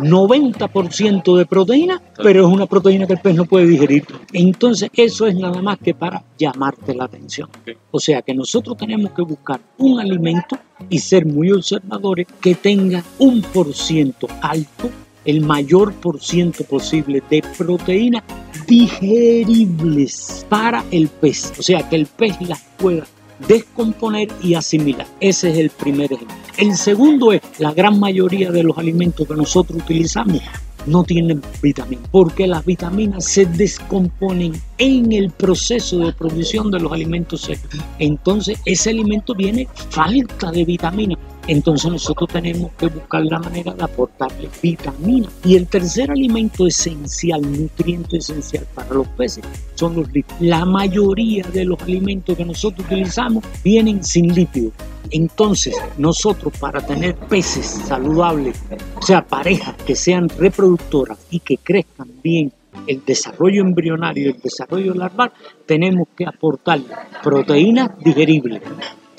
90% 0.00 1.36
de 1.36 1.46
proteína, 1.46 2.02
pero 2.22 2.46
es 2.46 2.52
una 2.52 2.66
proteína 2.66 3.06
que 3.06 3.14
el 3.14 3.20
pez 3.20 3.34
no 3.34 3.44
puede 3.44 3.66
digerir. 3.66 4.04
Entonces 4.32 4.90
eso 4.94 5.26
es 5.26 5.34
nada 5.34 5.60
más 5.62 5.78
que 5.78 5.94
para 5.94 6.22
llamarte 6.38 6.94
la 6.94 7.04
atención. 7.04 7.48
O 7.90 8.00
sea 8.00 8.22
que 8.22 8.34
nosotros 8.34 8.76
tenemos 8.76 9.12
que 9.12 9.22
buscar 9.22 9.60
un 9.78 10.00
alimento 10.00 10.58
y 10.88 10.98
ser 10.98 11.26
muy 11.26 11.52
observadores 11.52 12.26
que 12.40 12.54
tenga 12.54 13.02
un 13.18 13.42
por 13.42 13.74
ciento 13.74 14.26
alto, 14.40 14.90
el 15.24 15.42
mayor 15.42 15.92
por 15.94 16.20
ciento 16.20 16.64
posible 16.64 17.22
de 17.28 17.42
proteínas 17.56 18.24
digeribles 18.66 20.46
para 20.48 20.84
el 20.90 21.08
pez. 21.08 21.52
O 21.58 21.62
sea 21.62 21.88
que 21.88 21.96
el 21.96 22.06
pez 22.06 22.40
las 22.40 22.62
pueda 22.78 23.04
descomponer 23.46 24.28
y 24.42 24.54
asimilar. 24.54 25.06
Ese 25.20 25.50
es 25.50 25.58
el 25.58 25.70
primer 25.70 26.12
ejemplo. 26.12 26.36
El 26.56 26.76
segundo 26.76 27.32
es 27.32 27.40
la 27.58 27.72
gran 27.72 27.98
mayoría 27.98 28.50
de 28.50 28.62
los 28.62 28.76
alimentos 28.78 29.26
que 29.26 29.34
nosotros 29.34 29.82
utilizamos 29.82 30.40
no 30.86 31.04
tienen 31.04 31.42
vitaminas, 31.62 32.08
porque 32.10 32.46
las 32.46 32.64
vitaminas 32.64 33.24
se 33.24 33.46
descomponen 33.46 34.60
en 34.78 35.12
el 35.12 35.30
proceso 35.30 35.98
de 35.98 36.12
producción 36.12 36.70
de 36.70 36.80
los 36.80 36.92
alimentos 36.92 37.42
secos. 37.42 37.70
Entonces 37.98 38.58
ese 38.64 38.90
alimento 38.90 39.34
viene 39.34 39.68
falta 39.90 40.50
de 40.50 40.64
vitaminas. 40.64 41.18
Entonces 41.46 41.90
nosotros 41.90 42.28
tenemos 42.30 42.70
que 42.72 42.86
buscar 42.86 43.24
la 43.24 43.38
manera 43.38 43.72
de 43.72 43.82
aportarle 43.82 44.48
vitamina. 44.62 45.28
Y 45.44 45.56
el 45.56 45.66
tercer 45.66 46.10
alimento 46.10 46.66
esencial, 46.66 47.40
nutriente 47.40 48.18
esencial 48.18 48.66
para 48.74 48.94
los 48.94 49.08
peces, 49.08 49.44
son 49.74 49.96
los 49.96 50.12
lípidos. 50.12 50.40
La 50.40 50.64
mayoría 50.64 51.44
de 51.52 51.64
los 51.64 51.80
alimentos 51.82 52.36
que 52.36 52.44
nosotros 52.44 52.86
utilizamos 52.86 53.44
vienen 53.64 54.04
sin 54.04 54.34
lípidos. 54.34 54.72
Entonces, 55.10 55.74
nosotros 55.98 56.52
para 56.58 56.80
tener 56.80 57.16
peces 57.16 57.66
saludables, 57.66 58.62
o 58.96 59.02
sea, 59.02 59.26
parejas 59.26 59.74
que 59.84 59.96
sean 59.96 60.28
reproductoras 60.28 61.18
y 61.30 61.40
que 61.40 61.56
crezcan 61.56 62.08
bien 62.22 62.52
el 62.86 63.04
desarrollo 63.04 63.62
embrionario 63.62 64.26
y 64.26 64.32
el 64.32 64.40
desarrollo 64.40 64.94
larval, 64.94 65.32
tenemos 65.66 66.08
que 66.16 66.26
aportar 66.26 66.80
proteínas 67.22 67.98
digeribles, 67.98 68.62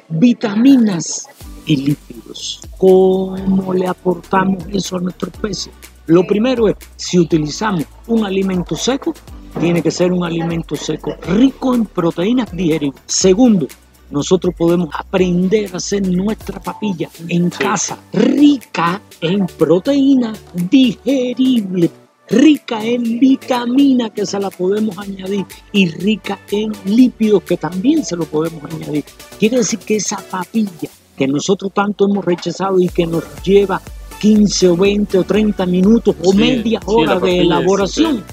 vitaminas 0.08 1.28
y 1.66 1.76
lípidos. 1.78 2.62
¿Cómo 2.78 3.74
le 3.74 3.88
aportamos 3.88 4.64
eso 4.72 4.98
a 4.98 5.00
nuestros 5.00 5.34
peces? 5.38 5.72
Lo 6.08 6.26
primero 6.26 6.68
es, 6.68 6.76
si 6.96 7.20
utilizamos 7.20 7.86
un 8.08 8.26
alimento 8.26 8.76
seco, 8.76 9.14
tiene 9.60 9.82
que 9.82 9.92
ser 9.92 10.12
un 10.12 10.24
alimento 10.24 10.76
seco 10.76 11.16
rico 11.28 11.76
en 11.76 11.86
proteínas 11.86 12.52
digeribles. 12.52 13.02
Segundo, 13.06 13.68
nosotros 14.10 14.54
podemos 14.58 14.90
aprender 14.94 15.74
a 15.74 15.78
hacer 15.78 16.06
nuestra 16.08 16.60
papilla 16.60 17.10
en 17.30 17.50
casa, 17.50 17.98
rica 18.12 19.02
en 19.22 19.46
proteína 19.46 20.34
digerible, 20.70 21.90
rica 22.28 22.84
en 22.84 23.20
vitamina 23.20 24.10
que 24.10 24.26
se 24.26 24.40
la 24.40 24.50
podemos 24.50 24.98
añadir 24.98 25.46
y 25.72 25.90
rica 25.90 26.40
en 26.52 26.74
lípidos 26.86 27.44
que 27.44 27.58
también 27.58 28.04
se 28.04 28.18
lo 28.18 28.26
podemos 28.26 28.64
añadir. 28.66 29.06
Quiere 29.40 29.58
decir 29.58 29.80
que 29.80 29.96
esa 29.98 30.18
papilla 30.18 30.90
que 31.22 31.28
nosotros 31.28 31.72
tanto 31.72 32.06
hemos 32.06 32.26
rechazado 32.26 32.80
y 32.80 32.90
que 32.90 33.06
nos 33.06 33.24
lleva 33.44 33.80
15 34.22 34.70
o 34.70 34.76
20 34.76 35.20
o 35.20 35.24
30 35.24 35.68
minutos 35.68 36.16
o 36.24 36.34
media 36.34 36.80
hora 36.86 37.20
de 37.20 37.42
elaboración, 37.42 38.24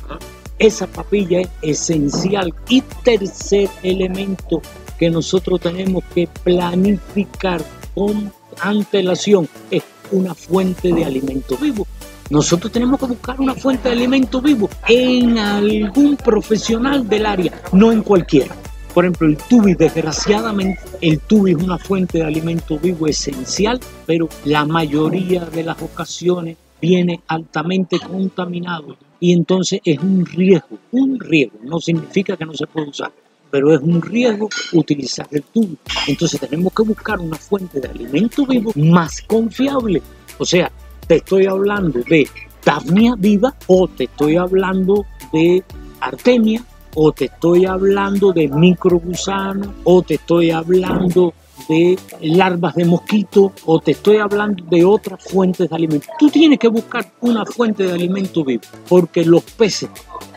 esa 0.59 0.87
papilla 0.87 1.43
es 1.43 1.51
esencial. 1.61 2.55
Y 2.67 2.81
tercer 3.05 3.69
elemento 3.83 4.63
que 4.99 5.11
nosotros 5.11 5.61
tenemos 5.61 6.03
que 6.15 6.31
planificar 6.43 7.63
con 7.95 8.33
antelación 8.63 9.47
es 9.71 9.83
una 10.11 10.35
fuente 10.35 10.91
de 10.91 11.05
alimento 11.05 11.59
vivo. 11.59 11.87
Nosotros 12.31 12.73
tenemos 12.73 12.99
que 12.99 13.05
buscar 13.05 13.39
una 13.39 13.55
fuente 13.55 13.91
de 13.91 13.97
alimento 13.97 14.41
vivo 14.41 14.71
en 14.89 15.37
algún 15.37 16.17
profesional 16.17 17.07
del 17.07 17.27
área, 17.27 17.53
no 17.71 17.93
en 17.93 18.03
cualquiera. 18.03 18.57
Por 18.99 19.05
ejemplo, 19.05 19.29
el 19.29 19.37
tubi, 19.37 19.75
desgraciadamente, 19.75 20.81
el 21.01 21.21
tubi 21.21 21.53
es 21.53 21.63
una 21.63 21.79
fuente 21.79 22.19
de 22.19 22.25
alimento 22.25 22.81
vivo 22.81 23.07
esencial, 23.07 23.79
pero 24.07 24.29
la 24.45 24.65
mayoría 24.65 25.45
de 25.45 25.63
las 25.63 25.81
ocasiones 25.81 26.57
viene 26.83 27.21
altamente 27.29 28.01
contaminado 28.01 28.97
y 29.21 29.35
entonces 29.35 29.81
es 29.85 30.01
un 30.01 30.27
riesgo, 30.27 30.81
un 30.91 31.21
riesgo, 31.21 31.61
no 31.63 31.79
significa 31.79 32.37
que 32.37 32.45
no 32.45 32.55
se 32.55 32.67
pueda 32.67 32.89
usar, 32.89 33.13
pero 33.53 33.73
es 33.73 33.81
un 33.81 34.03
riesgo 34.03 34.49
utilizar 34.73 35.29
el 35.31 35.45
tubo. 35.45 35.77
Entonces 36.09 36.41
tenemos 36.41 36.73
que 36.73 36.83
buscar 36.83 37.21
una 37.21 37.37
fuente 37.37 37.81
de 37.81 37.87
alimento 37.87 38.47
vivo 38.47 38.73
más 38.75 39.23
confiable. 39.23 40.03
O 40.39 40.45
sea, 40.45 40.73
te 41.07 41.19
estoy 41.19 41.47
hablando 41.47 42.01
de 42.01 42.29
Daphnia 42.65 43.15
viva 43.17 43.55
o 43.69 43.87
te 43.87 44.05
estoy 44.07 44.35
hablando 44.35 45.07
de 45.33 45.63
Artemia 46.01 46.65
o 47.01 47.13
te 47.13 47.27
estoy 47.27 47.65
hablando 47.65 48.33
de 48.33 48.49
microgusano 48.49 49.73
o 49.85 50.03
te 50.03 50.15
estoy 50.15 50.51
hablando 50.51 51.33
de 51.69 51.97
larvas 52.23 52.75
de 52.75 52.85
mosquito 52.85 53.53
o 53.67 53.79
te 53.79 53.93
estoy 53.93 54.17
hablando 54.17 54.65
de 54.65 54.85
otras 54.85 55.23
fuentes 55.23 55.71
de 55.71 55.77
alimento. 55.77 56.09
Tú 56.19 56.29
tienes 56.29 56.59
que 56.59 56.67
buscar 56.67 57.09
una 57.21 57.47
fuente 57.47 57.85
de 57.85 57.93
alimento 57.93 58.45
vivo 58.45 58.63
porque 58.89 59.25
los 59.25 59.45
peces 59.45 59.89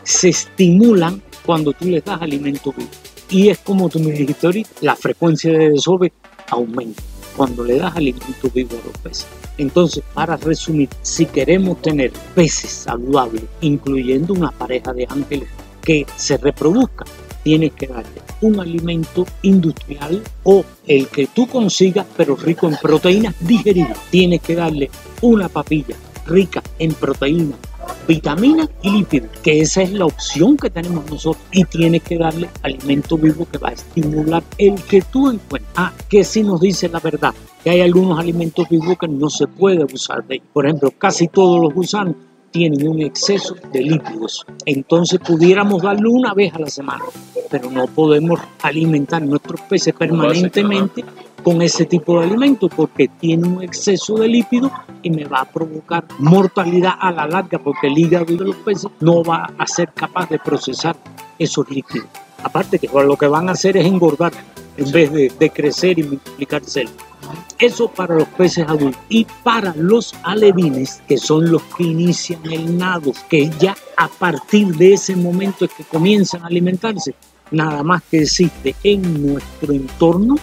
se 0.04 0.28
estimulan 0.28 1.20
cuando 1.44 1.72
tú 1.72 1.86
les 1.86 2.04
das 2.04 2.22
alimento 2.22 2.72
vivo. 2.76 2.90
Y 3.28 3.48
es 3.48 3.58
como 3.58 3.88
tú 3.88 3.98
me 3.98 4.12
dijiste 4.12 4.46
ahorita, 4.46 4.70
la 4.82 4.94
frecuencia 4.94 5.50
de 5.52 5.70
desove 5.70 6.12
aumenta 6.48 7.02
cuando 7.36 7.64
le 7.64 7.78
das 7.78 7.96
alimento 7.96 8.48
vivo 8.54 8.78
a 8.80 8.86
los 8.86 8.98
peces. 8.98 9.26
Entonces, 9.58 10.04
para 10.14 10.36
resumir, 10.36 10.88
si 11.02 11.26
queremos 11.26 11.82
tener 11.82 12.12
peces 12.36 12.70
saludables, 12.70 13.42
incluyendo 13.62 14.32
una 14.32 14.52
pareja 14.52 14.92
de 14.92 15.08
ángeles 15.10 15.48
que 15.84 16.06
se 16.16 16.36
reproduzcan, 16.38 17.06
tienes 17.42 17.72
que 17.72 17.88
darle 17.88 18.22
un 18.40 18.60
alimento 18.60 19.26
industrial 19.42 20.22
o 20.44 20.64
el 20.86 21.08
que 21.08 21.26
tú 21.26 21.46
consigas, 21.46 22.06
pero 22.16 22.36
rico 22.36 22.68
en 22.68 22.76
proteínas 22.76 23.34
digeribles. 23.40 23.98
Tienes 24.10 24.40
que 24.40 24.54
darle 24.54 24.90
una 25.20 25.48
papilla 25.48 25.96
rica 26.26 26.62
en 26.78 26.94
proteínas 26.94 27.58
vitaminas 28.06 28.68
y 28.82 28.90
lípidos, 28.90 29.30
que 29.42 29.60
esa 29.60 29.82
es 29.82 29.92
la 29.92 30.06
opción 30.06 30.56
que 30.56 30.70
tenemos 30.70 31.08
nosotros 31.10 31.44
y 31.52 31.64
tienes 31.64 32.02
que 32.02 32.18
darle 32.18 32.48
alimento 32.62 33.16
vivo 33.16 33.46
que 33.50 33.58
va 33.58 33.68
a 33.68 33.72
estimular 33.72 34.42
el 34.58 34.80
que 34.82 35.02
tú 35.02 35.30
encuentres. 35.30 35.72
Ah, 35.76 35.92
que 36.08 36.24
si 36.24 36.42
nos 36.42 36.60
dice 36.60 36.88
la 36.88 37.00
verdad, 37.00 37.34
que 37.62 37.70
hay 37.70 37.80
algunos 37.80 38.18
alimentos 38.18 38.68
vivos 38.68 38.96
que 38.98 39.08
no 39.08 39.30
se 39.30 39.46
puede 39.46 39.82
abusar 39.82 40.24
de 40.26 40.36
ellos. 40.36 40.46
Por 40.52 40.66
ejemplo, 40.66 40.92
casi 40.96 41.28
todos 41.28 41.60
los 41.60 41.72
gusanos 41.72 42.16
tienen 42.52 42.86
un 42.86 43.00
exceso 43.00 43.56
de 43.72 43.82
lípidos. 43.82 44.46
Entonces 44.66 45.18
pudiéramos 45.18 45.82
darle 45.82 46.08
una 46.08 46.34
vez 46.34 46.54
a 46.54 46.60
la 46.60 46.68
semana, 46.68 47.04
pero 47.50 47.70
no 47.70 47.86
podemos 47.86 48.40
alimentar 48.62 49.22
nuestros 49.22 49.60
peces 49.62 49.94
permanentemente 49.94 51.04
con 51.42 51.60
ese 51.60 51.86
tipo 51.86 52.20
de 52.20 52.26
alimento 52.26 52.68
porque 52.68 53.08
tiene 53.08 53.48
un 53.48 53.62
exceso 53.62 54.14
de 54.16 54.28
lípidos 54.28 54.70
y 55.02 55.10
me 55.10 55.24
va 55.24 55.40
a 55.40 55.44
provocar 55.44 56.04
mortalidad 56.18 56.92
a 57.00 57.10
la 57.10 57.26
larga 57.26 57.58
porque 57.58 57.88
el 57.88 57.98
hígado 57.98 58.26
de 58.26 58.44
los 58.44 58.56
peces 58.56 58.88
no 59.00 59.24
va 59.24 59.50
a 59.58 59.66
ser 59.66 59.90
capaz 59.92 60.28
de 60.28 60.38
procesar 60.38 60.94
esos 61.38 61.68
líquidos. 61.68 62.06
Aparte 62.44 62.78
que 62.78 62.88
lo 62.88 63.16
que 63.16 63.26
van 63.26 63.48
a 63.48 63.52
hacer 63.52 63.76
es 63.76 63.86
engordar 63.86 64.32
en 64.76 64.90
vez 64.92 65.12
de, 65.12 65.32
de 65.38 65.50
crecer 65.50 65.98
y 65.98 66.04
multiplicar 66.04 66.62
células. 66.64 67.11
Eso 67.58 67.88
para 67.88 68.16
los 68.16 68.28
peces 68.28 68.66
adultos. 68.66 69.00
Y 69.08 69.26
para 69.44 69.74
los 69.76 70.14
alevines, 70.22 71.02
que 71.06 71.16
son 71.16 71.50
los 71.50 71.62
que 71.76 71.84
inician 71.84 72.40
el 72.44 72.76
nado, 72.76 73.12
que 73.28 73.50
ya 73.60 73.76
a 73.96 74.08
partir 74.08 74.68
de 74.76 74.94
ese 74.94 75.14
momento 75.16 75.64
es 75.64 75.72
que 75.72 75.84
comienzan 75.84 76.42
a 76.42 76.46
alimentarse, 76.46 77.14
nada 77.50 77.82
más 77.82 78.02
que 78.10 78.22
existe 78.22 78.74
en 78.82 79.32
nuestro 79.32 79.72
entorno 79.72 80.36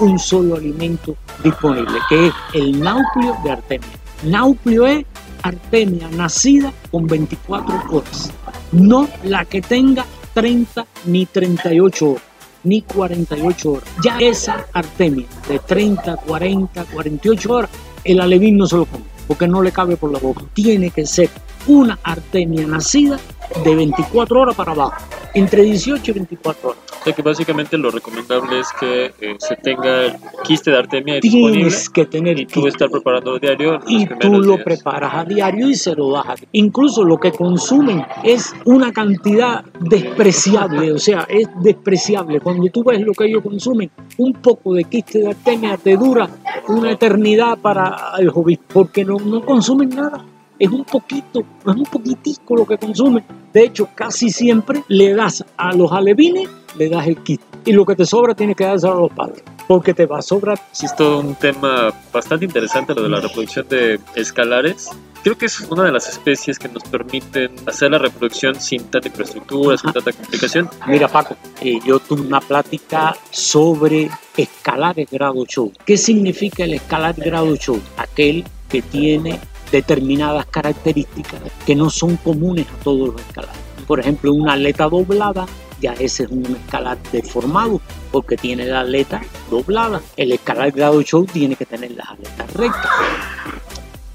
un 0.00 0.18
solo 0.18 0.56
alimento 0.56 1.16
disponible, 1.42 1.98
que 2.08 2.28
es 2.28 2.34
el 2.54 2.80
nauplio 2.80 3.36
de 3.44 3.50
Artemia. 3.52 3.88
Nauplio 4.24 4.86
es 4.86 5.04
Artemia 5.42 6.08
nacida 6.08 6.72
con 6.90 7.06
24 7.06 7.82
horas, 7.90 8.30
no 8.72 9.08
la 9.24 9.44
que 9.44 9.60
tenga 9.60 10.04
30 10.34 10.86
ni 11.06 11.26
38 11.26 12.10
horas 12.10 12.29
ni 12.64 12.82
48 12.82 13.72
horas. 13.72 13.88
Ya 14.02 14.18
esa 14.18 14.66
artemia 14.72 15.26
de 15.48 15.58
30, 15.58 16.16
40, 16.16 16.84
48 16.84 17.52
horas, 17.52 17.70
el 18.04 18.20
alevín 18.20 18.56
no 18.56 18.66
se 18.66 18.76
lo 18.76 18.86
come, 18.86 19.04
porque 19.26 19.48
no 19.48 19.62
le 19.62 19.72
cabe 19.72 19.96
por 19.96 20.12
la 20.12 20.18
boca. 20.18 20.42
Tiene 20.54 20.90
que 20.90 21.06
ser 21.06 21.28
una 21.66 21.98
artemia 22.02 22.66
nacida 22.66 23.18
de 23.64 23.74
24 23.74 24.40
horas 24.40 24.54
para 24.54 24.72
abajo, 24.72 25.04
entre 25.34 25.62
18 25.62 26.10
y 26.10 26.14
24 26.14 26.70
horas. 26.70 26.89
Que 27.04 27.22
básicamente 27.22 27.78
lo 27.78 27.90
recomendable 27.90 28.60
es 28.60 28.68
que 28.78 29.06
eh, 29.20 29.36
se 29.38 29.56
tenga 29.56 30.06
el 30.06 30.12
quiste 30.44 30.70
de 30.70 30.78
artemia 30.78 31.14
disponible 31.20 31.60
Tienes 31.60 31.88
que 31.88 32.06
tener 32.06 32.38
y 32.38 32.46
tú 32.46 32.66
estar 32.66 32.90
preparando 32.90 33.38
diario 33.38 33.80
y 33.86 34.06
tú 34.06 34.32
lo 34.34 34.54
días. 34.54 34.64
preparas 34.64 35.14
a 35.14 35.24
diario 35.24 35.68
y 35.68 35.74
se 35.74 35.94
lo 35.94 36.12
das 36.12 36.26
a 36.26 36.34
Incluso 36.52 37.02
lo 37.04 37.16
que 37.18 37.32
consumen 37.32 38.04
es 38.22 38.54
una 38.64 38.92
cantidad 38.92 39.64
despreciable, 39.80 40.92
o 40.92 40.98
sea, 40.98 41.26
es 41.28 41.48
despreciable. 41.62 42.40
Cuando 42.40 42.68
tú 42.68 42.84
ves 42.84 43.00
lo 43.00 43.12
que 43.12 43.24
ellos 43.24 43.42
consumen, 43.42 43.90
un 44.18 44.34
poco 44.34 44.74
de 44.74 44.84
quiste 44.84 45.20
de 45.20 45.28
artemia 45.28 45.76
te 45.78 45.96
dura 45.96 46.28
una 46.68 46.92
eternidad 46.92 47.58
para 47.58 48.12
el 48.18 48.30
hobby, 48.30 48.58
porque 48.72 49.04
no, 49.04 49.16
no 49.18 49.44
consumen 49.44 49.88
nada. 49.90 50.24
Es 50.60 50.68
un 50.68 50.84
poquito, 50.84 51.40
es 51.40 51.74
un 51.74 51.84
poquitico 51.84 52.54
lo 52.54 52.66
que 52.66 52.76
consumen. 52.76 53.24
De 53.50 53.64
hecho, 53.64 53.88
casi 53.94 54.28
siempre 54.28 54.84
le 54.88 55.14
das 55.14 55.42
a 55.56 55.72
los 55.74 55.90
alevines, 55.90 56.50
le 56.76 56.90
das 56.90 57.06
el 57.06 57.16
kit. 57.22 57.40
Y 57.64 57.72
lo 57.72 57.86
que 57.86 57.96
te 57.96 58.04
sobra 58.04 58.34
tienes 58.34 58.56
que 58.56 58.64
dárselo 58.64 58.92
a 58.92 59.00
los 59.00 59.12
padres, 59.12 59.42
porque 59.66 59.94
te 59.94 60.04
va 60.04 60.18
a 60.18 60.22
sobrar 60.22 60.60
Sí, 60.72 60.84
es 60.84 60.94
todo 60.94 61.20
un 61.20 61.34
tema 61.34 61.92
bastante 62.12 62.44
interesante 62.44 62.94
lo 62.94 63.02
de 63.02 63.08
la 63.08 63.20
reproducción 63.20 63.66
de 63.70 63.98
escalares. 64.14 64.90
Creo 65.22 65.36
que 65.38 65.46
es 65.46 65.60
una 65.60 65.84
de 65.84 65.92
las 65.92 66.08
especies 66.10 66.58
que 66.58 66.68
nos 66.68 66.82
permiten 66.84 67.52
hacer 67.66 67.90
la 67.90 67.98
reproducción 67.98 68.54
sin 68.54 68.84
tanta 68.84 69.08
infraestructura, 69.08 69.78
sin 69.78 69.92
tanta 69.92 70.12
complicación. 70.12 70.68
Mira, 70.86 71.08
Paco, 71.08 71.36
eh, 71.62 71.78
yo 71.86 72.00
tuve 72.00 72.20
una 72.20 72.40
plática 72.40 73.16
sobre 73.30 74.10
escalares 74.36 75.10
grado 75.10 75.44
show. 75.46 75.72
¿Qué 75.86 75.96
significa 75.96 76.64
el 76.64 76.74
escalar 76.74 77.14
grado 77.16 77.56
show? 77.56 77.80
Aquel 77.96 78.44
que 78.68 78.82
tiene 78.82 79.40
determinadas 79.70 80.46
características 80.46 81.40
que 81.66 81.74
no 81.74 81.90
son 81.90 82.16
comunes 82.16 82.66
a 82.68 82.82
todos 82.82 83.12
los 83.12 83.20
escalares. 83.20 83.60
Por 83.86 84.00
ejemplo, 84.00 84.32
una 84.32 84.52
aleta 84.52 84.88
doblada, 84.88 85.46
ya 85.80 85.94
ese 85.94 86.24
es 86.24 86.30
un 86.30 86.44
escalar 86.44 86.98
deformado 87.10 87.80
porque 88.12 88.36
tiene 88.36 88.66
la 88.66 88.80
aleta 88.80 89.22
doblada. 89.50 90.00
El 90.16 90.32
escalar 90.32 90.70
grado 90.72 91.02
show 91.02 91.24
tiene 91.24 91.56
que 91.56 91.66
tener 91.66 91.92
las 91.92 92.08
aletas 92.08 92.52
rectas. 92.54 92.90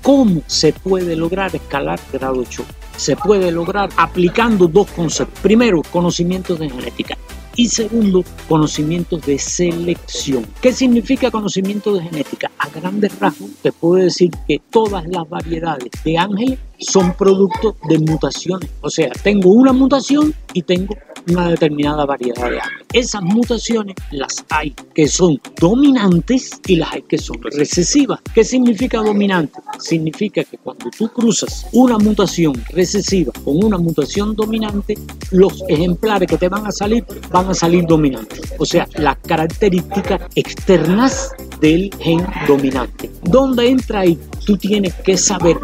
¿Cómo 0.01 0.43
se 0.45 0.71
puede 0.71 1.15
lograr 1.15 1.55
escalar 1.55 1.99
grado 2.13 2.39
8? 2.39 2.63
Se 2.95 3.15
puede 3.15 3.51
lograr 3.51 3.89
aplicando 3.97 4.67
dos 4.67 4.89
conceptos. 4.91 5.39
Primero, 5.41 5.81
conocimientos 5.91 6.59
de 6.59 6.69
genética. 6.69 7.17
Y 7.57 7.69
segundo, 7.69 8.23
conocimientos 8.49 9.25
de 9.25 9.39
selección. 9.39 10.45
¿Qué 10.61 10.73
significa 10.73 11.31
conocimiento 11.31 11.93
de 11.93 12.03
genética? 12.03 12.51
A 12.57 12.69
grandes 12.69 13.17
rasgos 13.19 13.51
te 13.61 13.71
puedo 13.71 14.03
decir 14.03 14.29
que 14.47 14.59
todas 14.69 15.05
las 15.07 15.27
variedades 15.29 15.89
de 16.03 16.17
ángeles 16.17 16.59
son 16.79 17.13
producto 17.13 17.75
de 17.87 17.99
mutaciones. 17.99 18.69
O 18.81 18.89
sea, 18.89 19.09
tengo 19.23 19.51
una 19.51 19.71
mutación 19.71 20.33
y 20.53 20.63
tengo 20.63 20.95
una 21.29 21.49
determinada 21.49 22.05
variedad 22.05 22.49
de 22.49 22.59
ángeles. 22.59 22.87
Esas 22.93 23.21
mutaciones 23.21 23.95
las 24.11 24.45
hay 24.49 24.73
que 24.93 25.07
son 25.07 25.39
dominantes 25.59 26.59
y 26.67 26.77
las 26.77 26.93
hay 26.93 27.01
que 27.03 27.17
son 27.17 27.41
recesivas. 27.41 28.19
¿Qué 28.33 28.43
significa 28.43 28.99
dominante? 28.99 29.59
Significa 29.79 30.43
que 30.43 30.57
cuando 30.57 30.89
tú 30.97 31.07
cruzas 31.09 31.67
una 31.73 31.97
mutación 31.97 32.53
recesiva 32.69 33.33
con 33.43 33.63
una 33.63 33.77
mutación 33.77 34.35
dominante, 34.35 34.95
los 35.31 35.63
ejemplares 35.67 36.29
que 36.29 36.37
te 36.37 36.49
van 36.49 36.65
a 36.65 36.71
salir 36.71 37.05
van 37.31 37.49
a 37.49 37.53
salir 37.53 37.85
dominantes. 37.85 38.41
O 38.57 38.65
sea, 38.65 38.87
las 38.95 39.17
características 39.17 40.21
externas 40.35 41.31
del 41.59 41.91
gen 41.99 42.25
dominante. 42.47 43.11
¿Dónde 43.23 43.69
entra 43.69 44.01
ahí? 44.01 44.19
Tú 44.45 44.57
tienes 44.57 44.93
que 44.95 45.17
saber 45.17 45.57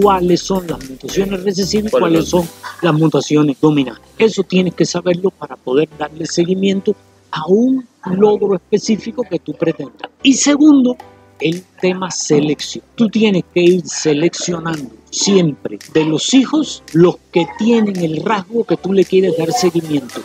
cuáles 0.00 0.40
son 0.40 0.66
las 0.66 0.88
mutaciones 0.88 1.42
recesivas 1.42 1.92
y 1.92 1.98
cuáles 1.98 2.28
son 2.28 2.48
las 2.82 2.94
mutaciones 2.94 3.56
dominantes. 3.60 4.04
Eso 4.18 4.42
tienes 4.42 4.74
que 4.74 4.84
saberlo 4.84 5.30
para 5.30 5.56
poder 5.56 5.88
darle 5.98 6.26
seguimiento 6.26 6.94
a 7.30 7.46
un 7.46 7.86
logro 8.16 8.54
específico 8.54 9.22
que 9.28 9.38
tú 9.38 9.52
pretendas. 9.54 10.10
Y 10.22 10.34
segundo, 10.34 10.96
el 11.40 11.62
tema 11.80 12.10
selección. 12.10 12.84
Tú 12.94 13.08
tienes 13.08 13.44
que 13.52 13.60
ir 13.60 13.86
seleccionando 13.86 14.90
siempre 15.10 15.78
de 15.92 16.04
los 16.04 16.34
hijos 16.34 16.82
los 16.92 17.16
que 17.32 17.46
tienen 17.58 17.96
el 17.96 18.22
rasgo 18.24 18.64
que 18.64 18.76
tú 18.76 18.92
le 18.92 19.04
quieres 19.04 19.36
dar 19.36 19.50
seguimiento 19.52 20.20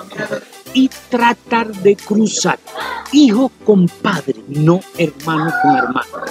y 0.73 0.89
tratar 1.09 1.71
de 1.71 1.95
cruzar 1.95 2.59
hijo 3.11 3.51
con 3.65 3.87
padre, 3.87 4.35
no 4.47 4.79
hermano 4.97 5.51
con 5.61 5.75
hermano. 5.75 6.25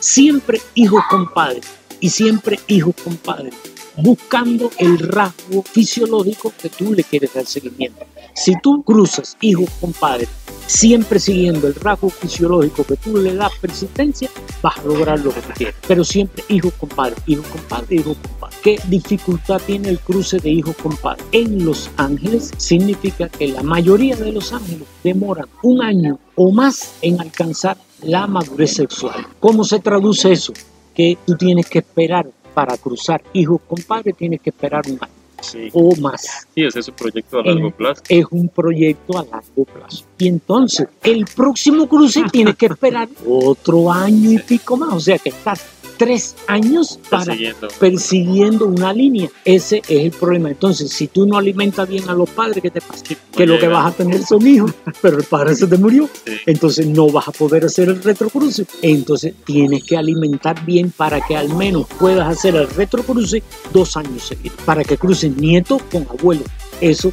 Siempre 0.00 0.60
hijo 0.74 1.02
con 1.10 1.32
padre 1.32 1.60
y 2.00 2.10
siempre 2.10 2.58
hijo 2.66 2.92
con 3.04 3.16
padre, 3.16 3.50
buscando 3.96 4.70
el 4.78 4.98
rasgo 4.98 5.62
fisiológico 5.62 6.52
que 6.60 6.68
tú 6.68 6.94
le 6.94 7.04
quieres 7.04 7.34
dar 7.34 7.46
seguimiento. 7.46 8.04
Si 8.34 8.54
tú 8.60 8.82
cruzas 8.82 9.36
hijos 9.40 9.68
con 9.80 9.92
padre, 9.92 10.26
siempre 10.66 11.20
siguiendo 11.20 11.68
el 11.68 11.74
rasgo 11.74 12.08
fisiológico 12.08 12.84
que 12.84 12.96
tú 12.96 13.18
le 13.18 13.34
das 13.34 13.52
persistencia, 13.60 14.30
vas 14.62 14.78
a 14.78 14.84
lograr 14.84 15.20
lo 15.20 15.32
que 15.34 15.40
tú 15.42 15.48
quieres. 15.54 15.74
Pero 15.86 16.02
siempre 16.02 16.42
hijos 16.48 16.72
con 16.74 16.88
padre, 16.88 17.16
hijos 17.26 17.46
con 17.46 17.60
padre, 17.62 17.96
hijos 17.96 18.16
con 18.16 18.32
padre. 18.38 18.51
¿Qué 18.62 18.78
dificultad 18.86 19.60
tiene 19.66 19.88
el 19.88 19.98
cruce 19.98 20.38
de 20.38 20.50
hijos 20.50 20.76
con 20.76 20.96
padre? 20.96 21.24
En 21.32 21.64
Los 21.64 21.90
Ángeles 21.96 22.52
significa 22.58 23.28
que 23.28 23.48
la 23.48 23.62
mayoría 23.64 24.14
de 24.14 24.30
los 24.30 24.52
ángeles 24.52 24.86
demoran 25.02 25.46
un 25.64 25.82
año 25.82 26.18
o 26.36 26.52
más 26.52 26.94
en 27.02 27.20
alcanzar 27.20 27.76
la 28.02 28.26
madurez 28.28 28.74
sexual. 28.74 29.26
¿Cómo 29.40 29.64
se 29.64 29.80
traduce 29.80 30.30
eso? 30.30 30.52
Que 30.94 31.18
tú 31.26 31.36
tienes 31.36 31.68
que 31.68 31.80
esperar 31.80 32.28
para 32.54 32.76
cruzar 32.76 33.20
hijos 33.32 33.60
con 33.66 33.82
padre, 33.82 34.12
tienes 34.12 34.40
que 34.40 34.50
esperar 34.50 34.82
un 34.86 34.98
año 35.00 35.12
Sí, 35.40 35.70
o 35.72 35.96
más. 35.96 36.46
sí 36.54 36.62
ese 36.64 36.78
es 36.78 36.86
un 36.88 36.94
proyecto 36.94 37.40
a 37.40 37.42
largo 37.42 37.66
En- 37.66 37.72
plazo. 37.72 38.02
Es 38.08 38.24
un 38.30 38.48
proyecto 38.48 39.18
a 39.18 39.24
largo 39.24 39.64
plazo. 39.64 40.04
Y 40.18 40.28
entonces, 40.28 40.86
el 41.02 41.24
próximo 41.34 41.88
cruce 41.88 42.22
tienes 42.30 42.54
que 42.54 42.66
esperar 42.66 43.08
otro 43.28 43.90
año 43.90 44.30
y 44.30 44.38
pico 44.38 44.76
más. 44.76 44.94
O 44.94 45.00
sea 45.00 45.18
que 45.18 45.30
estás 45.30 45.64
tres 46.02 46.34
años 46.48 46.98
para 47.08 47.26
Persiguiendo. 47.26 47.68
persiguiendo 47.78 48.66
una 48.66 48.92
línea. 48.92 49.30
Ese 49.44 49.82
es 49.88 50.00
el 50.00 50.10
problema. 50.10 50.50
Entonces, 50.50 50.90
si 50.90 51.06
tú 51.06 51.26
no 51.26 51.38
alimentas 51.38 51.88
bien 51.88 52.08
a 52.08 52.12
los 52.12 52.28
padres, 52.28 52.60
¿qué 52.60 52.70
te 52.72 52.80
pasa? 52.80 53.04
Que 53.36 53.46
lo 53.46 53.56
que 53.56 53.68
vas 53.68 53.92
a 53.92 53.96
tener 53.96 54.20
son 54.24 54.44
hijos, 54.44 54.72
pero 55.00 55.18
el 55.18 55.24
padre 55.24 55.54
se 55.54 55.68
te 55.68 55.78
murió. 55.78 56.08
Sí. 56.24 56.32
Entonces 56.46 56.88
no 56.88 57.08
vas 57.08 57.28
a 57.28 57.30
poder 57.30 57.64
hacer 57.64 57.88
el 57.88 58.02
retrocruce. 58.02 58.66
Entonces 58.82 59.34
tienes 59.44 59.84
que 59.84 59.96
alimentar 59.96 60.66
bien 60.66 60.90
para 60.90 61.20
que 61.24 61.36
al 61.36 61.54
menos 61.54 61.86
puedas 62.00 62.26
hacer 62.26 62.56
el 62.56 62.68
retrocruce 62.68 63.40
dos 63.72 63.96
años 63.96 64.24
seguidos. 64.26 64.58
Para 64.64 64.82
que 64.82 64.98
crucen 64.98 65.36
nietos 65.36 65.82
con 65.84 66.02
abuelos. 66.08 66.48
Eso. 66.82 67.12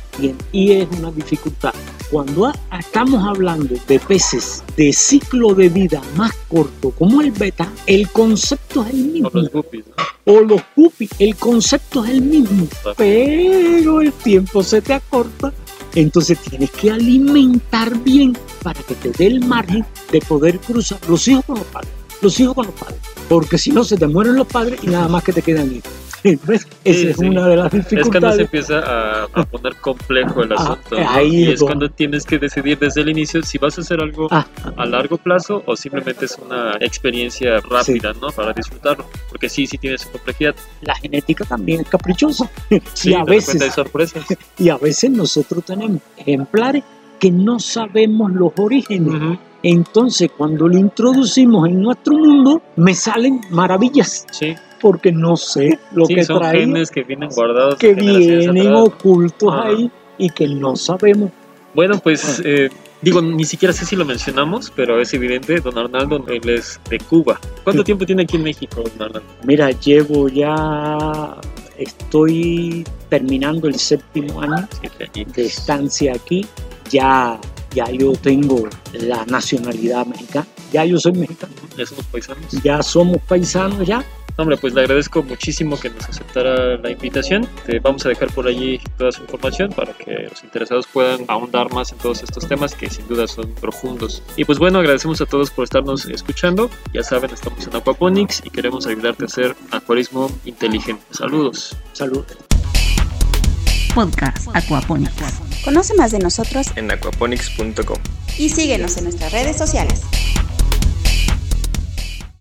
Y 0.52 0.72
es 0.72 0.88
una 0.98 1.12
dificultad. 1.12 1.76
Cuando 2.10 2.52
estamos 2.78 3.24
hablando 3.24 3.76
de 3.88 4.00
peces 4.00 4.64
de 4.76 4.92
ciclo 4.92 5.54
de 5.54 5.70
vida 5.70 6.02
más 6.18 6.34
corto 6.48 6.90
como 6.90 7.22
el 7.22 7.30
beta, 7.30 7.72
el 7.86 8.10
concepto 8.10 8.84
es 8.84 8.90
el 8.90 9.06
mismo 9.06 9.30
los 9.32 9.52
guppies, 9.52 9.86
¿no? 9.86 10.34
o 10.34 10.42
los 10.42 10.62
guppies, 10.76 11.12
el 11.20 11.36
concepto 11.36 12.04
es 12.04 12.10
el 12.10 12.22
mismo, 12.24 12.68
pero 12.98 14.02
el 14.02 14.12
tiempo 14.12 14.64
se 14.64 14.82
te 14.82 14.94
acorta, 14.94 15.54
entonces 15.94 16.40
tienes 16.40 16.72
que 16.72 16.90
alimentar 16.90 17.96
bien 18.00 18.36
para 18.64 18.82
que 18.82 18.96
te 18.96 19.12
dé 19.12 19.28
el 19.28 19.46
margen 19.46 19.86
de 20.12 20.20
poder 20.22 20.60
cruzar 20.60 21.00
los 21.08 21.28
hijos 21.28 21.46
con 21.46 21.60
los 21.60 21.68
padres, 21.68 21.92
los 22.24 22.40
hijos 22.40 22.56
con 22.56 22.66
los 22.66 22.76
padres, 22.76 23.00
porque 23.28 23.60
si 23.60 23.70
no 23.70 23.84
se 23.84 23.98
te 23.98 24.08
mueren 24.08 24.36
los 24.36 24.48
padres 24.48 24.80
y 24.82 24.88
nada 24.88 25.08
más 25.08 25.24
que 25.24 25.32
te 25.32 25.44
quedan 25.44 25.72
hijos. 25.76 26.09
¿Ves? 26.24 26.68
Esa 26.84 27.00
Sí, 27.00 27.08
es 27.08 27.18
sí. 27.18 27.26
una 27.28 27.48
de 27.48 27.56
las 27.56 27.66
Es 27.66 27.72
cuando 27.72 27.90
se 27.90 27.96
dificultades. 27.96 28.40
empieza 28.40 28.80
a, 28.80 29.24
a 29.34 29.44
poner 29.46 29.76
complejo 29.78 30.44
el 30.44 30.52
Ah, 30.54 30.56
asunto. 30.58 31.00
¿no? 31.00 31.10
ahí 31.10 31.46
Y 31.46 31.52
es 31.52 31.62
cuando 31.62 31.90
tienes 31.90 32.26
que 32.26 32.38
decidir 32.38 32.78
desde 32.80 33.02
el 33.02 33.10
inicio 33.10 33.42
si 33.44 33.58
vas 33.58 33.78
a 33.78 33.82
hacer 33.82 34.02
algo 34.02 34.28
Ah, 34.32 34.46
a 34.78 34.86
largo 34.86 35.18
plazo 35.18 35.64
o 35.66 35.76
simplemente 35.76 36.26
es 36.26 36.38
una 36.44 36.74
experiencia 36.80 37.60
rápida, 37.62 38.14
¿no? 38.22 38.30
Para 38.32 38.54
disfrutarlo. 38.54 39.06
Porque 39.30 39.48
sí, 39.50 39.66
sí 39.66 39.78
tiene 39.78 39.98
su 39.98 40.10
complejidad. 40.10 40.56
la 40.82 40.96
genética 40.96 41.46
también 41.46 41.82
es 41.82 41.88
caprichosa 41.88 42.50
Sí, 42.94 43.12
y 43.12 43.14
a 43.14 43.20
repente 43.20 43.32
hay 43.52 43.58
veces 43.58 43.74
sorpresas. 43.74 44.26
y 44.58 44.70
a 44.70 44.78
veces 44.78 45.10
nosotros 45.12 45.64
tenemos 45.64 46.02
ejemplares 46.18 46.84
que 47.20 47.32
no 47.32 47.60
sabemos 47.60 48.32
los 48.32 48.52
orígenes. 48.58 49.14
Ujú, 49.14 49.38
Entonces, 49.62 50.30
cuando 50.38 50.68
lo 50.70 50.78
introducimos 50.78 51.68
en 51.68 51.82
nuestro 51.82 52.16
mundo, 52.18 52.62
me 52.78 52.94
salen 52.96 53.42
maravillas, 53.52 54.26
Sí, 54.32 54.56
porque 54.80 55.12
no 55.12 55.36
sé 55.38 55.80
lo 55.94 56.06
sí, 56.06 56.16
que 56.16 56.24
son 56.24 56.40
trae, 56.40 56.60
genes 56.62 56.90
que 56.92 57.04
vienen 57.04 57.30
guardados. 57.30 57.76
que 57.76 57.94
vienen 57.94 58.68
atrás. 58.68 58.84
ocultos 58.88 59.54
Ajá. 59.54 59.68
ahí 59.68 59.92
y 60.18 60.30
que 60.30 60.48
no 60.48 60.76
sabemos. 60.76 61.32
Bueno, 61.74 62.00
pues 62.00 62.42
eh, 62.44 62.70
digo, 63.02 63.22
ni 63.22 63.46
siquiera 63.46 63.72
sé 63.74 63.86
si 63.86 63.96
lo 63.96 64.04
mencionamos, 64.04 64.72
pero 64.76 65.00
es 65.00 65.14
evidente, 65.14 65.60
don 65.60 65.78
Arnaldo, 65.78 66.26
él 66.28 66.50
es 66.50 66.80
de 66.90 66.98
Cuba. 67.00 67.40
¿Cuánto 67.64 67.84
Sí. 67.84 67.86
tiempo 67.86 68.06
tiene 68.06 68.24
aquí 68.24 68.38
en 68.38 68.44
México, 68.44 68.82
don 68.82 69.02
Arnaldo? 69.08 69.28
Mira, 69.44 69.70
llevo 69.72 70.28
ya, 70.30 71.36
estoy 71.78 72.86
terminando 73.10 73.68
el 73.68 73.76
séptimo 73.76 74.42
año 74.42 74.68
añitos. 75.00 75.36
de 75.36 75.46
estancia 75.46 76.14
aquí. 76.16 76.46
Ya, 76.90 77.40
ya 77.74 77.90
yo 77.92 78.14
tengo 78.14 78.68
la 78.94 79.24
nacionalidad 79.26 80.06
mexicana. 80.08 80.48
Ya 80.72 80.86
yo 80.86 81.00
soy 81.00 81.14
mexicano. 81.14 81.54
Ya 81.78 81.86
somos 81.86 82.06
paisanos. 82.06 82.64
Ya 82.64 82.84
somos 82.84 83.22
paisanos 83.28 83.88
ya. 83.88 84.04
Hombre, 84.38 84.56
pues 84.56 84.74
le 84.74 84.82
agradezco 84.82 85.22
muchísimo 85.22 85.78
que 85.78 85.90
nos 85.90 86.08
aceptara 86.08 86.78
la 86.78 86.92
invitación. 86.92 87.46
Te 87.66 87.80
vamos 87.80 88.06
a 88.06 88.10
dejar 88.10 88.32
por 88.32 88.48
allí 88.48 88.80
toda 88.98 89.12
su 89.12 89.22
información 89.22 89.70
para 89.74 89.92
que 89.92 90.30
los 90.30 90.42
interesados 90.46 90.88
puedan 90.88 91.26
ahondar 91.28 91.74
más 91.74 91.92
en 91.92 91.98
todos 91.98 92.24
estos 92.24 92.48
temas 92.48 92.74
que 92.74 92.90
sin 92.90 93.06
duda 93.10 93.28
son 93.28 93.52
profundos. 93.56 94.24
Y 94.38 94.46
pues 94.46 94.58
bueno, 94.58 94.80
agradecemos 94.80 95.20
a 95.20 95.26
todos 95.26 95.52
por 95.52 95.66
estarnos 95.66 96.06
escuchando. 96.06 96.70
Ya 96.94 97.04
saben, 97.04 97.32
estamos 97.32 97.68
en 97.68 97.76
Aquaponics 97.76 98.42
y 98.46 98.50
queremos 98.50 98.88
ayudarte 98.88 99.24
a 99.24 99.28
hacer 99.28 99.56
acuarismo 99.72 100.32
inteligente. 100.46 101.04
Saludos. 101.12 101.76
Salud. 101.92 102.24
Podcast 103.94 104.48
Aquaponics. 104.54 105.42
Conoce 105.66 105.94
más 105.96 106.12
de 106.12 106.20
nosotros 106.20 106.68
en 106.78 106.90
aquaponics.com. 106.90 107.98
y 108.38 108.48
síguenos 108.48 108.96
en 108.96 109.04
nuestras 109.04 109.34
redes 109.34 109.58
sociales. 109.58 110.04